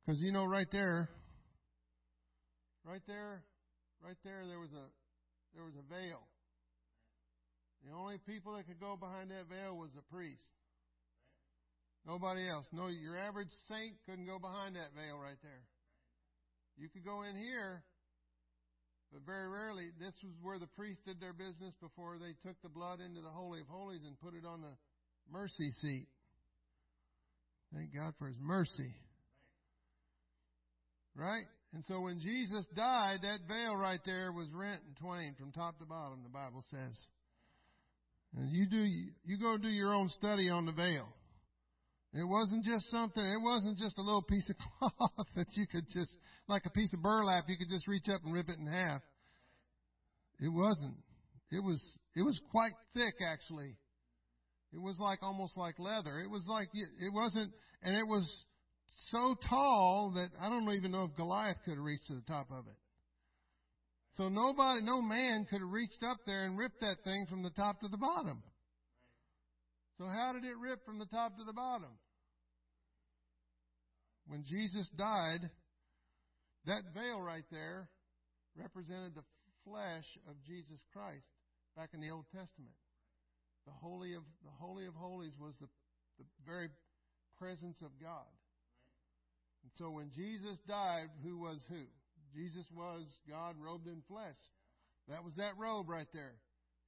Because 0.00 0.20
you 0.20 0.32
know, 0.32 0.44
right 0.44 0.68
there, 0.70 1.10
right 2.84 3.02
there, 3.06 3.42
right 4.04 4.16
there, 4.24 4.46
there 4.46 4.60
was 4.60 4.70
a 4.70 4.86
there 5.54 5.64
was 5.64 5.74
a 5.74 5.92
veil. 5.92 6.20
The 7.84 7.92
only 7.92 8.18
people 8.26 8.54
that 8.56 8.66
could 8.66 8.78
go 8.78 8.96
behind 8.96 9.30
that 9.30 9.48
veil 9.48 9.76
was 9.76 9.90
the 9.94 10.02
priest. 10.14 10.46
Nobody 12.06 12.48
else. 12.48 12.66
No, 12.72 12.88
your 12.88 13.18
average 13.18 13.52
saint 13.68 13.94
couldn't 14.06 14.26
go 14.26 14.38
behind 14.38 14.76
that 14.76 14.94
veil 14.96 15.18
right 15.18 15.38
there. 15.42 15.64
You 16.78 16.88
could 16.88 17.04
go 17.04 17.22
in 17.22 17.36
here, 17.36 17.82
but 19.12 19.20
very 19.26 19.48
rarely. 19.48 19.90
This 19.98 20.14
was 20.24 20.32
where 20.40 20.58
the 20.58 20.70
priests 20.78 21.02
did 21.04 21.20
their 21.20 21.34
business 21.34 21.74
before 21.80 22.16
they 22.18 22.32
took 22.46 22.56
the 22.62 22.70
blood 22.70 23.00
into 23.00 23.20
the 23.20 23.28
Holy 23.28 23.60
of 23.60 23.68
Holies 23.68 24.00
and 24.06 24.18
put 24.20 24.34
it 24.34 24.46
on 24.46 24.62
the 24.62 24.74
mercy 25.30 25.70
seat. 25.82 26.08
Thank 27.74 27.94
God 27.94 28.14
for 28.18 28.28
His 28.28 28.38
mercy. 28.40 28.94
Right? 31.14 31.44
And 31.74 31.84
so 31.86 32.00
when 32.00 32.18
Jesus 32.18 32.64
died, 32.74 33.18
that 33.22 33.46
veil 33.46 33.76
right 33.76 34.00
there 34.06 34.32
was 34.32 34.48
rent 34.52 34.80
in 34.88 34.94
twain 35.06 35.34
from 35.38 35.52
top 35.52 35.78
to 35.78 35.84
bottom, 35.84 36.20
the 36.22 36.30
Bible 36.30 36.64
says. 36.70 36.98
And 38.36 38.50
you 38.50 38.66
do, 38.66 38.78
you 38.78 39.38
go 39.38 39.56
do 39.56 39.68
your 39.68 39.94
own 39.94 40.08
study 40.18 40.48
on 40.48 40.66
the 40.66 40.72
veil. 40.72 41.08
It 42.12 42.24
wasn't 42.24 42.64
just 42.64 42.90
something, 42.90 43.24
it 43.24 43.40
wasn't 43.40 43.78
just 43.78 43.96
a 43.98 44.02
little 44.02 44.22
piece 44.22 44.48
of 44.50 44.56
cloth 44.78 45.26
that 45.36 45.46
you 45.54 45.66
could 45.66 45.84
just, 45.92 46.10
like 46.48 46.62
a 46.66 46.70
piece 46.70 46.92
of 46.92 47.02
burlap, 47.02 47.44
you 47.48 47.56
could 47.56 47.70
just 47.70 47.86
reach 47.86 48.08
up 48.08 48.20
and 48.24 48.34
rip 48.34 48.48
it 48.48 48.58
in 48.58 48.66
half. 48.66 49.00
It 50.40 50.48
wasn't. 50.48 50.96
It 51.52 51.62
was, 51.62 51.80
it 52.16 52.22
was 52.22 52.38
quite 52.50 52.72
thick 52.94 53.14
actually. 53.24 53.76
It 54.72 54.80
was 54.80 54.96
like 54.98 55.20
almost 55.22 55.56
like 55.56 55.78
leather. 55.78 56.20
It 56.20 56.30
was 56.30 56.44
like, 56.48 56.68
it 56.74 57.12
wasn't, 57.12 57.52
and 57.82 57.94
it 57.94 58.06
was 58.06 58.28
so 59.10 59.36
tall 59.48 60.12
that 60.14 60.28
I 60.40 60.48
don't 60.48 60.68
even 60.74 60.92
know 60.92 61.04
if 61.04 61.16
Goliath 61.16 61.56
could 61.64 61.74
have 61.74 61.84
reached 61.84 62.06
to 62.08 62.14
the 62.14 62.26
top 62.26 62.48
of 62.50 62.66
it. 62.66 62.76
So 64.16 64.28
nobody, 64.28 64.82
no 64.82 65.00
man 65.00 65.46
could 65.48 65.60
have 65.60 65.70
reached 65.70 66.02
up 66.02 66.18
there 66.26 66.44
and 66.44 66.58
ripped 66.58 66.80
that 66.80 66.96
thing 67.04 67.26
from 67.28 67.42
the 67.42 67.50
top 67.50 67.80
to 67.80 67.88
the 67.88 67.96
bottom. 67.96 68.42
So 70.00 70.08
how 70.08 70.32
did 70.32 70.48
it 70.48 70.56
rip 70.56 70.80
from 70.86 70.98
the 70.98 71.04
top 71.12 71.36
to 71.36 71.44
the 71.44 71.52
bottom? 71.52 71.92
When 74.26 74.44
Jesus 74.48 74.88
died, 74.96 75.44
that 76.64 76.88
veil 76.96 77.20
right 77.20 77.44
there 77.52 77.90
represented 78.56 79.12
the 79.12 79.28
flesh 79.62 80.08
of 80.24 80.40
Jesus 80.48 80.80
Christ 80.96 81.28
back 81.76 81.90
in 81.92 82.00
the 82.00 82.08
Old 82.08 82.24
Testament. 82.32 82.72
The 83.66 83.76
holy 83.76 84.14
of 84.14 84.22
the 84.42 84.56
holy 84.56 84.86
of 84.86 84.94
holies 84.94 85.36
was 85.38 85.52
the, 85.60 85.68
the 86.16 86.24
very 86.46 86.70
presence 87.36 87.76
of 87.84 87.92
God. 88.00 88.32
And 89.64 89.72
so 89.76 89.90
when 89.90 90.08
Jesus 90.16 90.56
died, 90.66 91.12
who 91.22 91.36
was 91.36 91.60
who? 91.68 91.84
Jesus 92.32 92.64
was 92.72 93.04
God 93.28 93.56
robed 93.60 93.86
in 93.86 94.00
flesh. 94.08 94.40
That 95.08 95.22
was 95.22 95.34
that 95.36 95.58
robe 95.58 95.90
right 95.90 96.08
there. 96.14 96.40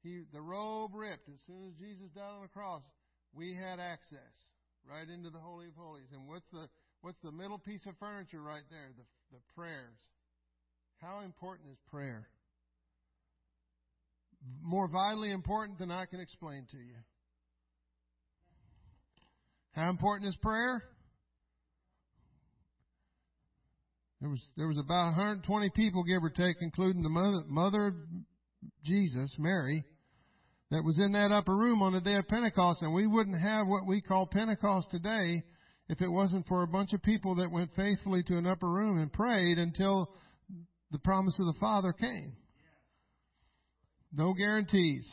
He 0.02 0.22
the 0.32 0.40
robe 0.40 0.92
ripped 0.94 1.28
as 1.28 1.44
soon 1.46 1.68
as 1.68 1.74
Jesus 1.76 2.08
died 2.16 2.40
on 2.40 2.40
the 2.40 2.48
cross 2.48 2.80
we 3.34 3.54
had 3.54 3.80
access 3.80 4.34
right 4.88 5.08
into 5.08 5.30
the 5.30 5.38
Holy 5.38 5.68
of 5.68 5.74
Holies. 5.74 6.08
And 6.12 6.26
what's 6.28 6.48
the 6.52 6.68
what's 7.00 7.20
the 7.22 7.32
middle 7.32 7.58
piece 7.58 7.84
of 7.86 7.94
furniture 7.98 8.42
right 8.42 8.64
there? 8.70 8.90
The 8.96 9.04
the 9.32 9.40
prayers. 9.54 9.98
How 11.00 11.20
important 11.24 11.70
is 11.70 11.78
prayer? 11.90 12.28
More 14.60 14.88
vitally 14.88 15.30
important 15.30 15.78
than 15.78 15.90
I 15.90 16.06
can 16.06 16.20
explain 16.20 16.66
to 16.70 16.76
you. 16.76 16.96
How 19.72 19.88
important 19.88 20.28
is 20.28 20.36
prayer? 20.36 20.82
There 24.20 24.30
was 24.30 24.40
there 24.56 24.68
was 24.68 24.78
about 24.78 25.16
120 25.16 25.70
people, 25.70 26.04
give 26.04 26.22
or 26.22 26.30
take, 26.30 26.56
including 26.60 27.02
the 27.02 27.08
mother, 27.08 27.42
mother 27.48 27.86
of 27.88 27.94
Jesus, 28.84 29.34
Mary, 29.38 29.84
that 30.72 30.82
was 30.82 30.98
in 30.98 31.12
that 31.12 31.30
upper 31.30 31.54
room 31.54 31.82
on 31.82 31.92
the 31.92 32.00
day 32.00 32.14
of 32.14 32.26
Pentecost, 32.28 32.80
and 32.80 32.94
we 32.94 33.06
wouldn't 33.06 33.38
have 33.38 33.66
what 33.66 33.86
we 33.86 34.00
call 34.00 34.26
Pentecost 34.26 34.90
today 34.90 35.42
if 35.90 36.00
it 36.00 36.08
wasn't 36.08 36.46
for 36.46 36.62
a 36.62 36.66
bunch 36.66 36.94
of 36.94 37.02
people 37.02 37.34
that 37.34 37.52
went 37.52 37.70
faithfully 37.76 38.22
to 38.22 38.38
an 38.38 38.46
upper 38.46 38.70
room 38.70 38.98
and 38.98 39.12
prayed 39.12 39.58
until 39.58 40.08
the 40.90 40.98
promise 41.00 41.38
of 41.38 41.44
the 41.44 41.60
Father 41.60 41.92
came. 41.92 42.32
No 44.14 44.32
guarantees. 44.32 45.06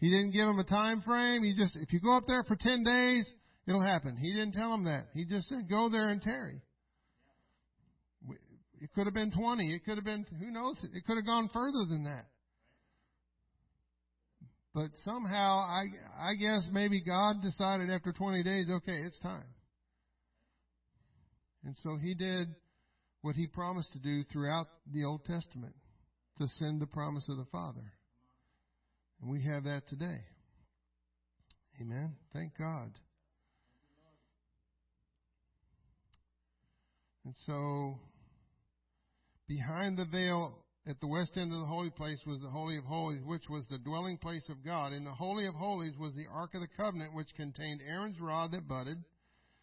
He 0.00 0.10
didn't 0.10 0.32
give 0.32 0.46
them 0.46 0.58
a 0.58 0.64
time 0.64 1.00
frame. 1.00 1.42
He 1.42 1.54
just, 1.56 1.76
if 1.76 1.90
you 1.90 2.00
go 2.00 2.18
up 2.18 2.24
there 2.28 2.44
for 2.44 2.54
10 2.54 2.84
days, 2.84 3.26
it'll 3.66 3.82
happen. 3.82 4.18
He 4.18 4.34
didn't 4.34 4.52
tell 4.52 4.70
them 4.70 4.84
that. 4.84 5.06
He 5.14 5.24
just 5.24 5.48
said, 5.48 5.66
go 5.70 5.88
there 5.88 6.08
and 6.08 6.20
tarry. 6.20 6.60
It 8.82 8.92
could 8.94 9.06
have 9.06 9.14
been 9.14 9.30
20. 9.30 9.72
It 9.72 9.82
could 9.86 9.96
have 9.96 10.04
been, 10.04 10.26
who 10.38 10.50
knows? 10.50 10.76
It 10.82 11.06
could 11.06 11.16
have 11.16 11.24
gone 11.24 11.48
further 11.54 11.86
than 11.88 12.04
that. 12.04 12.26
But 14.74 14.90
somehow, 15.04 15.58
I, 15.58 15.84
I 16.18 16.34
guess 16.34 16.68
maybe 16.72 17.00
God 17.00 17.40
decided 17.42 17.90
after 17.90 18.12
20 18.12 18.42
days, 18.42 18.66
okay, 18.68 19.02
it's 19.04 19.18
time. 19.20 19.44
And 21.64 21.76
so 21.82 21.96
he 21.96 22.14
did 22.14 22.48
what 23.22 23.36
he 23.36 23.46
promised 23.46 23.92
to 23.92 24.00
do 24.00 24.24
throughout 24.24 24.66
the 24.92 25.04
Old 25.04 25.24
Testament 25.24 25.74
to 26.38 26.48
send 26.58 26.80
the 26.80 26.86
promise 26.86 27.24
of 27.28 27.36
the 27.36 27.46
Father. 27.52 27.92
And 29.22 29.30
we 29.30 29.42
have 29.44 29.64
that 29.64 29.88
today. 29.88 30.20
Amen. 31.80 32.16
Thank 32.32 32.58
God. 32.58 32.90
And 37.24 37.34
so, 37.46 37.98
behind 39.48 39.96
the 39.96 40.04
veil 40.04 40.63
at 40.86 41.00
the 41.00 41.06
west 41.06 41.36
end 41.36 41.52
of 41.52 41.60
the 41.60 41.66
holy 41.66 41.90
place 41.90 42.20
was 42.26 42.40
the 42.40 42.50
Holy 42.50 42.76
of 42.76 42.84
Holies, 42.84 43.22
which 43.24 43.48
was 43.48 43.66
the 43.68 43.78
dwelling 43.78 44.18
place 44.18 44.46
of 44.50 44.64
God. 44.64 44.92
In 44.92 45.04
the 45.04 45.14
Holy 45.14 45.46
of 45.46 45.54
Holies 45.54 45.96
was 45.98 46.14
the 46.14 46.26
Ark 46.30 46.54
of 46.54 46.60
the 46.60 46.68
Covenant, 46.76 47.14
which 47.14 47.34
contained 47.36 47.80
Aaron's 47.86 48.20
rod 48.20 48.52
that 48.52 48.68
budded, 48.68 49.02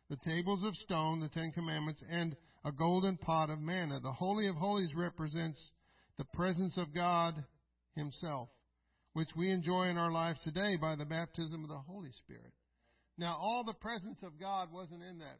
the 0.09 0.17
tables 0.25 0.63
of 0.63 0.75
stone, 0.77 1.19
the 1.19 1.29
Ten 1.29 1.51
Commandments, 1.51 2.01
and 2.09 2.35
a 2.65 2.71
golden 2.71 3.17
pot 3.17 3.51
of 3.51 3.59
manna. 3.59 3.99
The 3.99 4.11
Holy 4.11 4.47
of 4.47 4.55
Holies 4.55 4.95
represents 4.95 5.63
the 6.17 6.25
presence 6.33 6.75
of 6.77 6.93
God 6.93 7.35
Himself, 7.95 8.49
which 9.13 9.29
we 9.35 9.51
enjoy 9.51 9.89
in 9.89 9.99
our 9.99 10.11
lives 10.11 10.39
today 10.43 10.75
by 10.75 10.95
the 10.95 11.05
baptism 11.05 11.63
of 11.63 11.69
the 11.69 11.77
Holy 11.77 12.11
Spirit. 12.23 12.51
Now, 13.19 13.37
all 13.39 13.63
the 13.63 13.73
presence 13.73 14.23
of 14.23 14.39
God 14.39 14.71
wasn't 14.71 15.03
in 15.03 15.19
that. 15.19 15.39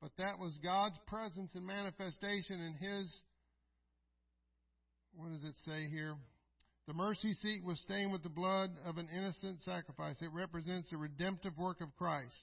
But 0.00 0.12
that 0.16 0.38
was 0.38 0.56
God's 0.62 0.98
presence 1.06 1.54
and 1.54 1.66
manifestation 1.66 2.60
in 2.60 2.74
His 2.74 3.22
what 5.18 5.32
does 5.32 5.42
it 5.42 5.56
say 5.64 5.88
here? 5.90 6.14
The 6.86 6.94
mercy 6.94 7.34
seat 7.42 7.64
was 7.64 7.78
stained 7.80 8.12
with 8.12 8.22
the 8.22 8.28
blood 8.28 8.70
of 8.86 8.98
an 8.98 9.08
innocent 9.14 9.60
sacrifice. 9.62 10.16
It 10.22 10.30
represents 10.32 10.88
the 10.90 10.96
redemptive 10.96 11.58
work 11.58 11.80
of 11.80 11.94
Christ. 11.98 12.34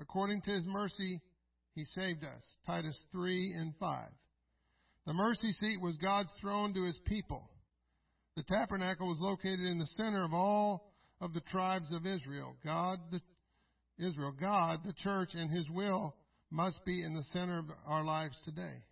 According 0.00 0.42
to 0.42 0.50
his 0.50 0.66
mercy, 0.66 1.20
he 1.74 1.84
saved 1.94 2.24
us. 2.24 2.42
Titus 2.66 2.98
3 3.12 3.54
and 3.54 3.74
5. 3.78 4.08
The 5.06 5.14
mercy 5.14 5.52
seat 5.52 5.80
was 5.80 5.96
God's 5.98 6.32
throne 6.40 6.74
to 6.74 6.82
his 6.82 6.98
people. 7.06 7.48
The 8.34 8.42
tabernacle 8.42 9.06
was 9.06 9.20
located 9.20 9.60
in 9.60 9.78
the 9.78 9.86
center 9.96 10.24
of 10.24 10.34
all 10.34 10.92
of 11.20 11.32
the 11.32 11.40
tribes 11.52 11.86
of 11.92 12.04
Israel. 12.04 12.56
God, 12.64 12.98
the, 13.12 13.20
Israel, 14.04 14.34
God, 14.38 14.80
the 14.84 14.92
church, 14.92 15.30
and 15.34 15.50
his 15.50 15.70
will 15.70 16.16
must 16.50 16.84
be 16.84 17.02
in 17.02 17.14
the 17.14 17.24
center 17.32 17.60
of 17.60 17.66
our 17.86 18.04
lives 18.04 18.36
today. 18.44 18.82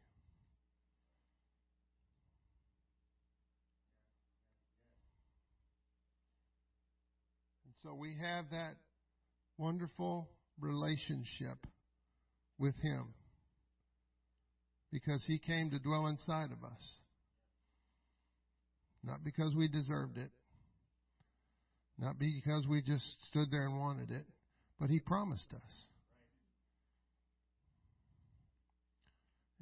So 7.85 7.93
we 7.93 8.16
have 8.18 8.47
that 8.51 8.76
wonderful 9.59 10.30
relationship 10.59 11.66
with 12.59 12.74
Him 12.82 13.12
because 14.91 15.22
He 15.26 15.39
came 15.39 15.70
to 15.70 15.78
dwell 15.78 16.07
inside 16.07 16.51
of 16.51 16.64
us. 16.64 16.80
Not 19.03 19.22
because 19.22 19.55
we 19.55 19.68
deserved 19.68 20.16
it, 20.16 20.30
not 21.99 22.18
because 22.18 22.66
we 22.66 22.80
just 22.80 23.05
stood 23.28 23.51
there 23.51 23.66
and 23.66 23.78
wanted 23.78 24.11
it, 24.11 24.24
but 24.80 24.89
He 24.89 24.99
promised 24.99 25.53
us. 25.55 25.85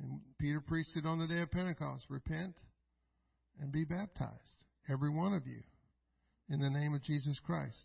And 0.01 0.21
Peter 0.39 0.61
preached 0.61 0.97
it 0.97 1.07
on 1.07 1.19
the 1.19 1.27
day 1.27 1.41
of 1.41 1.51
Pentecost 1.51 2.05
repent 2.09 2.55
and 3.61 3.73
be 3.73 3.83
baptized, 3.83 4.31
every 4.89 5.11
one 5.11 5.35
of 5.35 5.45
you, 5.49 5.63
in 6.49 6.61
the 6.61 6.71
name 6.71 6.95
of 6.95 7.03
Jesus 7.03 7.37
Christ. 7.45 7.77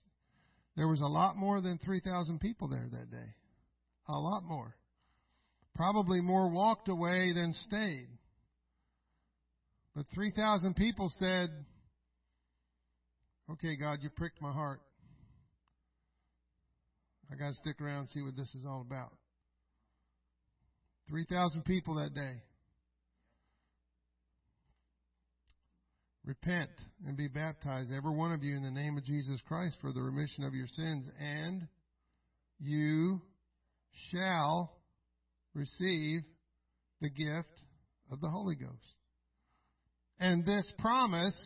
There 0.78 0.88
was 0.88 1.02
a 1.02 1.08
lot 1.08 1.36
more 1.36 1.60
than 1.60 1.80
3,000 1.84 2.40
people 2.40 2.68
there 2.70 2.88
that 2.92 3.12
day. 3.12 3.34
A 4.08 4.18
lot 4.18 4.44
more. 4.44 4.76
Probably 5.76 6.22
more 6.22 6.50
walked 6.50 6.88
away 6.88 7.34
than 7.34 7.54
stayed. 7.68 8.08
But 9.96 10.06
3,000 10.14 10.76
people 10.76 11.12
said, 11.20 11.50
Okay, 13.50 13.76
God, 13.76 14.00
you 14.02 14.10
pricked 14.12 14.42
my 14.42 14.52
heart. 14.52 14.82
I 17.32 17.36
got 17.36 17.50
to 17.50 17.56
stick 17.56 17.82
around 17.82 18.02
and 18.02 18.10
see 18.10 18.22
what 18.22 18.36
this 18.36 18.50
is 18.50 18.66
all 18.66 18.82
about. 18.82 19.14
3,000 21.10 21.66
people 21.66 21.96
that 21.96 22.14
day. 22.14 22.42
Repent 26.28 26.70
and 27.08 27.16
be 27.16 27.30
baptized, 27.30 27.90
every 27.90 28.14
one 28.14 28.34
of 28.34 28.44
you, 28.44 28.58
in 28.58 28.62
the 28.62 28.70
name 28.70 28.98
of 28.98 29.06
Jesus 29.06 29.40
Christ 29.48 29.78
for 29.80 29.94
the 29.94 30.02
remission 30.02 30.44
of 30.44 30.54
your 30.54 30.68
sins, 30.68 31.08
and 31.18 31.66
you 32.60 33.22
shall 34.12 34.74
receive 35.54 36.24
the 37.00 37.10
gift 37.10 37.62
of 38.12 38.20
the 38.20 38.28
Holy 38.28 38.56
Ghost. 38.56 38.74
And 40.20 40.46
this 40.46 40.66
promise, 40.80 41.40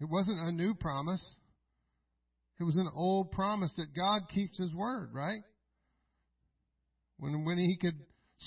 it 0.00 0.08
wasn't 0.10 0.40
a 0.40 0.50
new 0.50 0.74
promise. 0.74 1.24
It 2.58 2.64
was 2.64 2.76
an 2.76 2.90
old 2.92 3.30
promise 3.30 3.70
that 3.76 3.94
God 3.94 4.22
keeps 4.34 4.58
His 4.58 4.74
word, 4.74 5.10
right? 5.12 5.42
When, 7.18 7.44
when 7.44 7.58
He 7.58 7.78
could 7.80 8.00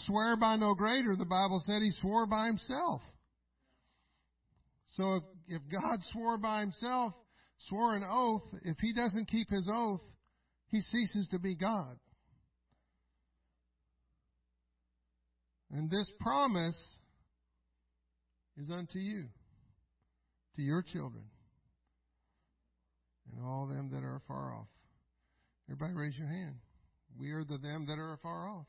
swear 0.05 0.35
by 0.35 0.57
no 0.57 0.73
greater, 0.73 1.15
the 1.15 1.23
Bible 1.23 1.63
said 1.65 1.81
He 1.81 1.91
swore 2.01 2.27
by 2.27 2.47
Himself. 2.47 3.01
So 4.95 5.15
if, 5.15 5.23
if 5.47 5.61
God 5.71 5.99
swore 6.11 6.37
by 6.37 6.61
himself, 6.61 7.13
swore 7.67 7.95
an 7.95 8.03
oath, 8.09 8.43
if 8.63 8.77
he 8.79 8.93
doesn't 8.93 9.27
keep 9.27 9.49
his 9.49 9.67
oath, 9.71 10.01
he 10.69 10.81
ceases 10.81 11.27
to 11.31 11.39
be 11.39 11.55
God. 11.55 11.97
And 15.71 15.89
this 15.89 16.09
promise 16.19 16.77
is 18.57 18.69
unto 18.69 18.99
you, 18.99 19.25
to 20.55 20.61
your 20.61 20.81
children, 20.81 21.25
and 23.31 23.43
all 23.43 23.67
them 23.67 23.89
that 23.91 24.03
are 24.03 24.21
far 24.27 24.53
off. 24.53 24.67
Everybody 25.69 25.93
raise 25.93 26.17
your 26.17 26.27
hand. 26.27 26.55
We 27.19 27.31
are 27.31 27.43
the 27.43 27.57
them 27.57 27.85
that 27.87 27.97
are 27.97 28.13
afar 28.13 28.49
off. 28.49 28.67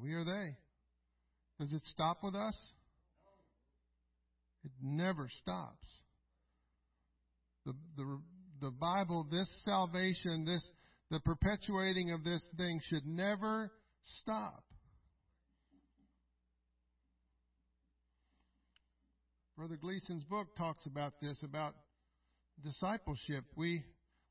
We 0.00 0.12
are 0.14 0.24
they. 0.24 0.56
Does 1.58 1.72
it 1.72 1.82
stop 1.90 2.18
with 2.22 2.34
us? 2.34 2.56
It 4.64 4.72
never 4.80 5.28
stops. 5.42 5.86
The, 7.66 7.74
the, 7.96 8.20
the 8.60 8.70
Bible, 8.70 9.26
this 9.30 9.48
salvation, 9.64 10.44
this, 10.44 10.62
the 11.10 11.20
perpetuating 11.20 12.12
of 12.12 12.24
this 12.24 12.42
thing 12.56 12.80
should 12.88 13.06
never 13.06 13.70
stop. 14.20 14.64
Brother 19.56 19.76
Gleason's 19.80 20.24
book 20.24 20.48
talks 20.56 20.86
about 20.86 21.12
this, 21.20 21.38
about 21.42 21.74
discipleship. 22.64 23.44
We, 23.56 23.84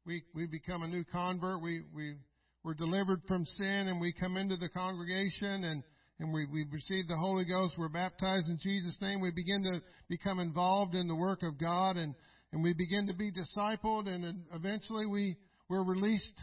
we, 0.06 0.24
we 0.34 0.48
become 0.48 0.84
a 0.84 0.88
new 0.88 1.04
convert. 1.12 1.62
We, 1.62 1.84
we, 1.94 2.16
we're 2.64 2.74
delivered 2.74 3.22
from 3.28 3.46
sin 3.46 3.88
and 3.88 4.02
we 4.02 4.14
come 4.14 4.36
into 4.36 4.58
the 4.58 4.70
congregation 4.70 5.64
and 5.64 5.84
and 6.22 6.32
we, 6.32 6.45
we 6.45 6.65
receive 6.72 7.07
the 7.07 7.17
Holy 7.17 7.45
Ghost. 7.45 7.74
We're 7.78 7.89
baptized 7.89 8.47
in 8.47 8.59
Jesus' 8.61 8.95
name. 9.01 9.22
We 9.22 9.32
begin 9.32 9.63
to 9.63 9.82
become 10.07 10.39
involved 10.39 10.93
in 10.93 11.07
the 11.07 11.15
work 11.15 11.41
of 11.41 11.59
God 11.59 11.97
and, 11.97 12.13
and 12.53 12.63
we 12.63 12.74
begin 12.74 13.07
to 13.07 13.13
be 13.13 13.32
discipled 13.32 14.07
and 14.07 14.43
eventually 14.53 15.07
we, 15.07 15.36
we're 15.67 15.84
released 15.84 16.39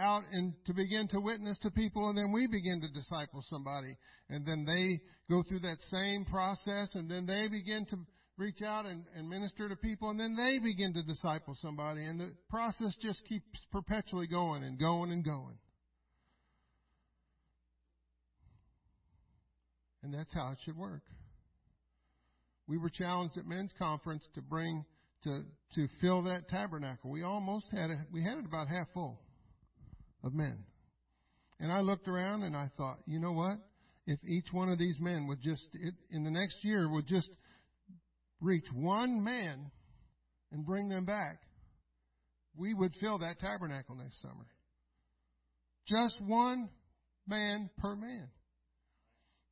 out 0.00 0.22
and 0.32 0.54
to 0.64 0.72
begin 0.72 1.08
to 1.08 1.20
witness 1.20 1.58
to 1.58 1.70
people 1.70 2.08
and 2.08 2.16
then 2.16 2.32
we 2.32 2.46
begin 2.46 2.80
to 2.80 2.88
disciple 2.98 3.44
somebody 3.50 3.96
and 4.30 4.46
then 4.46 4.64
they 4.64 5.00
go 5.28 5.42
through 5.42 5.58
that 5.60 5.78
same 5.90 6.24
process 6.24 6.88
and 6.94 7.10
then 7.10 7.26
they 7.26 7.48
begin 7.48 7.84
to 7.90 7.96
reach 8.38 8.62
out 8.62 8.86
and, 8.86 9.04
and 9.14 9.28
minister 9.28 9.68
to 9.68 9.76
people 9.76 10.08
and 10.08 10.18
then 10.18 10.36
they 10.36 10.58
begin 10.58 10.94
to 10.94 11.02
disciple 11.02 11.54
somebody 11.60 12.04
and 12.04 12.18
the 12.18 12.32
process 12.48 12.94
just 13.02 13.20
keeps 13.28 13.44
perpetually 13.72 14.26
going 14.26 14.62
and 14.62 14.78
going 14.78 15.12
and 15.12 15.24
going. 15.24 15.58
And 20.06 20.14
that's 20.14 20.32
how 20.32 20.52
it 20.52 20.58
should 20.64 20.76
work. 20.76 21.02
We 22.68 22.78
were 22.78 22.90
challenged 22.90 23.36
at 23.38 23.44
men's 23.44 23.72
conference 23.76 24.24
to 24.36 24.40
bring 24.40 24.84
to 25.24 25.42
to 25.74 25.88
fill 26.00 26.22
that 26.22 26.48
tabernacle. 26.48 27.10
We 27.10 27.24
almost 27.24 27.66
had 27.72 27.90
it. 27.90 27.98
We 28.12 28.22
had 28.22 28.38
it 28.38 28.44
about 28.44 28.68
half 28.68 28.86
full 28.94 29.20
of 30.22 30.32
men. 30.32 30.58
And 31.58 31.72
I 31.72 31.80
looked 31.80 32.06
around 32.06 32.44
and 32.44 32.56
I 32.56 32.70
thought, 32.76 32.98
you 33.06 33.18
know 33.18 33.32
what? 33.32 33.58
If 34.06 34.20
each 34.24 34.46
one 34.52 34.68
of 34.68 34.78
these 34.78 34.96
men 35.00 35.26
would 35.26 35.42
just 35.42 35.66
it, 35.72 35.94
in 36.12 36.22
the 36.22 36.30
next 36.30 36.58
year 36.62 36.88
would 36.88 37.08
just 37.08 37.30
reach 38.40 38.66
one 38.72 39.24
man 39.24 39.72
and 40.52 40.64
bring 40.64 40.88
them 40.88 41.04
back, 41.04 41.40
we 42.56 42.74
would 42.74 42.92
fill 43.00 43.18
that 43.18 43.40
tabernacle 43.40 43.96
next 43.96 44.22
summer. 44.22 44.46
Just 45.88 46.14
one 46.20 46.68
man 47.26 47.70
per 47.78 47.96
man. 47.96 48.28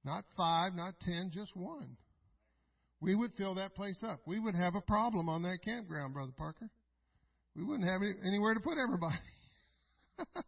Not 0.05 0.25
five, 0.37 0.75
not 0.75 0.95
ten, 1.01 1.31
just 1.33 1.57
one. 1.57 1.97
We 3.01 3.15
would 3.15 3.33
fill 3.37 3.55
that 3.57 3.75
place 3.75 4.03
up. 4.07 4.21
We 4.27 4.39
would 4.39 4.55
have 4.55 4.75
a 4.75 4.81
problem 4.81 5.29
on 5.29 5.43
that 5.43 5.59
campground, 5.65 6.15
Brother 6.15 6.33
Parker. 6.37 6.71
We 7.57 7.65
wouldn't 7.65 7.89
have 7.89 8.01
anywhere 8.27 8.55
to 8.55 8.61
put 8.61 8.79
everybody. 8.79 9.19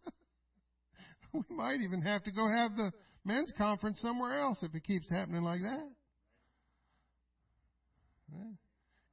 we 1.32 1.42
might 1.50 1.80
even 1.80 2.02
have 2.02 2.24
to 2.24 2.32
go 2.32 2.48
have 2.48 2.76
the 2.76 2.90
men's 3.24 3.52
conference 3.56 4.00
somewhere 4.00 4.40
else 4.40 4.58
if 4.62 4.74
it 4.74 4.84
keeps 4.84 5.08
happening 5.10 5.42
like 5.42 5.60
that. 5.60 5.88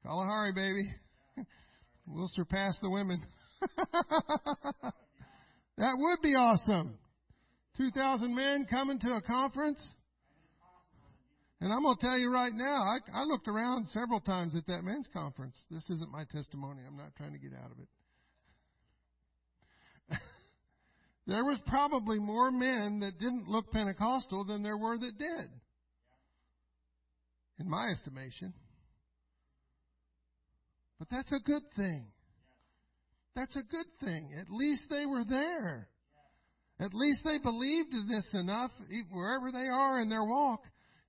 Kalahari, 0.04 0.52
baby. 0.54 0.91
we'll 2.08 2.30
surpass 2.34 2.78
the 2.82 2.89
women. 2.89 3.22
that 5.78 5.94
would 5.96 6.22
be 6.22 6.36
awesome. 6.36 6.98
2,000 7.78 8.36
men 8.36 8.66
coming 8.70 9.00
to 9.00 9.12
a 9.14 9.22
conference. 9.22 9.80
And 11.64 11.72
I'm 11.72 11.84
going 11.84 11.95
to 11.95 12.05
tell 12.05 12.18
you 12.18 12.30
right 12.30 12.53
now, 12.53 12.76
I, 12.76 12.97
I 13.14 13.24
looked 13.24 13.47
around 13.47 13.88
several 13.93 14.20
times 14.20 14.53
at 14.53 14.68
that 14.68 14.84
men's 14.84 15.07
conference. 15.14 15.55
This 15.72 15.89
isn't 15.91 16.11
my 16.11 16.26
testimony. 16.26 16.82
I'm 16.86 16.97
not 16.97 17.16
trying 17.16 17.32
to 17.32 17.38
get 17.38 17.53
out 17.53 17.72
of 17.72 17.80
it. 17.80 17.88
there 21.26 21.45
was 21.45 21.57
probably 21.66 22.20
more 22.20 22.51
men 22.51 22.99
that 22.99 23.18
didn't 23.18 23.47
look 23.47 23.72
Pentecostal 23.72 24.43
than 24.43 24.61
there 24.61 24.76
were 24.76 24.97
that 24.97 25.18
did. 25.18 25.49
In 27.59 27.70
my 27.70 27.88
estimation. 27.93 28.53
But 30.99 31.07
that's 31.09 31.32
a 31.32 31.39
good 31.45 31.64
thing. 31.78 32.07
That's 33.38 33.55
a 33.55 33.64
good 33.64 33.88
thing. 34.03 34.32
At 34.38 34.49
least 34.49 34.82
they 34.89 35.05
were 35.05 35.24
there. 35.24 35.88
At 36.82 36.93
least 36.93 37.24
they 37.24 37.38
believed 37.38 37.93
in 37.93 38.09
this 38.09 38.28
enough, 38.34 38.72
wherever 39.11 39.49
they 39.53 39.70
are 39.70 40.01
in 40.01 40.09
their 40.09 40.26
walk, 40.26 40.59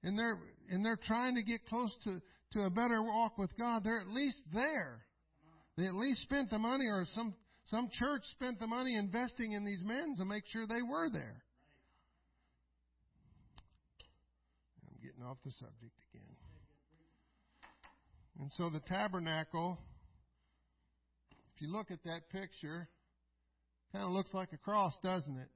and 0.05 0.19
they're 0.19 0.39
and 0.71 0.85
they're 0.85 1.01
trying 1.07 1.35
to 1.35 1.43
get 1.43 1.67
close 1.67 1.93
to, 2.05 2.21
to 2.53 2.63
a 2.63 2.71
better 2.71 3.03
walk 3.03 3.37
with 3.37 3.51
God, 3.59 3.83
they're 3.85 4.01
at 4.01 4.09
least 4.09 4.41
there. 4.53 5.05
They 5.77 5.87
at 5.87 5.95
least 5.95 6.23
spent 6.23 6.51
the 6.51 6.59
money 6.59 6.87
or 6.87 7.07
some 7.15 7.35
some 7.67 7.89
church 7.99 8.23
spent 8.33 8.61
the 8.61 8.67
money 8.67 8.95
investing 8.97 9.53
in 9.53 9.65
these 9.65 9.83
men 9.83 10.15
to 10.19 10.25
make 10.25 10.45
sure 10.53 10.67
they 10.67 10.83
were 10.83 11.09
there. 11.11 11.43
I'm 14.87 15.03
getting 15.03 15.25
off 15.25 15.39
the 15.45 15.53
subject 15.53 15.95
again. 16.13 16.37
And 18.41 18.51
so 18.57 18.69
the 18.69 18.81
tabernacle, 18.81 19.79
if 21.55 21.63
you 21.63 21.73
look 21.73 21.91
at 21.91 22.03
that 22.05 22.29
picture, 22.31 22.89
kind 23.93 24.05
of 24.05 24.11
looks 24.11 24.35
like 24.35 24.53
a 24.53 24.59
cross, 24.59 24.93
doesn't 25.03 25.37
it? 25.39 25.49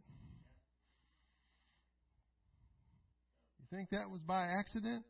Think 3.71 3.91
that 3.91 4.11
was 4.11 4.21
by 4.27 4.47
accident? 4.47 5.05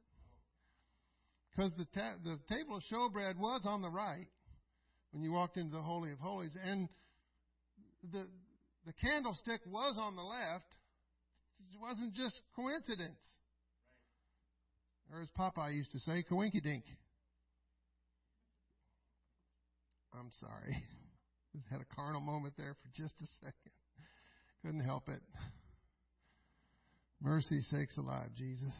Because 1.50 1.72
the, 1.76 1.86
ta- 1.94 2.16
the 2.24 2.38
table 2.48 2.76
of 2.76 2.82
showbread 2.92 3.36
was 3.36 3.62
on 3.64 3.82
the 3.82 3.90
right 3.90 4.28
when 5.10 5.22
you 5.22 5.32
walked 5.32 5.56
into 5.56 5.74
the 5.74 5.82
Holy 5.82 6.12
of 6.12 6.18
Holies, 6.18 6.56
and 6.62 6.88
the, 8.12 8.26
the 8.86 8.92
candlestick 9.00 9.60
was 9.66 9.96
on 9.98 10.16
the 10.16 10.22
left. 10.22 10.66
It 11.72 11.80
wasn't 11.80 12.14
just 12.14 12.36
coincidence. 12.54 13.20
Or 15.12 15.22
as 15.22 15.28
Popeye 15.38 15.74
used 15.74 15.92
to 15.92 16.00
say, 16.00 16.24
coinky 16.30 16.62
dink. 16.62 16.84
I'm 20.14 20.30
sorry. 20.40 20.82
Just 21.54 21.66
had 21.70 21.80
a 21.80 21.94
carnal 21.94 22.20
moment 22.20 22.54
there 22.58 22.74
for 22.74 22.88
just 22.94 23.14
a 23.22 23.26
second. 23.40 23.72
Couldn't 24.62 24.84
help 24.84 25.08
it. 25.08 25.22
Mercy 27.20 27.60
sakes 27.70 27.96
alive, 27.98 28.28
Jesus. 28.36 28.72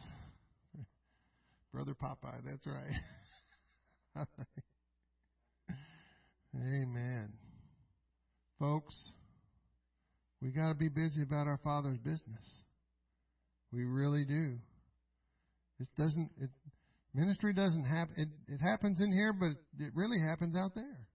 Brother 1.73 1.93
Popeye, 1.93 2.41
that's 2.45 2.65
right. 2.65 4.25
Amen. 6.55 7.29
Folks, 8.59 8.95
we 10.41 10.51
got 10.51 10.69
to 10.69 10.75
be 10.75 10.89
busy 10.89 11.21
about 11.21 11.47
our 11.47 11.59
Father's 11.63 11.99
business. 11.99 12.63
We 13.71 13.83
really 13.83 14.25
do. 14.25 14.57
It 15.79 15.87
doesn't. 15.97 16.29
It, 16.41 16.49
ministry 17.13 17.53
doesn't 17.53 17.85
happen. 17.85 18.15
It, 18.17 18.53
it 18.53 18.57
happens 18.57 18.99
in 18.99 19.11
here, 19.11 19.33
but 19.33 19.51
it 19.83 19.91
really 19.93 20.19
happens 20.27 20.55
out 20.57 20.73
there. 20.75 21.07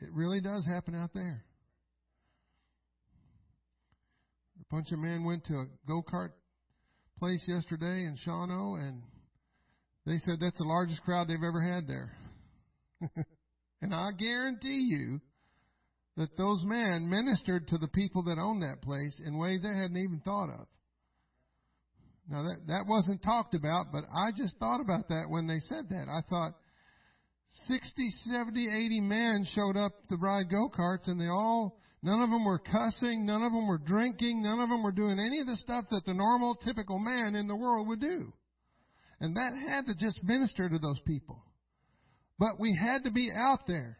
It 0.00 0.08
really 0.12 0.40
does 0.40 0.66
happen 0.66 0.94
out 0.94 1.10
there. 1.14 1.44
A 4.60 4.61
bunch 4.72 4.90
of 4.90 4.98
men 4.98 5.22
went 5.22 5.44
to 5.44 5.52
a 5.52 5.66
go 5.86 6.02
kart 6.02 6.30
place 7.18 7.42
yesterday 7.46 8.06
in 8.06 8.16
Shawano, 8.26 8.80
and 8.80 9.02
they 10.06 10.16
said 10.24 10.38
that's 10.40 10.56
the 10.56 10.64
largest 10.64 11.02
crowd 11.02 11.28
they've 11.28 11.36
ever 11.36 11.60
had 11.60 11.86
there. 11.86 12.16
and 13.82 13.94
I 13.94 14.12
guarantee 14.18 14.88
you 14.88 15.20
that 16.16 16.38
those 16.38 16.62
men 16.64 17.08
ministered 17.10 17.68
to 17.68 17.76
the 17.76 17.88
people 17.88 18.22
that 18.24 18.38
own 18.38 18.60
that 18.60 18.80
place 18.82 19.20
in 19.24 19.36
ways 19.36 19.60
they 19.62 19.68
hadn't 19.68 19.96
even 19.98 20.22
thought 20.24 20.48
of. 20.48 20.66
Now 22.30 22.42
that 22.44 22.66
that 22.68 22.86
wasn't 22.86 23.22
talked 23.22 23.54
about, 23.54 23.92
but 23.92 24.04
I 24.04 24.30
just 24.34 24.56
thought 24.56 24.80
about 24.80 25.08
that 25.10 25.24
when 25.28 25.46
they 25.46 25.58
said 25.68 25.90
that. 25.90 26.06
I 26.08 26.22
thought 26.30 26.54
60, 27.68 28.10
70, 28.32 28.68
80 28.68 29.00
men 29.00 29.46
showed 29.54 29.76
up 29.76 29.92
to 30.08 30.16
ride 30.16 30.48
go-karts 30.50 31.08
and 31.08 31.20
they 31.20 31.28
all 31.28 31.81
none 32.02 32.22
of 32.22 32.30
them 32.30 32.44
were 32.44 32.58
cussing, 32.58 33.24
none 33.24 33.42
of 33.42 33.52
them 33.52 33.66
were 33.66 33.78
drinking, 33.78 34.42
none 34.42 34.60
of 34.60 34.68
them 34.68 34.82
were 34.82 34.92
doing 34.92 35.18
any 35.18 35.40
of 35.40 35.46
the 35.46 35.56
stuff 35.56 35.84
that 35.90 36.04
the 36.04 36.14
normal 36.14 36.54
typical 36.56 36.98
man 36.98 37.34
in 37.34 37.46
the 37.46 37.56
world 37.56 37.88
would 37.88 38.00
do. 38.00 38.32
And 39.20 39.36
that 39.36 39.52
had 39.68 39.86
to 39.86 39.94
just 39.94 40.22
minister 40.24 40.68
to 40.68 40.78
those 40.78 41.00
people. 41.06 41.44
But 42.38 42.58
we 42.58 42.76
had 42.76 43.04
to 43.04 43.10
be 43.10 43.30
out 43.32 43.66
there. 43.68 43.98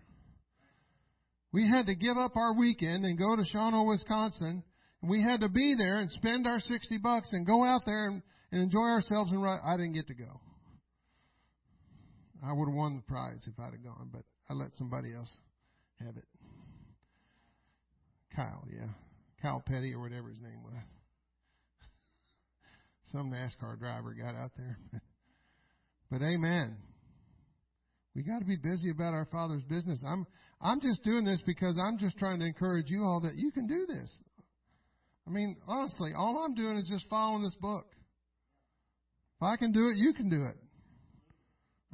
We 1.52 1.68
had 1.68 1.86
to 1.86 1.94
give 1.94 2.16
up 2.16 2.34
our 2.34 2.58
weekend 2.58 3.04
and 3.04 3.18
go 3.18 3.36
to 3.36 3.42
Shawano, 3.42 3.86
Wisconsin. 3.86 4.64
And 5.00 5.10
we 5.10 5.22
had 5.22 5.40
to 5.40 5.48
be 5.48 5.74
there 5.76 5.98
and 5.98 6.10
spend 6.10 6.46
our 6.46 6.58
60 6.58 6.98
bucks 6.98 7.28
and 7.32 7.46
go 7.46 7.64
out 7.64 7.82
there 7.86 8.06
and, 8.06 8.22
and 8.50 8.62
enjoy 8.62 8.88
ourselves 8.88 9.30
and. 9.30 9.46
I 9.46 9.76
didn't 9.76 9.92
get 9.92 10.08
to 10.08 10.14
go. 10.14 10.40
I 12.44 12.52
would 12.52 12.66
have 12.66 12.74
won 12.74 12.96
the 12.96 13.02
prize 13.02 13.44
if 13.46 13.54
I'd 13.60 13.72
have 13.72 13.84
gone, 13.84 14.10
but 14.12 14.22
I 14.50 14.54
let 14.54 14.74
somebody 14.76 15.14
else 15.14 15.30
have 16.00 16.16
it. 16.16 16.24
Kyle, 18.34 18.64
yeah. 18.70 18.88
Kyle 19.40 19.62
Petty 19.64 19.92
or 19.94 20.00
whatever 20.00 20.28
his 20.28 20.40
name 20.40 20.62
was. 20.62 20.84
Some 23.12 23.30
NASCAR 23.30 23.78
driver 23.78 24.14
got 24.14 24.34
out 24.34 24.52
there. 24.56 24.78
but 26.10 26.22
amen. 26.22 26.76
We 28.14 28.22
got 28.22 28.38
to 28.38 28.44
be 28.44 28.56
busy 28.56 28.90
about 28.90 29.14
our 29.14 29.26
Father's 29.30 29.64
business. 29.64 30.02
I'm 30.06 30.26
I'm 30.60 30.80
just 30.80 31.02
doing 31.02 31.24
this 31.24 31.40
because 31.44 31.74
I'm 31.76 31.98
just 31.98 32.16
trying 32.18 32.38
to 32.38 32.46
encourage 32.46 32.86
you 32.88 33.02
all 33.02 33.20
that 33.22 33.36
you 33.36 33.50
can 33.50 33.66
do 33.66 33.86
this. 33.86 34.10
I 35.26 35.30
mean, 35.30 35.56
honestly, 35.66 36.12
all 36.16 36.44
I'm 36.44 36.54
doing 36.54 36.76
is 36.76 36.88
just 36.88 37.06
following 37.08 37.42
this 37.42 37.56
book. 37.60 37.86
If 39.40 39.42
I 39.42 39.56
can 39.56 39.72
do 39.72 39.88
it, 39.88 39.96
you 39.96 40.14
can 40.14 40.28
do 40.28 40.44
it. 40.44 40.56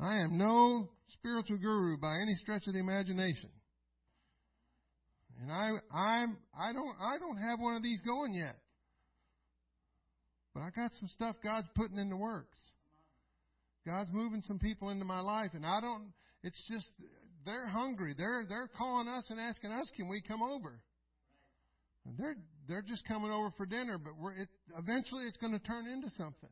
I 0.00 0.18
am 0.18 0.36
no 0.36 0.90
spiritual 1.14 1.58
guru 1.58 1.96
by 1.98 2.16
any 2.20 2.34
stretch 2.36 2.66
of 2.66 2.74
the 2.74 2.78
imagination. 2.78 3.50
And 5.40 5.52
I 5.52 5.70
I'm 5.94 6.36
I 6.58 6.72
don't 6.72 6.96
I 7.00 7.18
don't 7.18 7.36
have 7.36 7.60
one 7.60 7.76
of 7.76 7.82
these 7.82 8.00
going 8.02 8.34
yet. 8.34 8.56
But 10.54 10.60
I 10.60 10.70
got 10.70 10.90
some 10.98 11.08
stuff 11.14 11.36
God's 11.42 11.68
putting 11.76 11.98
in 11.98 12.08
the 12.08 12.16
works. 12.16 12.58
God's 13.86 14.10
moving 14.12 14.42
some 14.46 14.58
people 14.58 14.90
into 14.90 15.04
my 15.04 15.20
life 15.20 15.50
and 15.54 15.64
I 15.64 15.80
don't 15.80 16.12
it's 16.42 16.60
just 16.70 16.86
they're 17.44 17.68
hungry. 17.68 18.14
They're 18.16 18.44
they're 18.48 18.68
calling 18.76 19.08
us 19.08 19.26
and 19.30 19.40
asking 19.40 19.72
us, 19.72 19.88
"Can 19.96 20.08
we 20.08 20.20
come 20.26 20.42
over?" 20.42 20.80
And 22.04 22.16
they're 22.18 22.36
they're 22.68 22.82
just 22.82 23.06
coming 23.06 23.30
over 23.30 23.50
for 23.56 23.64
dinner, 23.64 23.98
but 23.98 24.12
we're 24.18 24.32
it, 24.32 24.48
eventually 24.76 25.24
it's 25.24 25.36
going 25.38 25.52
to 25.52 25.58
turn 25.60 25.86
into 25.86 26.10
something. 26.16 26.50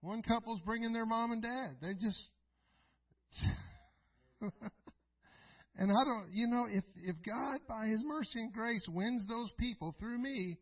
One 0.00 0.22
couple's 0.22 0.60
bringing 0.64 0.92
their 0.92 1.06
mom 1.06 1.32
and 1.32 1.42
dad. 1.42 1.76
They 1.80 1.94
just 1.94 2.18
and 5.76 5.90
I 5.90 6.04
don't, 6.04 6.28
you 6.32 6.46
know, 6.46 6.66
if 6.70 6.84
if 7.02 7.16
God 7.24 7.60
by 7.68 7.86
His 7.86 8.00
mercy 8.04 8.40
and 8.40 8.52
grace 8.52 8.84
wins 8.88 9.26
those 9.28 9.50
people 9.58 9.94
through 9.98 10.18
me, 10.18 10.58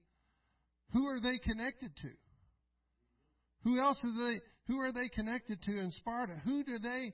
who 0.92 1.06
are 1.06 1.20
they 1.20 1.38
connected 1.38 1.94
to? 2.02 2.10
Who 3.64 3.80
else 3.80 3.98
are 4.02 4.30
they? 4.30 4.40
Who 4.68 4.78
are 4.78 4.92
they 4.92 5.08
connected 5.14 5.62
to 5.62 5.70
in 5.70 5.90
Sparta? 5.92 6.34
Who 6.44 6.64
do 6.64 6.78
they? 6.78 7.12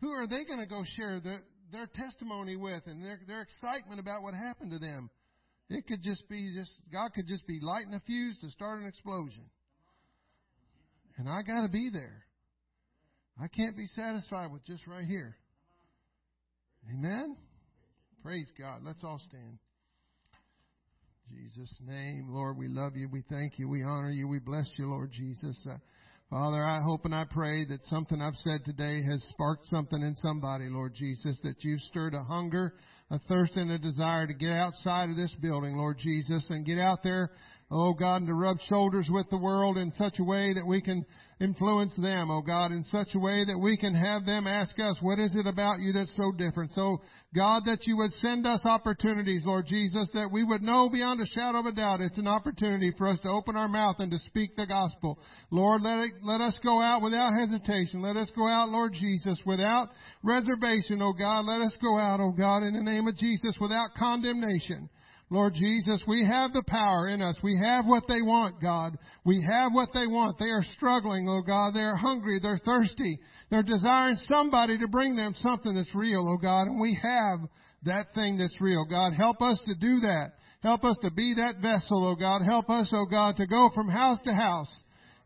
Who 0.00 0.10
are 0.10 0.26
they 0.26 0.44
going 0.44 0.58
to 0.58 0.66
go 0.66 0.82
share 0.96 1.20
the, 1.20 1.38
their 1.72 1.86
testimony 1.86 2.54
with 2.54 2.82
and 2.86 3.02
their, 3.02 3.18
their 3.26 3.40
excitement 3.40 3.98
about 3.98 4.22
what 4.22 4.34
happened 4.34 4.70
to 4.72 4.78
them. 4.78 5.10
It 5.68 5.86
could 5.86 6.02
just 6.02 6.28
be 6.28 6.54
just, 6.54 6.70
God 6.92 7.12
could 7.14 7.26
just 7.26 7.46
be 7.46 7.58
lighting 7.62 7.94
a 7.94 8.00
fuse 8.00 8.38
to 8.40 8.50
start 8.50 8.80
an 8.80 8.86
explosion. 8.86 9.44
And 11.16 11.28
I 11.28 11.40
gotta 11.42 11.68
be 11.68 11.90
there. 11.90 12.24
I 13.42 13.48
can't 13.48 13.76
be 13.76 13.86
satisfied 13.96 14.52
with 14.52 14.64
just 14.66 14.86
right 14.86 15.04
here. 15.04 15.36
Amen? 16.90 17.36
Praise 18.22 18.48
God. 18.58 18.80
Let's 18.84 19.04
all 19.04 19.20
stand. 19.28 19.58
Jesus' 21.30 21.74
name, 21.86 22.26
Lord, 22.28 22.58
we 22.58 22.68
love 22.68 22.96
you. 22.96 23.08
We 23.10 23.22
thank 23.30 23.58
you. 23.58 23.68
We 23.68 23.82
honor 23.82 24.10
you. 24.10 24.28
We 24.28 24.38
bless 24.38 24.68
you, 24.76 24.88
Lord 24.88 25.12
Jesus. 25.12 25.56
Uh, 25.68 25.76
Father, 26.28 26.62
I 26.64 26.80
hope 26.82 27.04
and 27.04 27.14
I 27.14 27.24
pray 27.24 27.64
that 27.66 27.84
something 27.86 28.20
I've 28.20 28.36
said 28.36 28.64
today 28.64 29.02
has 29.02 29.22
sparked 29.30 29.66
something 29.66 30.00
in 30.00 30.14
somebody, 30.16 30.68
Lord 30.68 30.94
Jesus, 30.94 31.38
that 31.42 31.62
you've 31.62 31.80
stirred 31.82 32.14
a 32.14 32.22
hunger, 32.22 32.74
a 33.10 33.18
thirst, 33.28 33.56
and 33.56 33.70
a 33.70 33.78
desire 33.78 34.26
to 34.26 34.34
get 34.34 34.52
outside 34.52 35.10
of 35.10 35.16
this 35.16 35.34
building, 35.40 35.76
Lord 35.76 35.98
Jesus, 35.98 36.44
and 36.50 36.66
get 36.66 36.78
out 36.78 37.02
there 37.02 37.30
oh 37.72 37.94
God, 37.94 38.16
and 38.16 38.26
to 38.26 38.34
rub 38.34 38.58
shoulders 38.68 39.08
with 39.10 39.28
the 39.30 39.38
world 39.38 39.78
in 39.78 39.92
such 39.92 40.18
a 40.18 40.24
way 40.24 40.52
that 40.52 40.66
we 40.66 40.82
can 40.82 41.06
influence 41.40 41.94
them, 41.96 42.30
oh 42.30 42.42
God, 42.42 42.70
in 42.70 42.84
such 42.84 43.08
a 43.14 43.18
way 43.18 43.44
that 43.46 43.58
we 43.58 43.78
can 43.78 43.94
have 43.94 44.26
them 44.26 44.46
ask 44.46 44.78
us, 44.78 44.96
what 45.00 45.18
is 45.18 45.34
it 45.34 45.46
about 45.46 45.80
you 45.80 45.92
that's 45.92 46.14
so 46.16 46.32
different? 46.32 46.72
So, 46.72 47.00
God, 47.34 47.62
that 47.64 47.86
you 47.86 47.96
would 47.96 48.12
send 48.18 48.46
us 48.46 48.60
opportunities, 48.64 49.44
Lord 49.46 49.66
Jesus, 49.66 50.08
that 50.12 50.30
we 50.30 50.44
would 50.44 50.62
know 50.62 50.90
beyond 50.90 51.20
a 51.20 51.26
shadow 51.26 51.60
of 51.60 51.66
a 51.66 51.72
doubt 51.72 52.02
it's 52.02 52.18
an 52.18 52.28
opportunity 52.28 52.92
for 52.98 53.08
us 53.08 53.18
to 53.20 53.30
open 53.30 53.56
our 53.56 53.68
mouth 53.68 53.96
and 53.98 54.10
to 54.12 54.18
speak 54.18 54.54
the 54.54 54.66
gospel. 54.66 55.18
Lord, 55.50 55.80
let 55.80 55.98
it, 56.00 56.12
let 56.22 56.42
us 56.42 56.58
go 56.62 56.80
out 56.80 57.00
without 57.00 57.32
hesitation. 57.32 58.02
Let 58.02 58.18
us 58.18 58.28
go 58.36 58.46
out, 58.46 58.68
Lord 58.68 58.92
Jesus, 58.92 59.40
without 59.46 59.88
reservation, 60.22 61.00
oh 61.00 61.14
God. 61.14 61.46
Let 61.46 61.62
us 61.62 61.74
go 61.80 61.98
out, 61.98 62.20
oh 62.20 62.32
God, 62.32 62.64
in 62.64 62.74
the 62.74 62.82
name 62.82 63.08
of 63.08 63.16
Jesus, 63.16 63.56
without 63.58 63.94
condemnation. 63.98 64.90
Lord 65.32 65.54
Jesus, 65.54 66.02
we 66.06 66.26
have 66.26 66.52
the 66.52 66.62
power 66.66 67.08
in 67.08 67.22
us. 67.22 67.38
We 67.42 67.58
have 67.58 67.86
what 67.86 68.04
they 68.06 68.20
want, 68.20 68.60
God. 68.60 68.98
We 69.24 69.42
have 69.50 69.72
what 69.72 69.88
they 69.94 70.06
want. 70.06 70.38
They 70.38 70.50
are 70.50 70.62
struggling, 70.76 71.26
oh 71.26 71.40
God. 71.40 71.74
They're 71.74 71.96
hungry. 71.96 72.38
They're 72.38 72.60
thirsty. 72.62 73.18
They're 73.48 73.62
desiring 73.62 74.18
somebody 74.28 74.76
to 74.76 74.88
bring 74.88 75.16
them 75.16 75.34
something 75.42 75.74
that's 75.74 75.94
real, 75.94 76.28
oh 76.28 76.36
God. 76.36 76.64
And 76.64 76.78
we 76.78 76.98
have 77.02 77.48
that 77.84 78.14
thing 78.14 78.36
that's 78.36 78.60
real. 78.60 78.84
God, 78.84 79.14
help 79.14 79.40
us 79.40 79.58
to 79.64 79.74
do 79.74 80.00
that. 80.00 80.32
Help 80.62 80.84
us 80.84 80.98
to 81.00 81.10
be 81.10 81.32
that 81.38 81.62
vessel, 81.62 82.06
oh 82.06 82.14
God. 82.14 82.42
Help 82.42 82.68
us, 82.68 82.90
oh 82.92 83.06
God, 83.10 83.38
to 83.38 83.46
go 83.46 83.70
from 83.74 83.88
house 83.88 84.18
to 84.26 84.34
house 84.34 84.70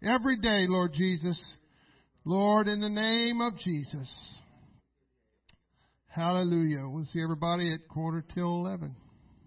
every 0.05 0.37
day, 0.37 0.67
Lord 0.69 0.93
Jesus. 0.93 1.43
Lord, 2.25 2.69
in 2.69 2.79
the 2.79 2.89
name 2.89 3.41
of 3.41 3.59
Jesus. 3.59 4.15
Hallelujah. 6.07 6.85
We'll 6.87 7.07
see 7.07 7.21
everybody 7.21 7.75
at 7.75 7.89
quarter 7.89 8.25
till 8.37 8.65
11. 8.67 8.95